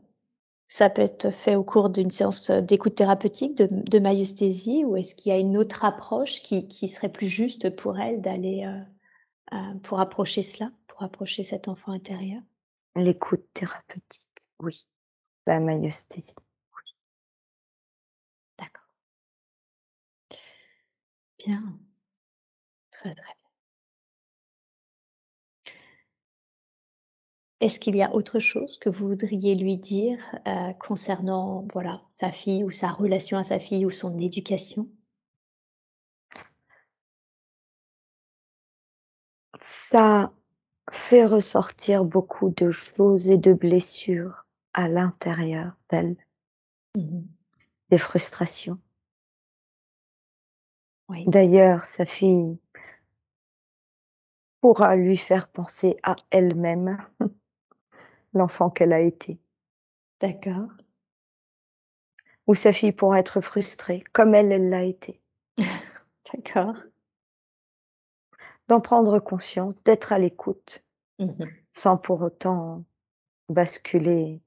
ça 0.69 0.90
peut 0.90 1.03
être 1.03 1.31
fait 1.31 1.57
au 1.57 1.65
cours 1.65 1.90
d'une 1.90 2.11
séance, 2.11 2.51
heu, 2.51 2.62
d'écoute 2.62 2.95
thérapeutique, 2.97 3.57
de 3.57 3.66
de 3.70 3.99
ou 4.86 4.97
est-ce 4.97 5.15
qu'il 5.16 5.32
y 5.32 5.35
a 5.36 5.39
une 5.39 5.57
autre 5.59 5.85
approche 5.85 6.43
qui 6.43 6.69
qui 6.69 6.89
serait 6.89 7.12
plus 7.12 7.28
juste 7.28 7.70
pour 7.77 7.99
elle 8.01 8.20
d'aller, 8.23 8.65
heu, 8.66 9.81
pour 9.85 10.01
approcher 10.01 10.43
cela, 10.45 10.73
pour 10.89 11.03
approcher 11.05 11.45
cet 11.45 11.69
enfant 11.69 11.93
intérieur? 11.93 12.43
L'écoute 12.97 13.47
thérapeutique, 13.55 14.28
oui. 14.61 14.86
La 15.47 15.61
maïeusthésie. 15.61 16.35
D'accord. 18.59 18.82
Bien. 21.39 21.78
Très, 22.93 23.15
très 23.15 23.38
Est-ce 27.61 27.79
qu'il 27.79 27.95
y 27.95 28.03
a 28.03 28.13
autre 28.17 28.41
chose 28.41 28.79
que 28.81 28.89
vous 28.89 29.07
voudriez 29.07 29.55
lui 29.55 29.77
dire, 29.77 30.19
heu, 30.49 30.75
concernant, 30.81 31.65
voilà, 31.73 32.03
sa 32.11 32.33
fille 32.33 32.65
ou 32.65 32.73
sa 32.73 32.89
relation 32.91 33.39
à 33.39 33.45
sa 33.45 33.61
fille 33.61 33.87
ou 33.87 33.91
son 33.91 34.19
éducation? 34.19 34.89
Ça 39.61 40.33
fait 40.91 41.27
ressortir 41.27 42.05
beaucoup 42.05 42.51
de 42.57 42.71
choses 42.73 43.29
et 43.29 43.39
de 43.39 43.53
blessures 43.53 44.47
à 44.75 44.89
l'intérieur 44.89 45.77
d'elle, 45.91 46.17
Mmh 46.97 47.23
des 47.91 47.99
frustrations. 47.99 48.79
Oui. 51.11 51.25
D'ailleurs, 51.27 51.85
sa 51.85 52.07
fille 52.07 52.59
pourra 54.61 54.95
lui 54.95 55.17
faire 55.17 55.49
penser 55.49 55.97
à 56.05 56.15
elle-même, 56.31 56.97
l'enfant 58.33 58.71
qu'elle 58.71 58.93
a 58.93 59.01
été. 59.01 59.41
D'accord. 60.21 60.71
Où 62.47 62.55
sa 62.55 62.73
fille 62.73 62.93
pourra 62.93 63.21
être 63.21 63.41
frustrée, 63.41 64.05
comme 64.13 64.35
elle, 64.35 64.53
elle 64.53 64.71
l'a 64.71 64.83
été. 64.83 65.21
D'accord. 66.33 66.77
D'en 68.69 68.81
prendre 68.81 69.19
conscience, 69.19 69.83
d'être 69.85 70.13
à 70.13 70.19
l'écoute, 70.19 70.85
Mmh 71.19 71.45
sans 71.69 71.99
pour 71.99 72.23
autant 72.23 72.85
basculer 73.49 74.41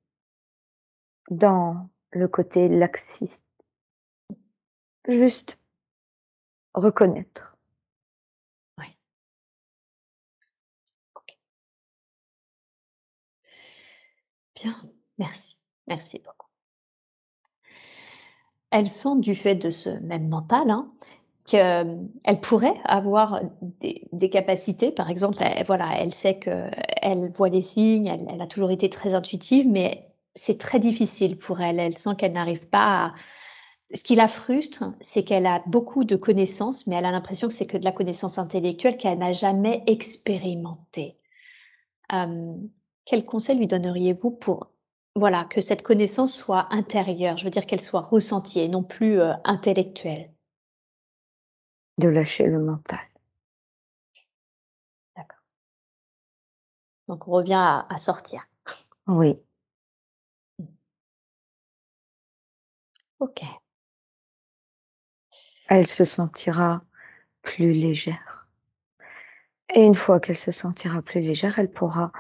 dans 1.30 1.90
le 2.12 2.28
côté 2.28 2.70
laxiste. 2.70 3.46
Juste 5.08 5.60
reconnaître. 6.74 7.51
Merci. 15.18 15.58
Merci 15.88 16.20
beaucoup. 16.20 16.48
Elle 18.72 18.90
sent 18.90 19.18
du 19.18 19.36
fait 19.36 19.56
de 19.56 19.70
ce 19.70 19.90
même 19.90 20.30
mental, 20.30 20.70
hein, 20.70 20.92
qu'elle 21.46 22.40
pourrait 22.42 22.80
avoir 22.86 23.42
des 23.62 24.30
capacités. 24.30 24.92
Par 24.92 25.10
exemple, 25.10 25.38
elle 25.42 25.66
voilà, 25.66 25.90
elle 26.00 26.14
sait 26.14 26.40
qu'elle 26.40 27.32
voit 27.34 27.50
les 27.50 27.62
signes, 27.62 28.08
elle 28.08 28.42
a 28.42 28.48
toujours 28.48 28.72
été 28.72 28.90
très 28.90 29.14
intuitive, 29.14 29.68
mais 29.68 30.08
c'est 30.36 30.58
très 30.58 30.80
difficile 30.80 31.38
pour 31.38 31.60
elle. 31.60 31.80
Elle 31.80 31.98
sent 31.98 32.16
qu'elle 32.18 32.32
n'arrive 32.32 32.70
pas 32.70 33.08
à 33.08 33.14
ce 33.94 34.04
qui 34.04 34.16
la 34.16 34.30
frustre, 34.30 34.86
c'est 35.02 35.24
qu'elle 35.24 35.46
a 35.46 35.62
beaucoup 35.68 36.06
de 36.06 36.16
connaissances, 36.16 36.88
mais 36.88 36.96
elle 36.96 37.06
a 37.06 37.12
l'impression 37.12 37.50
que 37.50 37.54
c'est 37.54 37.68
que 37.68 37.78
de 37.78 37.84
la 37.84 37.92
connaissance 37.92 38.38
intellectuelle 38.38 38.96
qu'elle 38.98 39.18
n'a 39.18 39.34
jamais 39.34 39.84
expérimentée. 39.88 41.18
Quel 43.06 43.26
conseil 43.26 43.58
lui 43.58 43.68
donneriez-vous 43.68 44.32
pour, 44.32 44.72
voilà, 45.16 45.44
que 45.46 45.62
cette 45.62 45.82
connaissance 45.84 46.34
soit 46.36 46.68
intérieure? 46.74 47.38
Je 47.38 47.44
veux 47.46 47.50
dire 47.50 47.66
qu'elle 47.66 47.82
soit 47.82 48.02
ressentie 48.02 48.60
et 48.60 48.68
non 48.70 48.84
plus, 48.84 49.20
heu, 49.20 49.34
intellectuelle? 49.44 50.32
De 51.98 52.08
lâcher 52.10 52.48
le 52.48 52.60
mental. 52.60 53.00
D'accord. 55.16 55.42
Donc 57.08 57.28
on 57.28 57.32
revient 57.32 57.54
à 57.54 57.86
à 57.90 57.98
sortir. 57.98 58.48
Oui. 59.08 59.38
OK. 63.20 63.62
Elle 65.70 65.88
se 65.88 66.04
sentira 66.06 66.84
plus 67.44 67.74
légère. 67.74 68.48
Et 69.76 69.84
une 69.84 69.96
fois 69.96 70.20
qu'elle 70.20 70.38
se 70.38 70.52
sentira 70.52 71.02
plus 71.02 71.22
légère, 71.22 71.60
elle 71.60 71.72
pourra 71.72 72.12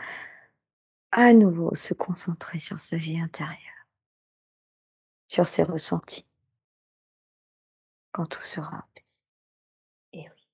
à 1.11 1.33
nouveau 1.33 1.75
se 1.75 1.93
concentrer 1.93 2.59
sur 2.59 2.79
sa 2.79 2.97
vie 2.97 3.19
intérieure. 3.19 3.57
Sur 5.27 5.47
ses 5.47 5.63
ressentis. 5.63 6.25
Quand 8.11 8.25
tout 8.25 8.41
sera 8.43 8.77
apaisé. 8.79 9.21
Eh 10.13 10.29
oui. 10.29 10.47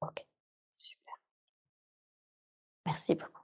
OK, 0.00 0.24
super. 0.72 1.14
Merci 2.86 3.14
beaucoup. 3.14 3.42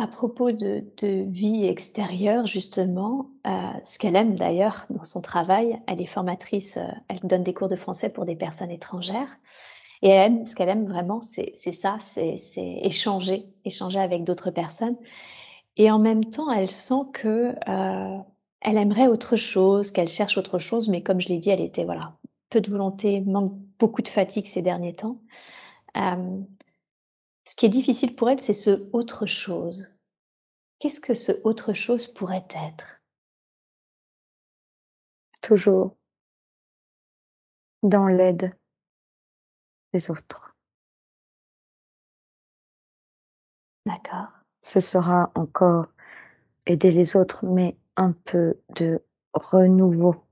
À 0.00 0.06
propos 0.06 0.52
de 0.52 0.84
vie 1.28 1.66
extérieure 1.66 2.46
justement, 2.46 3.30
heu, 3.44 3.50
ce 3.82 3.98
qu'elle 3.98 4.14
aime 4.14 4.36
d'ailleurs 4.36 4.86
dans 4.90 5.02
son 5.02 5.20
travail, 5.20 5.76
elle 5.88 6.00
est 6.00 6.06
formatrice, 6.06 6.76
heu, 6.76 6.86
elle 7.08 7.18
donne 7.24 7.42
des 7.42 7.52
cours 7.52 7.66
de 7.66 7.74
français 7.74 8.08
pour 8.08 8.24
des 8.24 8.36
personnes 8.36 8.70
étrangères. 8.70 9.38
Et 10.02 10.10
elle 10.10 10.32
aime 10.34 10.46
ce 10.46 10.54
qu'elle 10.54 10.68
aime 10.68 10.86
vraiment 10.86 11.20
c'est 11.20 11.52
ça, 11.72 11.98
c'est 12.00 12.36
échanger, 12.82 13.46
échanger 13.64 13.98
avec 13.98 14.22
d'autres 14.22 14.52
personnes. 14.52 14.96
Et 15.76 15.90
en 15.90 15.98
même 15.98 16.26
temps 16.26 16.52
elle 16.52 16.70
sent 16.70 17.04
que, 17.12 17.54
heu, 17.68 18.18
elle 18.60 18.76
aimerait 18.78 19.08
autre 19.08 19.36
chose, 19.36 19.90
qu'elle 19.92 20.08
cherche 20.08 20.38
autre 20.38 20.58
chose 20.60 20.88
mais 20.88 21.02
comme 21.02 21.20
je 21.20 21.28
l'ai 21.28 21.38
dit, 21.38 21.50
elle 21.50 21.60
était 21.62 21.84
voilà, 21.84 22.16
peu 22.50 22.60
de 22.60 22.70
volonté, 22.70 23.20
manque 23.22 23.54
beaucoup 23.80 24.02
de 24.02 24.08
fatigue 24.08 24.46
ces 24.46 24.62
derniers 24.62 24.94
temps. 24.94 25.18
Ce 27.48 27.56
qui 27.56 27.64
est 27.64 27.70
difficile 27.70 28.14
pour 28.14 28.28
elle, 28.28 28.40
c'est 28.40 28.52
ce 28.52 28.90
autre 28.92 29.24
chose. 29.24 29.96
Qu'est-ce 30.78 31.00
que 31.00 31.14
ce 31.14 31.32
autre 31.44 31.72
chose 31.72 32.06
pourrait 32.06 32.46
être? 32.50 33.00
Toujours 35.40 35.96
dans 37.82 38.06
l'aide 38.06 38.54
des 39.94 40.10
autres. 40.10 40.54
D'accord. 43.86 44.40
Ce 44.60 44.80
sera 44.82 45.32
encore 45.34 45.86
aider 46.66 46.90
les 46.90 47.16
autres, 47.16 47.46
mais 47.46 47.78
un 47.96 48.12
peu 48.12 48.60
de 48.76 49.02
renouveau. 49.32 50.22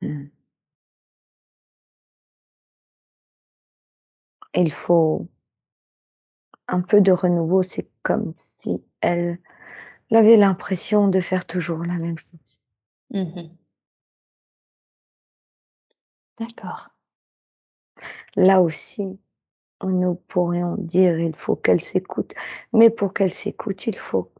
Mmh. 0.00 0.28
Il 4.54 4.72
faut 4.72 5.28
un 6.72 6.80
peu 6.82 7.00
de 7.00 7.12
renouveau, 7.12 7.62
c'est 7.62 7.88
comme 8.02 8.32
si 8.36 8.82
elle 9.00 9.38
avait 10.12 10.36
l'impression 10.38 11.08
de 11.08 11.20
faire 11.20 11.46
toujours 11.46 11.84
la 11.84 11.98
même 11.98 12.18
chose. 12.18 12.60
Mmh 13.12 13.20
mh. 13.36 13.58
D'accord. 16.38 16.90
Là 18.36 18.60
aussi, 18.62 19.18
nous 19.84 20.14
pourrions 20.16 20.76
dire: 20.78 21.18
«Il 21.20 21.36
faut 21.36 21.56
qu'elle 21.56 21.80
s'écoute», 21.82 22.34
mais 22.72 22.90
pour 22.90 23.14
qu'elle 23.14 23.32
s'écoute, 23.32 23.86
il 23.86 23.96
faut 23.98 24.32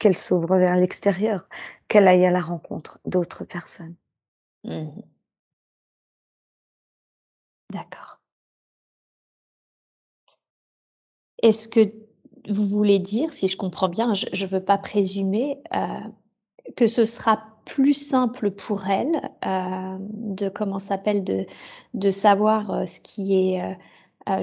qu'elle 0.00 0.16
s'ouvre 0.16 0.56
vers 0.58 0.76
l'extérieur, 0.76 1.48
qu'elle 1.88 2.06
aille 2.08 2.24
à 2.26 2.30
la 2.30 2.40
rencontre 2.40 3.00
d'autres 3.04 3.44
personnes. 3.44 3.96
Mmh 4.64 4.72
mh. 4.74 5.02
Est-ce 11.42 11.68
que 11.68 11.80
vous 12.48 12.66
voulez 12.66 12.98
dire, 12.98 13.32
si 13.32 13.48
je 13.48 13.56
comprends 13.56 13.88
bien, 13.88 14.14
je 14.14 14.26
je 14.32 14.46
veux 14.46 14.64
pas 14.64 14.78
présumer, 14.78 15.58
heu, 15.74 16.12
que 16.76 16.86
ce 16.86 17.04
sera 17.04 17.42
plus 17.66 17.94
simple 17.94 18.50
pour 18.52 18.86
elle, 18.88 19.30
hem, 19.42 19.98
de 20.10 20.48
comment 20.50 20.78
s'appelle? 20.80 21.24
De 21.24 21.46
de 21.94 22.10
savoir, 22.10 22.72
heu, 22.82 22.86
ce 22.86 23.00
qui 23.00 23.34
est, 23.54 23.78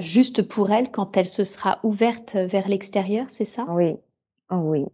juste 0.00 0.42
pour 0.42 0.70
elle 0.72 0.90
quand 0.92 1.16
elle 1.16 1.28
se 1.28 1.44
sera 1.44 1.80
ouverte 1.84 2.36
vers 2.36 2.68
l'extérieur, 2.68 3.26
c'est 3.30 3.44
ça? 3.46 3.66
Oui, 3.70 3.96
oui. 4.50 4.86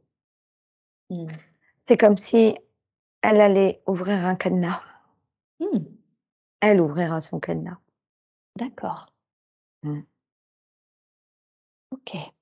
Mmh. 1.10 1.26
C'est 1.88 1.96
comme 1.98 2.18
si 2.18 2.56
elle 3.22 3.40
allait 3.40 3.82
ouvrir 3.86 4.26
un 4.26 4.36
cadenas. 4.36 4.82
Mmh. 5.60 5.78
Elle 6.60 6.80
ouvrira 6.82 7.20
son 7.22 7.40
cadenas. 7.40 7.78
D'accord. 8.56 9.08
Mmh. 9.84 10.00
OK. 11.92 12.32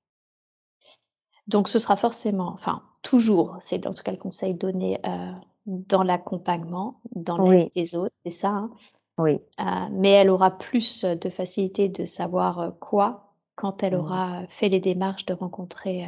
Donc 1.47 1.67
ce 1.69 1.79
sera 1.79 1.95
forcément 1.97 2.49
enfin 2.53 2.83
toujours, 3.01 3.57
c'est 3.59 3.85
en 3.87 3.93
tout 3.93 4.03
cas 4.03 4.11
le 4.11 4.17
conseil 4.17 4.53
donné, 4.55 4.99
heu, 5.05 5.33
dans 5.65 6.03
l'accompagnement, 6.03 7.01
dans 7.15 7.37
l'aide 7.37 7.59
Oui, 7.59 7.71
des 7.75 7.95
autres, 7.95 8.13
c'est 8.17 8.29
ça, 8.29 8.49
hein? 8.49 8.71
oui. 9.17 9.41
Heu, 9.61 9.89
mais 9.93 10.09
elle 10.11 10.29
aura 10.31 10.51
plus, 10.57 11.05
de 11.05 11.29
facilité 11.29 11.89
de 11.89 12.05
savoir, 12.05 12.61
heu, 12.61 12.71
quoi 12.79 13.33
quand 13.55 13.83
elle 13.83 13.95
Mmh. 13.95 13.97
aura 13.97 14.47
fait 14.49 14.69
les 14.69 14.79
démarches 14.81 15.25
de 15.27 15.33
rencontrer, 15.35 16.07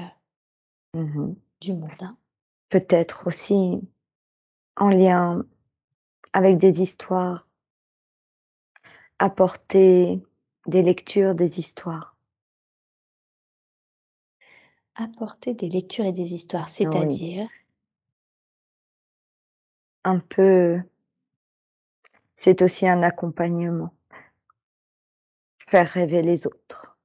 Mmh 0.94 1.18
mh. 1.18 1.36
du 1.62 1.74
monde, 1.74 1.92
hein. 2.02 2.18
Peut-être 2.70 3.28
aussi 3.28 3.82
en 4.78 4.90
lien 4.90 5.44
avec 6.34 6.58
des 6.60 6.82
histoires, 6.82 7.48
apporter 9.20 10.22
des 10.68 10.82
lectures, 10.84 11.36
des 11.36 11.60
histoires. 11.60 12.13
Apporter 14.96 15.54
des 15.54 15.70
lectures 15.70 16.06
et 16.06 16.12
des 16.12 16.34
histoires, 16.34 16.68
Oui, 16.84 17.24
c'est-à-dire? 17.24 17.48
un 20.06 20.20
peu 20.20 20.82
c'est 22.36 22.62
aussi 22.62 22.88
un 22.88 23.02
accompagnement. 23.02 23.92
Faire 25.68 25.90
rêver 25.90 26.22
les 26.22 26.46
autres, 26.48 26.98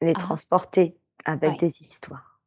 les 0.00 0.14
Ah, 0.14 0.16
transporter 0.16 0.96
avec 1.24 1.50
ouais. 1.50 1.58
des 1.58 1.80
histoires. 1.80 2.40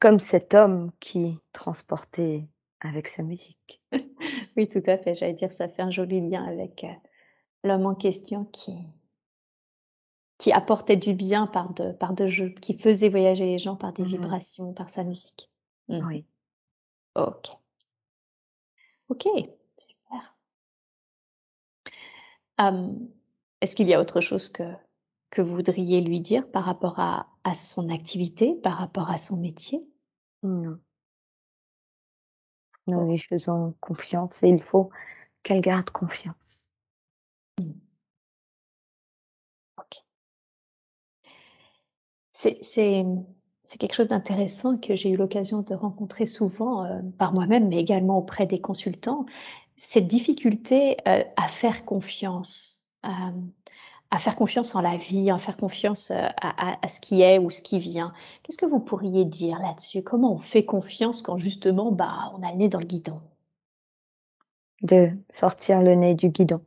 Comme 0.00 0.20
cet 0.20 0.54
homme 0.54 0.92
qui 1.00 1.40
transportait 1.52 2.48
avec 2.80 3.08
sa 3.08 3.22
musique. 3.22 3.82
Oui, 4.56 4.68
tout 4.68 4.82
à 4.86 4.98
fait, 4.98 5.14
j'allais 5.14 5.34
dire 5.34 5.52
ça 5.52 5.68
fait 5.68 5.82
un 5.82 5.90
joli 5.90 6.20
lien 6.28 6.44
avec, 6.44 6.84
heu, 6.84 6.88
l'homme 7.64 7.86
en 7.86 7.94
question 7.94 8.44
qui 8.46 8.74
qui 10.38 10.52
apportait 10.52 10.96
du 10.96 11.14
bien 11.14 11.46
par 11.46 11.72
de 11.74 11.92
par 11.92 12.14
de 12.14 12.26
jeux, 12.28 12.50
qui 12.50 12.74
faisait 12.78 13.08
voyager 13.08 13.46
les 13.46 13.58
gens 13.58 13.76
par 13.76 13.92
des 13.92 14.02
Mmh 14.02 14.06
mh. 14.06 14.10
vibrations, 14.10 14.72
par 14.72 14.88
sa 14.88 15.04
musique. 15.04 15.50
Mmh 15.88 16.06
Oui. 16.06 16.24
OK. 17.16 17.48
OK, 19.08 19.24
super. 19.76 20.34
est-ce 23.60 23.74
qu'il 23.76 23.88
y 23.88 23.94
a 23.94 24.00
autre 24.00 24.20
chose 24.20 24.48
que 24.48 24.62
que 25.30 25.42
vous 25.42 25.54
voudriez 25.56 26.00
lui 26.00 26.20
dire 26.20 26.50
par 26.50 26.64
rapport 26.64 26.98
à 27.00 27.26
à 27.44 27.54
son 27.54 27.88
activité, 27.90 28.54
par 28.62 28.78
rapport 28.78 29.10
à 29.10 29.18
son 29.18 29.36
métier? 29.36 29.86
Non. 30.42 30.80
Nous 32.86 33.06
lui 33.06 33.18
faisons 33.18 33.74
confiance 33.80 34.42
et 34.42 34.48
il 34.48 34.62
faut 34.62 34.90
qu'elle 35.42 35.60
garde 35.60 35.90
confiance. 35.90 36.67
C'est 42.40 43.78
quelque 43.78 43.94
chose 43.94 44.06
d'intéressant 44.08 44.76
que 44.78 44.94
j'ai 44.96 45.10
eu 45.10 45.16
l'occasion 45.16 45.62
de 45.62 45.74
rencontrer 45.74 46.24
souvent, 46.24 46.84
heu, 46.86 47.02
par 47.18 47.32
moi-même, 47.34 47.68
mais 47.68 47.78
également 47.78 48.18
auprès 48.18 48.46
des 48.46 48.60
consultants. 48.60 49.26
Cette 49.76 50.06
difficulté, 50.06 50.96
heu, 51.08 51.24
à 51.36 51.48
faire 51.48 51.84
confiance, 51.84 52.86
hem, 53.04 53.50
à 54.12 54.18
faire 54.18 54.36
confiance 54.36 54.74
en 54.76 54.80
la 54.82 54.96
vie, 54.96 55.30
à 55.30 55.38
faire 55.38 55.56
confiance, 55.56 56.10
à 56.12 56.28
à 56.38 56.78
à 56.84 56.88
ce 56.88 57.00
qui 57.00 57.22
est 57.22 57.38
ou 57.40 57.50
ce 57.50 57.62
qui 57.62 57.78
vient. 57.80 58.12
Qu'est-ce 58.44 58.58
que 58.58 58.66
vous 58.66 58.80
pourriez 58.80 59.24
dire 59.24 59.58
là-dessus? 59.60 60.02
Comment 60.04 60.32
on 60.34 60.38
fait 60.38 60.64
confiance 60.66 61.22
quand 61.22 61.38
justement, 61.38 61.92
bah, 61.92 62.32
on 62.38 62.42
a 62.44 62.52
le 62.52 62.58
nez 62.58 62.68
dans 62.68 62.80
le 62.80 62.86
guidon? 62.86 63.20
De 64.82 65.12
sortir 65.30 65.82
le 65.82 65.94
nez 65.94 66.16
du 66.16 66.30
guidon. 66.30 66.60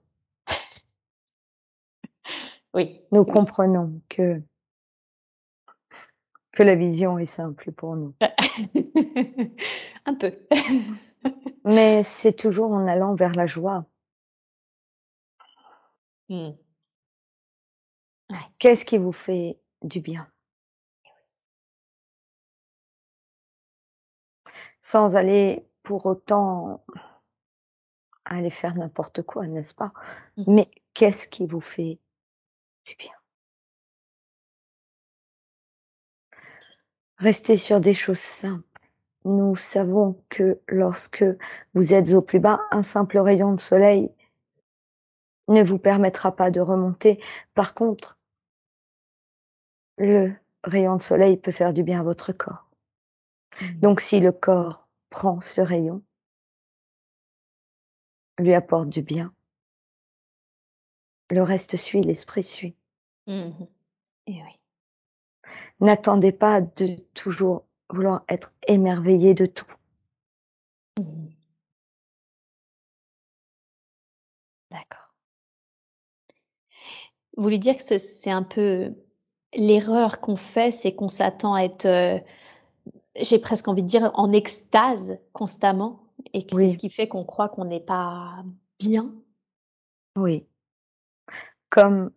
Oui, 2.73 3.01
Nous 3.13 3.25
oui. 3.25 3.33
comprenons 3.33 4.01
que 4.09 4.41
que 6.51 6.63
la 6.63 6.75
vision 6.75 7.17
est 7.17 7.25
simple 7.25 7.71
pour 7.71 7.95
nous. 7.95 8.13
Un 10.05 10.15
peu. 10.15 10.33
Mais 11.65 12.03
c'est 12.03 12.33
toujours 12.33 12.71
en 12.71 12.87
allant 12.87 13.15
vers 13.15 13.33
la 13.33 13.47
joie. 13.47 13.85
Ouais. 16.29 16.55
Qu'est-ce 18.57 18.85
qui 18.85 18.97
vous 18.97 19.11
fait 19.11 19.59
du 19.81 19.99
bien? 19.99 20.31
Sans 24.79 25.15
aller 25.15 25.67
pour 25.83 26.05
autant 26.05 26.83
aller 28.25 28.49
faire 28.49 28.75
n'importe 28.75 29.23
quoi, 29.23 29.47
n'est-ce 29.47 29.75
pas? 29.75 29.91
Mmh. 30.37 30.43
Mais 30.47 30.71
qu'est-ce 30.93 31.27
qui 31.27 31.45
vous 31.45 31.61
fait 31.61 31.99
du 32.85 32.95
bien? 32.95 33.20
Restez 37.21 37.55
sur 37.55 37.79
des 37.79 37.93
choses 37.93 38.19
simples. 38.19 38.65
Nous 39.25 39.55
savons 39.55 40.19
que 40.29 40.59
lorsque 40.67 41.23
vous 41.75 41.93
êtes 41.93 42.11
au 42.13 42.21
plus 42.23 42.39
bas, 42.39 42.61
un 42.71 42.81
simple 42.81 43.19
rayon 43.19 43.53
de 43.53 43.61
soleil 43.61 44.11
ne 45.47 45.63
vous 45.63 45.77
permettra 45.77 46.35
pas 46.35 46.49
de 46.49 46.59
remonter. 46.59 47.23
Par 47.53 47.75
contre 47.75 48.17
le 49.97 50.33
rayon 50.63 50.95
de 50.95 51.01
soleil 51.03 51.37
peut 51.37 51.51
faire 51.51 51.73
du 51.73 51.83
bien 51.83 51.99
à 51.99 52.03
votre 52.03 52.31
corps. 52.31 52.67
Mmh. 53.61 53.79
Donc 53.81 54.01
si 54.01 54.19
le 54.19 54.31
corps 54.31 54.87
prend 55.11 55.41
ce 55.41 55.61
rayon 55.61 56.01
lui 58.39 58.55
apporte 58.55 58.89
du 58.89 59.03
bien 59.03 59.31
le 61.29 61.43
reste 61.43 61.77
suit, 61.77 62.01
l'esprit 62.01 62.43
suit. 62.43 62.75
Mmh 63.27 63.33
mh. 63.33 63.67
Et 64.27 64.41
oui. 64.43 64.60
N'attendez 65.81 66.31
pas 66.31 66.61
de 66.61 66.95
toujours 67.15 67.65
vouloir 67.89 68.23
être 68.29 68.53
émerveillé 68.67 69.33
de 69.33 69.47
tout. 69.47 69.65
Mmh. 70.99 71.31
D'accord. 74.71 75.11
Vous 77.37 77.43
voulez 77.43 77.59
dire 77.59 77.77
que 77.77 77.83
ce 77.83 77.97
c'est 77.97 78.31
un 78.31 78.43
peu 78.43 78.93
l'erreur 79.53 80.19
qu'on 80.21 80.35
fait, 80.35 80.71
c'est 80.71 80.93
qu'on 80.93 81.09
s'attend 81.09 81.53
à 81.55 81.61
être, 81.63 81.85
heu, 81.85 82.21
j'ai 83.21 83.39
presque 83.39 83.67
envie 83.67 83.83
de 83.83 83.87
dire 83.87 84.11
en 84.15 84.31
extase 84.33 85.19
constamment 85.33 86.03
et 86.33 86.45
que 86.45 86.57
c'est 86.57 86.69
ce 86.69 86.77
qui 86.77 86.89
fait 86.89 87.07
qu'on 87.07 87.25
croit 87.25 87.49
qu'on 87.49 87.65
n'est 87.65 87.79
pas 87.79 88.43
bien? 88.79 89.13
Oui. 90.17 90.45
Comme 91.71 92.11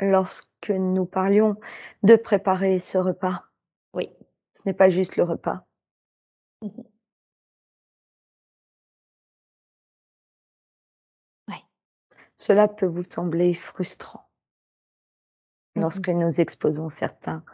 lorsque 0.00 0.70
nous 0.70 1.06
parlions 1.06 1.56
de 2.02 2.16
préparer 2.16 2.78
ce 2.80 2.98
repas. 2.98 3.44
Oui. 3.94 4.10
Ce 4.52 4.62
n'est 4.66 4.74
pas 4.74 4.90
juste 4.90 5.16
le 5.16 5.24
repas. 5.24 5.66
Mmh 6.62 6.68
mh. 6.68 6.82
Ouais. 11.48 11.62
Cela 12.36 12.68
peut 12.68 12.86
vous 12.86 13.02
sembler 13.02 13.54
frustrant. 13.54 14.28
Mmh 15.74 15.80
mh. 15.80 15.82
Lorsque 15.82 16.08
nous 16.08 16.40
exposons 16.40 16.88
certains 16.88 17.44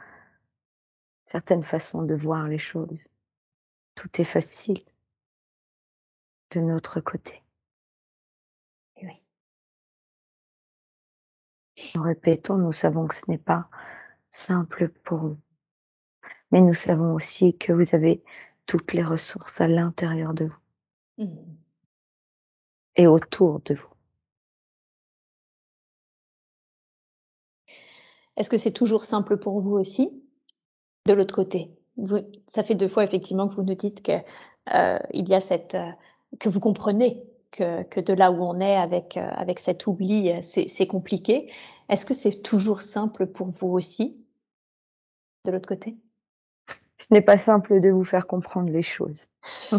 certaines 1.33 1.63
façons 1.65 2.03
de 2.03 2.15
voir 2.15 2.47
les 2.47 2.59
choses. 2.59 3.09
Tout 3.95 4.21
est 4.21 4.25
facile 4.25 4.85
de 6.51 6.61
notre 6.61 7.01
côté. 7.01 7.42
Nous 11.95 12.03
répétons, 12.03 12.57
nous 12.59 12.73
savons 12.73 13.07
que 13.07 13.15
ce 13.15 13.23
n'est 13.29 13.39
pas 13.39 13.69
simple 14.31 14.89
pour 15.05 15.19
vous. 15.19 15.39
Mais 16.51 16.61
nous 16.61 16.75
savons 16.75 17.15
aussi 17.15 17.57
que 17.57 17.73
vous 17.73 17.95
avez 17.95 18.23
toutes 18.67 18.93
les 18.93 19.03
ressources 19.03 19.61
à 19.61 19.69
l'intérieur 19.69 20.35
de 20.35 20.47
vous. 20.47 20.57
Mmh 21.19 21.25
mh. 21.25 21.63
Et 22.97 23.07
autour 23.07 23.61
de 23.65 23.75
vous. 23.75 23.93
Est-ce 28.37 28.51
que 28.51 28.59
c'est 28.59 28.73
toujours 28.73 29.05
simple 29.05 29.37
pour 29.37 29.61
vous 29.61 29.73
aussi? 29.73 30.23
De 31.07 31.13
l'autre 31.15 31.35
côté? 31.35 31.71
Vous 31.99 32.21
ça 32.47 32.63
fait 32.65 32.75
2 32.77 32.89
fois 32.89 33.05
effectivement 33.05 33.49
que 33.49 33.55
vous 33.55 33.65
nous 33.65 33.75
dites 33.75 34.03
que, 34.03 34.13
il 35.15 35.29
y 35.29 35.35
a 35.35 35.41
cette, 35.41 35.75
heu 35.77 35.93
que 36.41 36.49
vous 36.49 36.61
comprenez 36.61 37.23
que 37.51 37.83
que 37.85 38.01
de 38.01 38.15
là 38.15 38.33
où 38.33 38.43
on 38.45 38.61
est 38.61 38.77
avec, 38.77 39.17
heu, 39.19 39.23
avec 39.23 39.59
cet 39.61 39.87
oubli, 39.87 40.33
c'est 40.43 40.87
compliqué. 40.87 41.51
Est-ce 41.89 42.07
que 42.07 42.15
c'est 42.15 42.43
toujours 42.43 42.83
simple 42.83 43.27
pour 43.27 43.49
vous 43.49 43.69
aussi? 43.69 44.25
De 45.45 45.51
l'autre 45.51 45.69
côté? 45.69 45.97
Ce 46.99 47.09
n'est 47.11 47.23
pas 47.23 47.39
simple 47.39 47.81
de 47.81 47.91
vous 47.91 48.05
faire 48.05 48.27
comprendre 48.27 48.71
les 48.71 48.83
choses. 48.83 49.29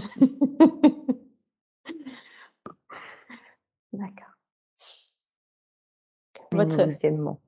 D'accord. 3.94 4.34
Nous 6.52 6.58
Votre. 6.60 7.40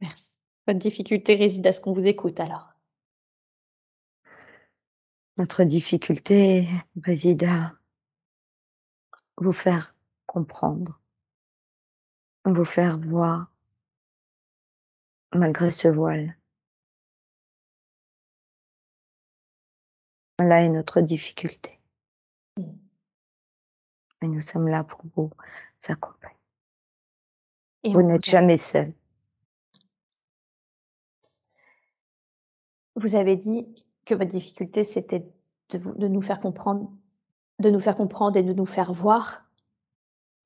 Merci. 0.00 0.32
Votre 0.66 0.78
difficulté 0.78 1.34
réside 1.36 1.66
à 1.66 1.72
ce 1.72 1.80
qu'on 1.80 1.92
vous 1.92 2.06
écoute 2.06 2.40
alors? 2.40 2.74
Notre 5.36 5.62
difficulté 5.62 6.68
réside 7.00 7.44
à 7.44 7.74
vous 9.36 9.52
faire 9.52 9.94
comprendre. 10.26 11.00
Vous 12.50 12.64
faire 12.64 12.98
voir 12.98 13.52
malgré 15.34 15.70
ce 15.70 15.86
voile. 15.86 16.34
Là 20.38 20.62
est 20.62 20.70
notre 20.70 21.02
difficulté. 21.02 21.78
Et 24.22 24.28
nous 24.28 24.40
sommes 24.40 24.66
là 24.66 24.82
pour 24.82 25.02
vous 25.14 25.30
accompagner. 25.88 26.34
Et 27.84 27.92
Vous 27.92 28.02
n'êtes 28.02 28.24
jamais 28.24 28.56
seul. 28.56 28.94
Vous 32.96 33.14
avez 33.14 33.36
dit 33.36 33.66
que 34.06 34.14
votre 34.14 34.30
difficulté, 34.30 34.84
c'était 34.84 35.30
de 35.70 36.08
nous 36.08 36.22
faire 36.22 36.40
comprendre 36.40 36.90
de 37.58 37.70
nous 37.70 37.80
faire 37.80 37.96
comprendre 37.96 38.38
et 38.38 38.42
de 38.42 38.52
nous 38.52 38.66
faire 38.66 38.92
voir. 38.92 39.44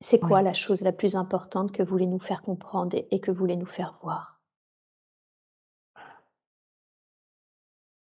C'est 0.03 0.19
quoi 0.19 0.41
la 0.41 0.53
chose 0.53 0.81
la 0.81 0.91
plus 0.91 1.15
importante 1.15 1.71
que 1.71 1.81
vous 1.81 1.91
voulez 1.91 2.07
nous 2.07 2.19
faire 2.19 2.41
comprendre 2.41 2.93
et 2.97 3.07
et 3.11 3.21
que 3.21 3.31
vous 3.31 3.37
voulez 3.37 3.55
nous 3.55 3.65
faire 3.65 3.93
voir? 3.93 4.41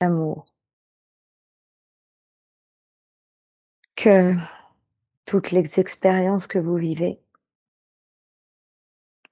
L'amour. 0.00 0.52
Que 3.94 4.34
toutes 5.26 5.52
les 5.52 5.78
expériences 5.78 6.48
que 6.48 6.58
vous 6.58 6.74
vivez 6.74 7.20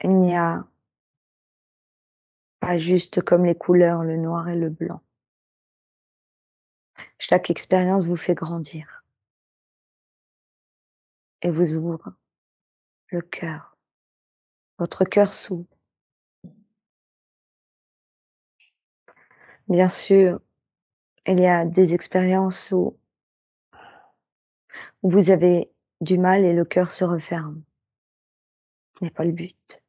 il 0.05 0.20
n'y 0.20 0.36
a 0.36 0.64
pas 2.60 2.78
juste 2.78 3.20
comme 3.20 3.44
les 3.44 3.56
couleurs, 3.56 4.05
le 4.05 4.16
noir 4.16 4.48
et 4.48 4.56
le 4.56 4.70
blanc. 4.70 5.02
Chaque 7.18 7.51
expérience 7.51 8.06
vous 8.06 8.16
fait 8.16 8.34
grandir. 8.34 9.05
Et 11.42 11.51
vous 11.51 11.76
ouvre 11.76 12.14
le 13.11 13.23
cœur. 13.23 13.77
Votre 14.78 15.05
cœur 15.05 15.32
s'ouvre. 15.32 15.66
Bien 19.69 19.89
sûr, 19.89 20.41
il 21.27 21.39
y 21.39 21.47
a 21.47 21.65
des 21.65 21.95
expériences 21.95 22.73
où 22.73 22.99
vous 25.03 25.31
avez 25.31 25.70
du 26.01 26.19
mal 26.19 26.45
et 26.45 26.53
le 26.53 26.65
cœur 26.65 26.93
se 26.93 27.05
referme. 27.05 27.62
n'est 29.01 29.11
pas 29.11 29.24
le 29.24 29.32
but. 29.32 29.82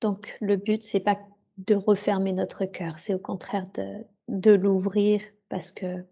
Donc 0.00 0.36
le 0.40 0.56
but, 0.56 0.82
c'est 0.82 1.00
pas 1.00 1.16
de 1.66 1.74
refermer 1.74 2.32
notre 2.32 2.64
cœur, 2.66 2.98
c'est 2.98 3.14
au 3.14 3.18
contraire 3.18 3.68
de 3.74 4.04
de 4.28 4.52
l'ouvrir 4.52 5.20
parce 5.48 5.72
que 5.72 6.04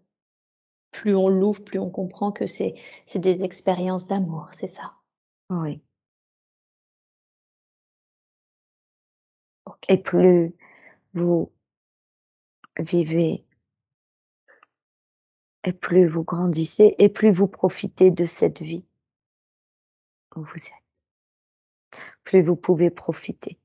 plus 0.91 1.15
on 1.15 1.29
l'ouvre, 1.29 1.63
plus 1.63 1.79
on 1.79 1.89
comprend 1.89 2.31
que 2.31 2.45
c'est 2.45 2.75
c'est 3.05 3.19
des 3.19 3.43
expériences 3.43 4.07
d'amour, 4.07 4.49
c'est 4.53 4.67
ça? 4.67 4.95
Oui. 5.49 5.81
Et 9.87 9.97
plus 9.97 10.53
vous 11.13 11.51
vivez 12.77 13.45
et 15.63 15.73
plus 15.73 16.07
vous 16.07 16.23
grandissez 16.23 16.95
et 16.99 17.09
plus 17.09 17.31
vous 17.31 17.47
profitez 17.47 18.11
de 18.11 18.25
cette 18.25 18.61
vie 18.61 18.85
où 20.35 20.43
vous 20.43 20.57
êtes, 20.57 22.01
plus 22.23 22.41
vous 22.41 22.55
pouvez 22.55 22.89
profiter 22.89 23.59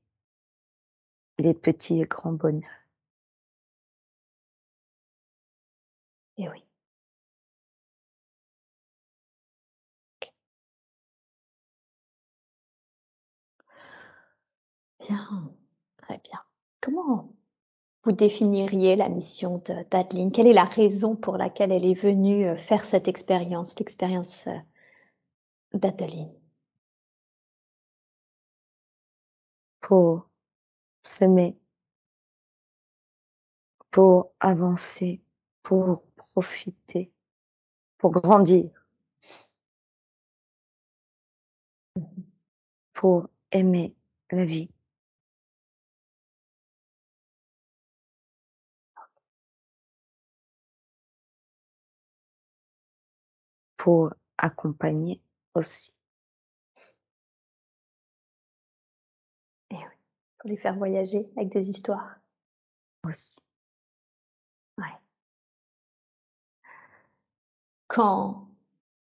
des 1.39 1.53
petits 1.53 2.01
et 2.01 2.05
grands 2.05 2.33
bonheurs. 2.33 2.63
Et 6.37 6.47
oui. 6.49 6.63
Bien, 14.99 15.53
très 15.95 16.17
bien. 16.17 16.41
Comment 16.81 17.29
vous 18.03 18.11
définiriez 18.13 18.95
la 18.95 19.09
mission 19.09 19.59
de 19.67 19.75
d'Adeline? 19.91 20.31
Quelle 20.31 20.47
est 20.47 20.53
la 20.53 20.65
raison 20.65 21.15
pour 21.15 21.37
laquelle 21.37 21.71
elle 21.73 21.85
est 21.85 21.93
venue, 21.93 22.47
heu, 22.47 22.57
faire 22.57 22.85
cette 22.85 23.07
expérience, 23.09 23.79
l'expérience, 23.79 24.47
heu, 24.47 24.59
d'Adeline? 25.81 26.33
Pour 29.79 30.27
s'aimer. 31.05 31.57
Pour 33.91 34.31
avancer, 34.41 35.21
pour 35.63 36.03
profiter, 36.17 37.11
pour 37.97 38.11
grandir. 38.11 38.69
Pour 42.93 43.29
aimer 43.51 43.95
la 44.31 44.45
vie. 44.45 44.69
Pour 53.77 54.13
accompagner 54.37 55.21
aussi. 55.53 55.94
Pour 60.45 60.51
les 60.51 60.57
faire 60.57 60.75
voyager 60.77 61.27
avec 61.37 61.49
des 61.51 61.71
histoires. 61.71 62.17
Aussi. 63.03 63.39
Ouais. 64.77 64.95
Quand 67.89 68.47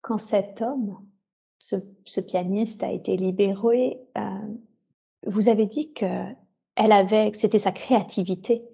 quand 0.03 0.19
cet 0.19 0.63
homme, 0.63 0.99
ce 1.59 1.77
ce 2.05 2.21
pianiste 2.21 2.83
a 2.85 2.93
été 2.93 3.17
libéré, 3.17 4.01
heu, 4.19 4.61
vous 5.27 5.49
avez 5.49 5.67
dit 5.67 5.93
qu'elle 5.95 6.37
avait 6.77 7.31
que 7.33 7.39
c'était 7.39 7.59
sa 7.61 7.73
créativité, 7.73 8.65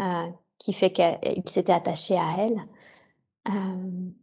heu, 0.00 0.32
qui 0.58 0.72
fait 0.74 0.92
qu'il 0.92 1.42
s'était 1.48 1.72
attaché 1.72 2.16
à 2.18 2.36
elle. 2.38 2.58
Hem 3.46 4.14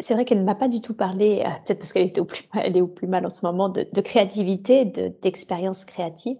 c'est 0.00 0.14
vrai 0.14 0.24
qu'elle 0.24 0.38
ne 0.40 0.44
m'a 0.44 0.54
pas 0.54 0.68
du 0.68 0.80
tout 0.80 0.94
parlé, 0.94 1.42
peut-être 1.64 1.78
parce 1.78 1.92
qu'elle 1.92 2.06
était 2.06 2.20
au 2.20 2.24
plus 2.24 2.44
mal 2.54 2.62
elle 2.66 2.76
est 2.76 2.80
au 2.80 2.88
plus 2.88 3.06
mal 3.06 3.26
en 3.26 3.30
ce 3.30 3.44
moment, 3.46 3.68
de 3.68 3.86
de 3.92 4.00
créativité, 4.00 4.84
de 4.84 5.08
d'expérience 5.22 5.84
créative. 5.84 6.38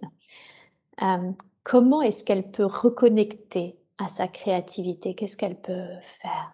Hem, 0.99 1.35
comment 1.63 2.01
est-ce 2.01 2.23
qu'elle 2.23 2.51
peut 2.51 2.65
reconnecter 2.65 3.77
à 3.97 4.07
sa 4.07 4.27
créativité? 4.27 5.15
Qu'est-ce 5.15 5.37
qu'elle 5.37 5.59
peut 5.59 5.87
faire? 6.21 6.53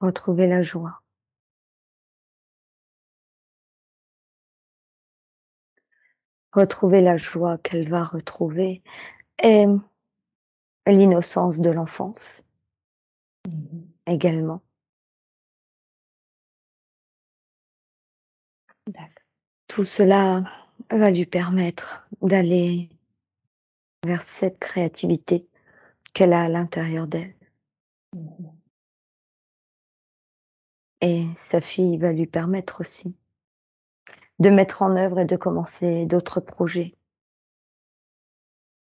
Retrouver 0.00 0.46
la 0.48 0.62
joie. 0.62 1.00
Retrouver 6.52 7.00
la 7.00 7.16
joie 7.16 7.58
qu'elle 7.58 7.88
va 7.88 8.04
retrouver 8.04 8.82
et 9.42 9.66
l'innocence 10.86 11.60
de 11.60 11.70
l'enfance. 11.70 12.44
Mmh 13.48 13.52
mh. 13.52 13.84
Également. 14.06 14.60
Tout 19.68 19.84
cela 19.84 20.42
va 20.90 21.10
lui 21.10 21.26
permettre 21.26 22.06
d'aller 22.22 22.88
vers 24.04 24.22
cette 24.22 24.58
créativité 24.58 25.48
qu'elle 26.12 26.32
a 26.32 26.44
à 26.44 26.48
l'intérieur 26.48 27.06
d'elle. 27.06 27.34
Et 31.00 31.26
sa 31.36 31.60
fille 31.60 31.98
va 31.98 32.12
lui 32.12 32.26
permettre 32.26 32.80
aussi 32.80 33.16
de 34.38 34.50
mettre 34.50 34.82
en 34.82 34.96
œuvre 34.96 35.20
et 35.20 35.24
de 35.24 35.36
commencer 35.36 36.06
d'autres 36.06 36.40
projets. 36.40 36.94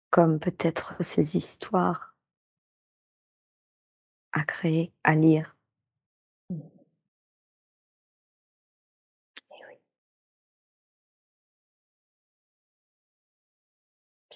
Comme 0.10 0.40
peut-être 0.40 1.02
ces 1.04 1.38
histoires 1.38 2.16
à 4.34 4.44
créer, 4.44 4.94
à 5.04 5.16
lire. 5.16 5.56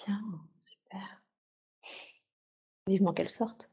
Bien, 0.06 0.22
super. 0.60 1.22
Vivement 2.86 3.12
qu'elle 3.12 3.28
sorte. 3.28 3.70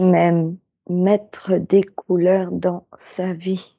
Même 0.00 0.58
mettre 0.88 1.58
des 1.58 1.84
couleurs 1.84 2.50
dans 2.50 2.88
sa 2.94 3.34
vie. 3.34 3.78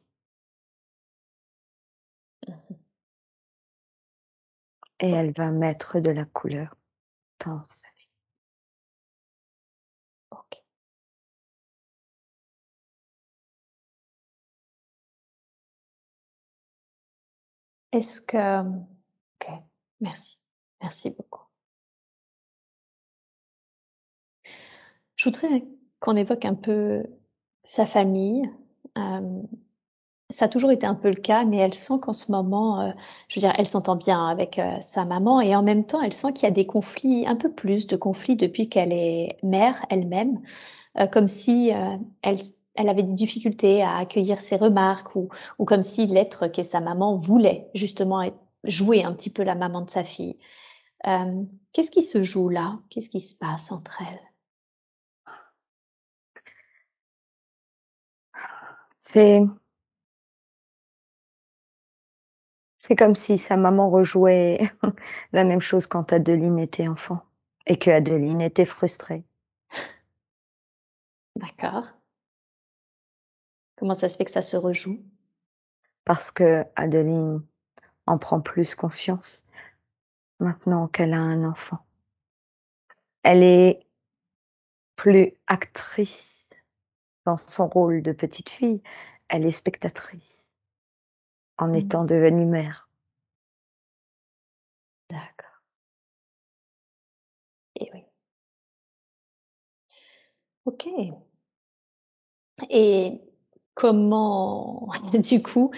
Mmh. 2.48 2.54
Et 5.00 5.12
elle 5.12 5.34
va 5.34 5.52
mettre 5.52 6.00
de 6.00 6.12
la 6.12 6.26
couleur 6.26 6.76
dans 7.46 7.64
sa 7.64 7.88
vie. 7.98 8.10
OK. 10.32 10.64
Est-ce 17.92 18.22
que, 18.22 18.62
OK, 18.62 19.52
merci, 20.00 20.42
merci 20.82 21.10
beaucoup. 21.12 21.47
Je 25.18 25.26
voudrais 25.26 25.65
qu'on 25.99 26.15
évoque 26.15 26.45
un 26.45 26.53
peu 26.56 27.03
sa 27.64 27.85
famille. 27.85 28.49
Ça 30.30 30.45
a 30.45 30.48
toujours 30.49 30.72
été 30.72 30.85
un 30.85 30.95
peu 30.95 31.10
le 31.10 31.15
cas, 31.15 31.45
mais 31.45 31.57
elle 31.57 31.73
sent 31.73 31.95
qu'en 32.02 32.11
ce 32.14 32.31
moment, 32.31 32.81
heu, 32.81 32.94
je 33.30 33.35
veux 33.39 33.41
dire, 33.48 33.53
elle 33.57 33.68
s'entend 33.68 33.95
bien 33.95 34.27
avec, 34.27 34.60
heu, 34.60 34.64
sa 34.81 35.06
maman 35.06 35.39
et 35.41 35.56
en 35.56 35.64
même 35.64 35.85
temps, 35.85 36.02
elle 36.02 36.11
sent 36.14 36.34
qu'il 36.34 36.44
y 36.44 36.48
a 36.48 36.52
des 36.52 36.65
conflits, 36.65 37.26
un 37.27 37.35
peu 37.38 37.49
plus 37.52 37.88
de 37.88 37.95
conflits 37.95 38.35
depuis 38.35 38.68
qu'elle 38.68 38.91
est 38.91 39.38
mère 39.44 39.85
elle-même. 39.89 40.41
Heu, 40.99 41.07
comme 41.07 41.27
si, 41.30 41.72
elle 42.23 42.89
avait 42.89 43.03
des 43.03 43.14
difficultés 43.14 43.84
à 43.84 43.98
accueillir 43.98 44.41
ses 44.41 44.57
remarques 44.57 45.15
ou 45.18 45.30
comme 45.65 45.84
si 45.84 46.07
l'être 46.07 46.48
qu'est 46.48 46.64
sa 46.64 46.81
maman 46.81 47.18
voulait 47.18 47.69
justement 47.76 48.23
jouer 48.65 49.03
un 49.06 49.14
petit 49.14 49.30
peu 49.31 49.44
la 49.44 49.56
maman 49.56 49.81
de 49.84 49.89
sa 49.91 50.03
fille. 50.06 50.38
Qu'est-ce 51.73 51.91
qui 51.91 52.03
se 52.03 52.23
joue 52.23 52.49
là? 52.49 52.80
Qu'est-ce 52.89 53.10
qui 53.10 53.19
se 53.22 53.35
passe 53.38 53.72
entre 53.72 54.02
elles? 54.02 54.27
C'est 59.10 59.42
c'est 62.78 62.98
comme 62.98 63.16
si 63.16 63.38
sa 63.38 63.56
maman 63.56 63.90
rejouait 63.90 64.60
la 65.32 65.46
même 65.46 65.62
chose 65.62 65.88
quand 65.88 66.12
Adeline 66.12 66.60
était 66.60 66.90
enfant 66.90 67.24
et 67.68 67.78
qu'Adeline 67.78 68.42
était 68.42 68.66
frustrée. 68.66 69.24
D'accord. 71.38 71.88
Comment 73.78 73.94
ça 73.94 74.10
se 74.10 74.18
fait 74.18 74.26
que 74.26 74.32
ça 74.32 74.42
se 74.42 74.58
rejoue? 74.58 75.02
Parce 76.04 76.30
qu'Adeline 76.30 77.46
en 78.08 78.18
prend 78.18 78.42
plus 78.42 78.76
conscience 78.76 79.46
maintenant 80.42 80.90
qu'elle 80.90 81.14
a 81.14 81.22
un 81.22 81.46
enfant. 81.46 81.80
Elle 83.24 83.44
est 83.44 83.88
plus 84.98 85.32
actrice 85.48 86.57
dans 87.28 87.36
son 87.36 87.68
rôle 87.68 88.02
de 88.02 88.14
petite 88.14 88.49
fille, 88.49 88.82
elle 89.28 89.45
est 89.45 89.52
spectatrice 89.52 90.54
en 91.58 91.68
mmh 91.68 91.76
étant 91.76 92.06
devenue 92.06 92.45
mère. 92.45 92.90
D'accord. 95.10 95.62
Et 97.76 97.90
oui. 97.94 98.06
Ok. 100.64 100.88
Et 102.70 103.22
comment, 103.74 104.88
du 105.14 105.44
coup, 105.44 105.72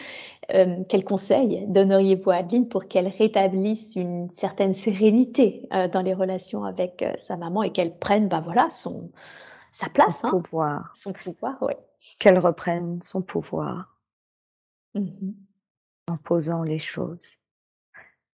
euh, 0.53 0.83
conseil 1.03 1.65
donneriez-vous 1.67 2.29
à 2.29 2.35
Adeline 2.37 2.69
pour 2.69 2.87
qu'elle 2.87 3.07
rétablisse 3.07 3.95
une 3.95 4.29
certaine 4.29 4.73
sérénité 4.73 5.67
dans 5.91 6.01
les 6.01 6.13
relations 6.13 6.63
avec 6.63 7.03
sa 7.17 7.37
maman 7.37 7.63
et 7.63 7.71
qu'elle 7.71 7.97
prenne, 7.97 8.27
bah 8.27 8.39
voilà, 8.39 8.69
son, 8.69 9.11
sa 9.71 9.89
place, 9.89 10.21
son 10.21 10.27
hein, 10.27 10.41
pouvoir, 10.41 10.91
son 10.95 11.13
pouvoir, 11.13 11.57
oui. 11.61 11.73
qu'elle 12.19 12.39
reprenne 12.39 13.01
son 13.01 13.21
pouvoir 13.21 13.99
Mmh 14.95 15.31
en 16.07 16.17
posant 16.17 16.63
les 16.63 16.79
choses. 16.79 17.37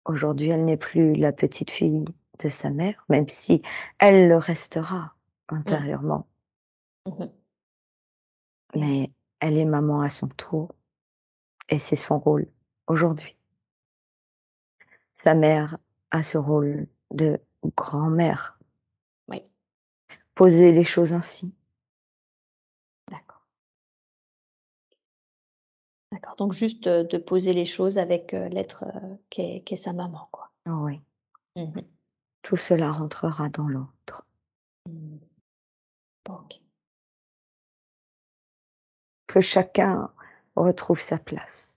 Aujourd'hui, 0.06 0.50
elle 0.50 0.64
n'est 0.64 0.78
plus 0.78 1.14
la 1.14 1.34
petite 1.34 1.72
fille 1.72 2.06
de 2.40 2.48
sa 2.48 2.70
mère, 2.70 3.04
même 3.10 3.28
si 3.28 3.62
elle 4.00 4.30
le 4.30 4.38
restera 4.38 5.14
intérieurement. 5.50 6.26
Mmh 7.06 7.26
Mais 8.76 9.12
elle 9.42 9.58
est 9.58 9.66
maman 9.66 10.00
à 10.00 10.10
son 10.10 10.30
tour 10.30 10.74
et 11.68 11.78
c'est 11.78 11.98
son 11.98 12.18
rôle 12.18 12.48
aujourd'hui. 12.88 13.36
Sa 15.14 15.36
mère 15.36 15.78
a 16.12 16.24
ce 16.24 16.38
rôle 16.38 16.88
de 17.12 17.42
grand-mère. 17.76 18.55
Poser 20.36 20.72
les 20.72 20.84
choses 20.84 21.14
ainsi. 21.14 21.52
D'accord. 23.10 23.42
D'accord, 26.12 26.36
donc 26.38 26.54
juste, 26.54 26.88
heu, 26.88 27.04
de 27.04 27.18
poser 27.20 27.54
les 27.54 27.66
choses 27.66 27.98
avec, 28.00 28.34
heu, 28.34 28.48
l'être, 28.48 28.86
heu, 28.86 29.18
qu'est 29.30 29.62
qu'est 29.66 29.76
sa 29.76 29.94
maman, 29.94 30.28
quoi. 30.32 30.50
Oui. 30.68 31.00
Mmh 31.58 31.82
Tout 32.44 32.58
cela 32.58 32.92
rentrera 32.92 33.50
dans 33.50 33.68
l'autre. 33.68 34.26
Mmh. 34.90 35.18
OK. 36.30 36.60
Que 39.28 39.40
chacun 39.40 40.10
retrouve 40.56 41.00
sa 41.00 41.20
place. 41.20 41.75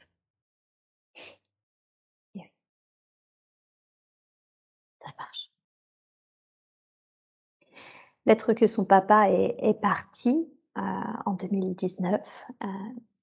L'être 8.28 8.52
que 8.52 8.68
son 8.68 8.84
papa 8.84 9.28
est 9.28 9.56
est 9.58 9.74
parti, 9.74 10.48
heu, 10.78 10.82
en 11.26 11.32
2019, 11.34 12.46
heu, 12.62 12.68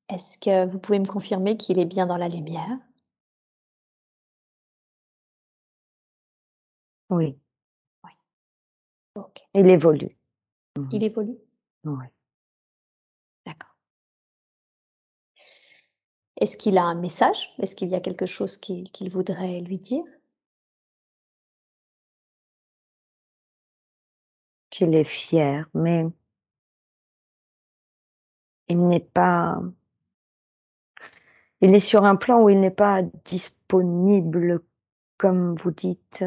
est-ce 0.10 0.38
que 0.38 0.66
vous 0.70 0.80
pouvez 0.80 1.00
me 1.00 1.06
confirmer 1.06 1.56
qu'il 1.56 1.80
est 1.80 1.86
bien 1.86 2.08
dans 2.08 2.18
la 2.18 2.28
lumière? 2.28 2.78
Oui, 7.10 7.40
il 9.56 9.68
évolue. 9.68 10.16
Mmh 10.78 10.90
Il 10.94 11.04
évolue? 11.04 11.38
Oui. 11.86 12.06
D'accord. 13.46 13.76
Est-ce 16.38 16.56
qu'il 16.56 16.78
a 16.78 16.84
un 16.86 16.96
message? 16.96 17.54
Est-ce 17.60 17.76
qu'il 17.76 17.90
y 17.90 17.96
a 17.96 18.00
quelque 18.00 18.26
chose 18.26 18.56
qu'il 18.56 18.90
qu'il 18.92 19.10
voudrait 19.10 19.60
lui 19.60 19.80
dire? 19.80 20.04
Qu'il 24.76 24.94
est 24.94 25.06
fier, 25.06 25.70
mais 25.74 26.06
il 28.68 28.86
n'est 28.86 29.00
pas 29.00 29.62
il 31.62 31.74
est 31.74 31.80
sur 31.80 32.04
un 32.04 32.18
plan 32.18 32.44
où 32.44 32.50
il 32.50 32.60
n'est 32.60 32.72
pas 32.72 33.02
disponible, 33.24 34.60
comme 35.18 35.56
vous 35.56 35.72
dites. 35.72 36.26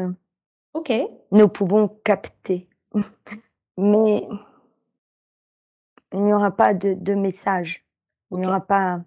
OK. 0.73 0.91
Nous 1.31 1.47
pouvons 1.47 1.89
capter, 2.03 2.67
mais 3.77 4.27
il 6.11 6.23
n'y 6.23 6.33
aura 6.33 6.49
pas 6.49 6.73
de 6.73 6.95
de 6.95 7.13
message. 7.13 7.85
Il 8.31 8.39
n'y 8.39 8.47
aura 8.47 8.61
pas 8.61 9.03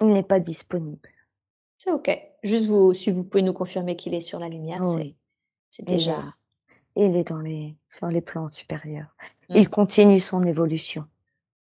il 0.00 0.12
n'est 0.12 0.22
pas 0.22 0.38
disponible. 0.38 1.10
C'est 1.76 1.90
OK. 1.90 2.08
Juste 2.44 2.66
vous 2.66 2.94
si 2.94 3.10
vous 3.10 3.24
pouvez 3.24 3.42
nous 3.42 3.52
confirmer 3.52 3.96
qu'il 3.96 4.14
est 4.14 4.20
sur 4.20 4.38
la 4.38 4.48
lumière, 4.48 4.84
c'est 4.84 4.94
Oui, 4.94 5.16
déjà 5.82 6.37
il 7.06 7.16
est 7.16 7.24
dans 7.28 7.38
les 7.38 7.76
sur 7.88 8.08
les 8.08 8.20
plans 8.20 8.48
supérieurs. 8.48 9.14
Mmh. 9.48 9.56
Il 9.56 9.70
continue 9.70 10.20
son 10.20 10.42
évolution. 10.42 11.06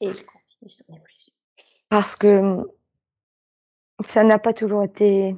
et 0.00 0.06
il 0.06 0.24
continue 0.24 0.70
son 0.70 0.94
évolution. 0.94 1.32
Parce 1.88 2.16
que, 2.16 2.40
mmh 2.40 2.66
ça 4.04 4.24
n'a 4.24 4.38
pas 4.38 4.52
toujours 4.52 4.82
été 4.82 5.36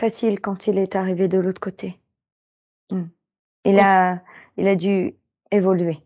facile 0.00 0.40
quand 0.40 0.68
il 0.68 0.78
est 0.78 0.94
arrivé 0.94 1.28
de 1.28 1.38
l'autre 1.38 1.60
côté. 1.60 2.00
Mmh. 2.92 3.02
Il 3.64 3.78
a 3.80 4.22
il 4.56 4.68
a 4.68 4.76
dû 4.76 5.16
évoluer. 5.50 5.98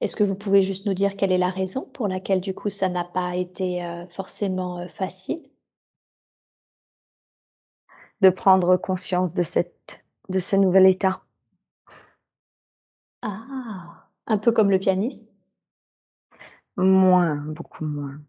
Est-ce 0.00 0.16
que 0.16 0.24
vous 0.24 0.34
pouvez 0.34 0.62
juste 0.62 0.84
nous 0.86 0.94
dire 0.94 1.16
quelle 1.16 1.32
est 1.32 1.38
la 1.38 1.48
raison 1.48 1.88
pour 1.88 2.06
laquelle, 2.06 2.40
du 2.40 2.54
coup, 2.54 2.68
ça 2.68 2.88
n'a 2.88 3.04
pas 3.04 3.34
été, 3.36 3.82
heu, 3.82 4.06
forcément, 4.10 4.82
heu, 4.82 4.88
facile? 4.88 5.48
De 8.20 8.30
prendre 8.30 8.76
conscience 8.76 9.32
de 9.32 9.42
cette 9.42 10.04
de 10.28 10.38
ce 10.38 10.56
nouvel 10.56 10.86
état. 10.86 11.25
Ah! 13.28 14.08
Un 14.28 14.38
peu 14.38 14.52
comme 14.52 14.70
le 14.70 14.78
pianiste? 14.78 15.28
Moins, 16.76 17.36
beaucoup 17.36 17.84
moins. 17.84 18.20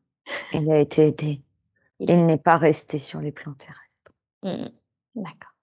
Il 0.53 0.71
a 0.71 0.79
été 0.79 1.07
aidé. 1.07 1.43
Il 1.99 2.25
n'est 2.25 2.39
pas 2.39 2.57
resté 2.57 2.97
sur 2.97 3.19
les 3.19 3.31
plans 3.31 3.53
terrestres. 3.53 4.11
Mmh 4.43 4.69
D'accord. 5.15 5.53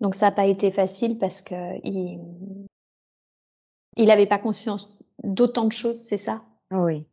Donc 0.00 0.14
ça 0.14 0.26
a 0.26 0.32
pas 0.32 0.46
été 0.46 0.70
facile 0.70 1.16
parce 1.16 1.40
qu'il 1.40 1.56
mmh 1.56 2.66
il 3.96 4.10
avait 4.10 4.26
pas 4.26 4.38
conscience 4.38 4.98
d'autant 5.22 5.66
de 5.66 5.72
choses, 5.72 6.00
c'est 6.00 6.16
ça? 6.16 6.44
Oui, 6.70 7.06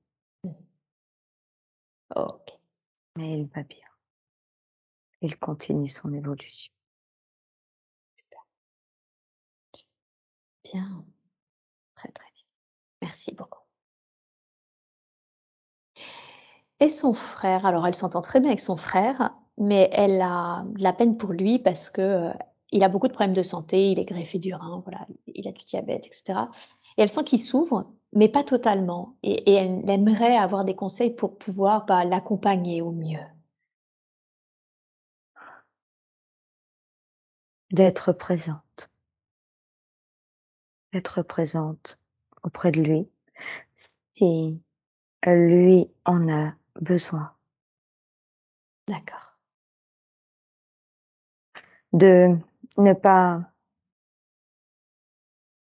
OK. 2.15 2.51
mais 3.17 3.39
il 3.39 3.47
va 3.47 3.63
bien. 3.63 3.87
Il 5.21 5.37
continue 5.37 5.89
son 5.89 6.13
évolution. 6.13 6.71
Bien. 10.71 11.03
Très, 11.95 12.11
très 12.11 12.31
bien. 12.35 12.45
Merci 13.01 13.33
beaucoup. 13.35 13.61
Et 16.81 16.89
son 16.89 17.13
frère, 17.13 17.65
alors 17.65 17.85
elle 17.87 17.95
s'entend 17.95 18.21
très 18.21 18.39
bien 18.39 18.49
avec 18.51 18.61
son 18.61 18.77
frère, 18.77 19.31
mais 19.57 19.89
elle 19.91 20.21
a 20.21 20.63
de 20.65 20.81
la 20.83 20.93
peine 20.93 21.17
pour 21.17 21.33
lui 21.33 21.59
parce 21.59 21.89
que, 21.89 22.01
heu, 22.29 22.33
il 22.71 22.83
a 22.83 22.89
beaucoup 22.89 23.07
de 23.07 23.13
problèmes 23.13 23.33
de 23.33 23.43
santé, 23.43 23.91
il 23.91 23.99
est 23.99 24.05
greffé 24.05 24.39
du 24.39 24.53
rein, 24.53 24.81
voilà, 24.85 25.05
il 25.27 25.47
a 25.47 25.51
du 25.51 25.63
diabète 25.65 26.07
et 26.07 26.11
cetera 26.13 26.49
et 26.97 27.01
elle 27.01 27.09
sent 27.09 27.23
qu'il 27.25 27.39
s'ouvre, 27.39 27.91
mais 28.13 28.29
pas 28.29 28.43
totalement 28.43 29.15
et 29.23 29.51
elle 29.53 29.89
aimerait 29.89 30.37
avoir 30.37 30.63
des 30.65 30.75
conseils 30.75 31.15
pour 31.15 31.37
pouvoir, 31.37 31.85
bah, 31.85 32.05
l'accompagner 32.05 32.81
au 32.81 32.91
mieux. 32.91 33.19
D'être 37.71 38.13
présente. 38.13 38.61
D'être 40.93 41.21
présente 41.21 41.99
auprès 42.41 42.71
de 42.71 42.81
lui, 42.81 43.07
si, 44.13 44.61
heu, 45.27 45.35
lui 45.47 45.91
en 46.05 46.29
a 46.29 46.53
besoin. 46.81 47.33
D'accord. 48.87 49.29
De 51.93 52.37
ne 52.77 52.93
pas 52.93 53.49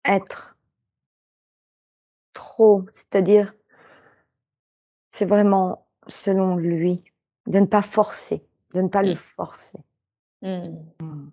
être 0.05 0.55
trop, 2.35 2.85
c'est-à-dire 2.91 3.55
c'est 5.13 5.25
vraiment 5.25 5.87
selon 6.07 6.55
lui, 6.57 7.03
de 7.47 7.59
ne 7.59 7.65
pas 7.65 7.81
forcer, 7.81 8.45
de 8.73 8.81
ne 8.81 8.87
pas 8.89 9.03
le 9.03 9.13
Mmh. 9.13 9.15
forcer. 9.15 9.79
Mmh. 10.41 10.63
Mmh. 11.01 11.29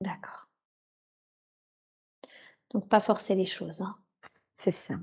D'accord. 0.00 0.47
Donc 2.70 2.88
pas 2.88 3.00
forcer 3.00 3.34
les 3.34 3.46
choses, 3.46 3.82
hein. 3.82 3.96
C'est 4.54 4.72
ça. 4.72 4.94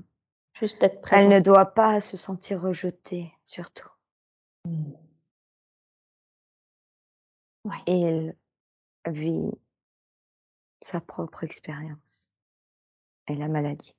Juste 0.52 0.82
être 0.82 1.12
Elle 1.12 1.28
ne 1.28 1.42
doit 1.42 1.66
pas 1.66 2.00
se 2.00 2.16
sentir 2.16 2.60
rejetée, 2.60 3.32
surtout. 3.44 3.88
Mmh. 4.64 4.92
Ouais. 7.64 7.82
Il 7.86 8.36
vit 9.06 9.50
sa 10.80 11.00
propre 11.00 11.44
expérience 11.44 12.28
et 13.28 13.34
la 13.34 13.48
maladie. 13.48 13.94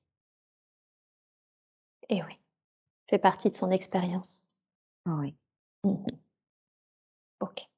Et 2.09 2.23
oui, 2.23 2.39
fait 3.09 3.19
partie 3.19 3.49
de 3.49 3.55
son 3.55 3.71
expérience. 3.71 4.47
Oui. 5.05 5.35
Mmh 5.83 5.91
mh. 5.91 6.05
OK. 7.41 7.69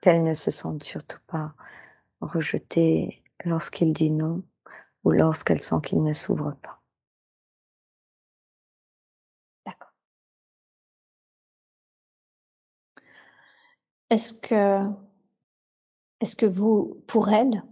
Qu'elle 0.00 0.24
ne 0.24 0.34
se 0.34 0.50
sente 0.50 0.82
surtout 0.82 1.20
pas 1.26 1.54
rejetée 2.20 3.22
lorsqu'il 3.44 3.92
dit 3.92 4.10
non 4.10 4.42
ou 5.04 5.12
lorsqu'elle 5.12 5.60
sent 5.60 5.76
qu'il 5.84 6.02
ne 6.02 6.12
s'ouvre 6.12 6.54
pas. 6.62 6.80
D'accord. 9.64 9.92
Est-ce 14.10 14.32
que 14.40 14.88
est-ce 16.20 16.36
que 16.36 16.46
vous 16.46 17.02
pour 17.06 17.28
elle, 17.28 17.62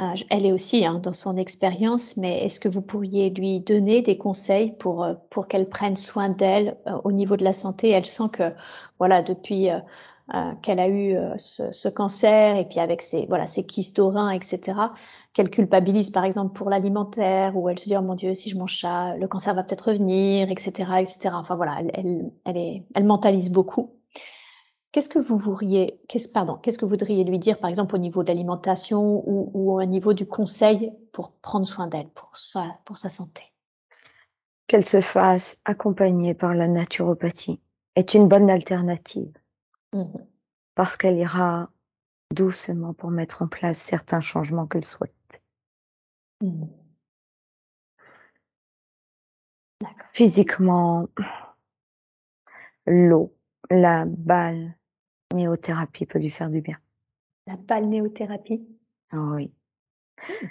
euh, 0.00 0.14
elle 0.30 0.46
est 0.46 0.52
aussi 0.52 0.84
hein, 0.86 1.00
dans 1.00 1.12
son 1.12 1.36
expérience, 1.36 2.16
mais 2.16 2.44
est-ce 2.44 2.60
que 2.60 2.68
vous 2.68 2.82
pourriez 2.82 3.30
lui 3.30 3.60
donner 3.60 4.02
des 4.02 4.16
conseils 4.16 4.72
pour, 4.72 5.04
euh, 5.04 5.14
pour 5.30 5.48
qu'elle 5.48 5.68
prenne 5.68 5.96
soin 5.96 6.28
d'elle 6.30 6.78
euh, 6.86 7.00
au 7.04 7.12
niveau 7.12 7.36
de 7.36 7.44
la 7.44 7.52
santé? 7.52 7.90
Elle 7.90 8.06
sent 8.06 8.30
que, 8.32 8.54
voilà, 8.98 9.22
depuis 9.22 9.68
qu'elle 10.62 10.80
a 10.80 10.88
eu 10.88 11.16
ce, 11.38 11.88
cancer 11.88 12.56
et 12.56 12.68
puis 12.68 12.78
avec 12.78 13.02
ses, 13.02 13.26
voilà, 13.26 13.46
ses 13.46 13.64
kystes 13.64 13.98
au 13.98 14.10
rein, 14.10 14.30
etc., 14.30 14.78
qu'elle 15.32 15.50
culpabilise 15.50 16.10
par 16.10 16.24
exemple 16.24 16.52
pour 16.54 16.70
l'alimentaire 16.70 17.56
ou 17.56 17.68
elle 17.68 17.78
se 17.78 17.84
dit, 17.84 17.96
oh 17.96 18.02
mon 18.02 18.14
Dieu, 18.14 18.34
si 18.34 18.50
je 18.50 18.58
mange 18.58 18.80
ça, 18.80 19.16
le 19.16 19.26
cancer 19.28 19.54
va 19.54 19.64
peut-être 19.64 19.88
revenir, 19.88 20.50
etc., 20.50 20.70
etc. 21.00 21.30
Enfin 21.32 21.56
voilà, 21.56 21.78
elle, 21.94 22.30
elle, 22.44 22.56
est, 22.56 22.84
elle 22.94 23.04
mentalise 23.04 23.50
beaucoup. 23.50 23.94
Qu'est-ce 24.92 25.08
que 25.08 25.20
vous 25.20 25.36
voudriez, 25.36 26.00
qu'est-ce, 26.08 26.28
pardon, 26.28 26.56
qu'est-ce 26.56 26.76
que 26.76 26.84
vous 26.84 26.90
voudriez 26.90 27.22
lui 27.22 27.38
dire, 27.38 27.60
par 27.60 27.68
exemple, 27.68 27.94
au 27.94 27.98
niveau 27.98 28.24
de 28.24 28.28
l'alimentation 28.28 29.22
ou, 29.24 29.50
ou 29.54 29.80
au 29.80 29.84
niveau 29.84 30.14
du 30.14 30.26
conseil 30.26 30.92
pour 31.12 31.30
prendre 31.30 31.66
soin 31.66 31.86
d'elle, 31.86 32.08
pour 32.08 32.36
sa, 32.36 32.76
pour 32.84 32.98
sa 32.98 33.08
santé? 33.08 33.44
Qu'elle 34.66 34.84
se 34.84 35.00
fasse 35.00 35.58
accompagner 35.64 36.34
par 36.34 36.54
la 36.54 36.66
naturopathie 36.66 37.60
est 37.94 38.14
une 38.14 38.26
bonne 38.26 38.50
alternative 38.50 39.32
mmh 39.92 40.04
parce 40.76 40.96
qu'elle 40.96 41.18
ira 41.18 41.70
doucement 42.30 42.94
pour 42.94 43.10
mettre 43.10 43.42
en 43.42 43.48
place 43.48 43.76
certains 43.76 44.20
changements 44.20 44.66
qu'elle 44.66 44.84
souhaite. 44.84 45.42
Mmh 46.40 46.66
Physiquement, 50.12 51.08
l'eau, 52.86 53.34
la 53.70 54.04
balle, 54.06 54.76
Néothérapie 55.32 56.06
peut 56.06 56.18
lui 56.18 56.30
faire 56.30 56.50
du 56.50 56.60
bien. 56.60 56.78
La 57.46 57.56
balnéothérapie 57.56 58.66
Oui. 59.12 59.52
Mmh. 60.18 60.46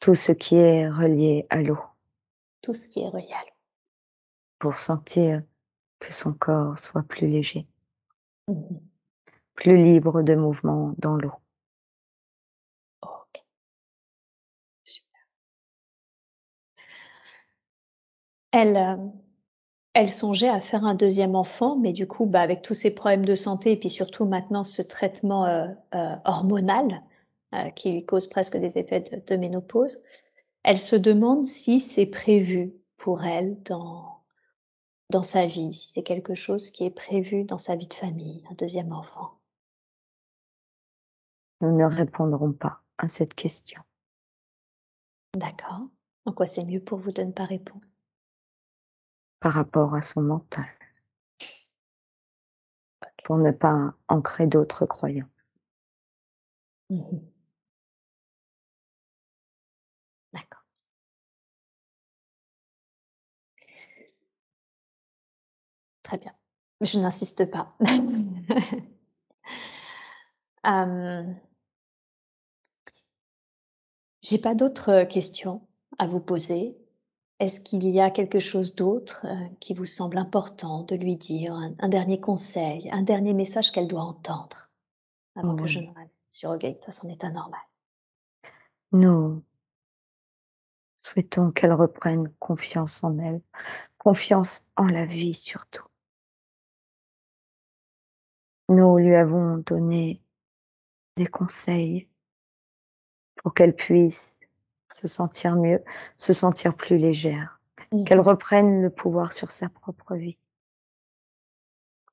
Tout 0.00 0.14
ce 0.14 0.32
qui 0.32 0.56
est 0.56 0.88
relié 0.88 1.46
à 1.50 1.62
l'eau. 1.62 1.78
Tout 2.62 2.74
ce 2.74 2.88
qui 2.88 3.00
est 3.00 3.08
relié 3.08 3.32
à 3.32 3.42
l'eau. 3.42 3.56
Pour 4.58 4.74
sentir 4.74 5.42
que 5.98 6.12
son 6.12 6.32
corps 6.32 6.78
soit 6.78 7.02
plus 7.02 7.26
léger. 7.26 7.66
Mmh 8.52 8.92
plus 9.54 9.76
libre 9.76 10.22
de 10.22 10.34
mouvement 10.34 10.94
dans 10.98 11.16
l'eau. 11.16 11.32
Elle, 18.52 18.76
euh, 19.96 20.06
songeait 20.08 20.48
à 20.48 20.60
faire 20.60 20.84
un 20.84 20.94
deuxième 20.94 21.34
enfant, 21.36 21.76
mais 21.78 21.92
du 21.92 22.06
coup, 22.06 22.26
bah, 22.26 22.40
avec 22.42 22.62
tous 22.62 22.74
ces 22.74 22.94
problèmes 22.94 23.24
de 23.24 23.34
santé 23.34 23.72
et 23.72 23.76
puis 23.78 23.88
surtout 23.88 24.26
maintenant 24.26 24.62
ce 24.64 24.82
traitement 24.82 25.46
euh, 25.46 25.68
euh, 25.94 26.16
hormonal 26.24 27.02
qui 27.76 27.92
lui 27.92 28.06
cause 28.06 28.28
presque 28.28 28.56
des 28.56 28.78
effets 28.78 29.04
de, 29.26 29.36
ménopause, 29.36 30.02
elle 30.62 30.78
se 30.78 30.96
demande 30.96 31.44
si 31.44 31.80
c'est 31.80 32.06
prévu 32.06 32.72
pour 32.96 33.24
elle 33.24 33.62
dans, 33.64 34.21
dans 35.12 35.22
sa 35.22 35.46
vie, 35.46 35.72
si 35.72 35.90
c'est 35.90 36.02
quelque 36.02 36.34
chose 36.34 36.70
qui 36.70 36.84
est 36.84 36.90
prévu 36.90 37.44
dans 37.44 37.58
sa 37.58 37.76
vie 37.76 37.86
de 37.86 37.94
famille, 37.94 38.44
un 38.50 38.54
deuxième 38.54 38.92
enfant? 38.92 39.38
Nous 41.60 41.76
ne 41.76 41.84
répondrons 41.84 42.52
pas 42.52 42.82
à 42.98 43.08
cette 43.08 43.34
question. 43.34 43.82
D'accord. 45.34 45.86
En 46.24 46.32
quoi 46.32 46.46
c'est 46.46 46.64
mieux 46.64 46.82
pour 46.82 46.98
vous 46.98 47.12
de 47.12 47.22
ne 47.22 47.30
pas 47.30 47.44
répondre? 47.44 47.86
Par 49.38 49.52
rapport 49.52 49.94
à 49.94 50.02
son 50.02 50.22
mental, 50.22 50.66
pour 53.24 53.36
ne 53.36 53.50
pas 53.50 53.94
ancrer 54.08 54.46
d'autres 54.46 54.86
croyants. 54.86 55.28
Mmh 56.90 57.31
Très 66.12 66.18
bien. 66.18 66.34
Je 66.82 66.98
n'insiste 66.98 67.50
pas. 67.50 67.74
J'ai 74.20 74.38
pas 74.38 74.54
d'autres 74.54 75.04
questions 75.04 75.66
à 75.98 76.06
vous 76.06 76.20
poser. 76.20 76.76
Est-ce 77.38 77.62
qu'il 77.62 77.88
y 77.88 77.98
a 77.98 78.10
quelque 78.10 78.40
chose 78.40 78.74
d'autre 78.74 79.24
euh, 79.24 79.48
qui 79.58 79.72
vous 79.72 79.86
semble 79.86 80.18
important 80.18 80.82
de 80.82 80.96
lui 80.96 81.16
dire, 81.16 81.54
un, 81.54 81.88
dernier 81.88 82.20
conseil, 82.20 82.90
un 82.92 83.00
dernier 83.00 83.32
message 83.32 83.72
qu'elle 83.72 83.88
doit 83.88 84.02
entendre 84.02 84.70
avant 85.34 85.56
que 85.56 85.64
je 85.64 85.78
ne 85.78 85.86
surrogate 86.28 86.86
à 86.86 86.92
son 86.92 87.08
état 87.08 87.30
normal? 87.30 87.62
Nous 88.92 89.42
souhaitons 90.98 91.52
qu'elle 91.52 91.72
reprenne 91.72 92.28
confiance 92.38 93.02
en 93.02 93.18
elle, 93.18 93.40
confiance 93.96 94.66
en 94.76 94.84
la 94.84 95.06
vie 95.06 95.32
surtout. 95.32 95.86
Nous 98.72 98.96
lui 98.96 99.14
avons 99.14 99.58
donné 99.58 100.22
des 101.18 101.26
conseils 101.26 102.08
pour 103.36 103.52
qu'elle 103.52 103.76
puisse 103.76 104.34
se 104.94 105.06
sentir 105.06 105.56
mieux, 105.56 105.84
se 106.16 106.32
sentir 106.32 106.74
plus 106.74 106.96
légère, 106.96 107.60
mmh. 107.92 108.04
qu'elle 108.04 108.20
reprenne 108.20 108.80
le 108.80 108.88
pouvoir 108.88 109.32
sur 109.32 109.50
sa 109.50 109.68
propre 109.68 110.14
vie. 110.14 110.38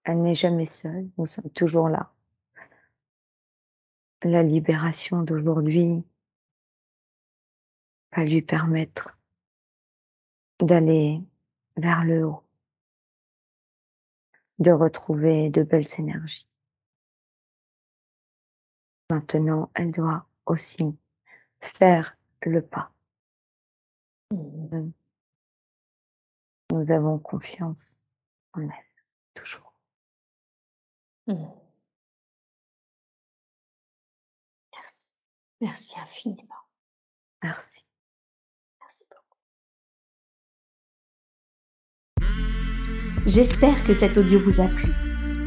Elle 0.04 0.22
n'est 0.22 0.36
jamais 0.36 0.66
seule, 0.66 1.08
nous 1.18 1.26
sommes 1.26 1.50
toujours 1.52 1.88
là. 1.88 2.12
La 4.24 4.44
libération 4.44 5.22
d'aujourd'hui 5.22 6.04
va 8.18 8.26
lui 8.26 8.42
permettre 8.42 9.18
d'aller 10.60 11.22
vers 11.78 12.04
le 12.04 12.26
haut, 12.26 12.44
de 14.58 14.72
retrouver 14.72 15.50
de 15.50 15.64
belles 15.64 15.88
énergies. 15.98 16.49
Maintenant, 19.10 19.72
elle 19.74 19.92
doit 19.92 20.28
aussi 20.46 20.96
faire 21.62 22.16
le 22.44 22.62
pas. 22.62 22.92
Mmh. 24.32 24.92
Nous 26.72 26.92
avons 26.92 27.18
confiance 27.18 27.96
en 28.54 28.62
elle, 28.62 28.70
toujours. 29.34 29.74
Mmh. 31.26 31.34
Merci. 34.74 35.12
Merci 35.62 36.00
infiniment. 36.00 36.56
Merci. 37.42 37.84
Merci 38.80 39.06
beaucoup. 39.10 39.38
J'espère 43.26 43.84
que 43.84 43.94
cet 43.94 44.18
audio 44.18 44.40
vous 44.40 44.62
a 44.62 44.68
plu. 44.68 45.09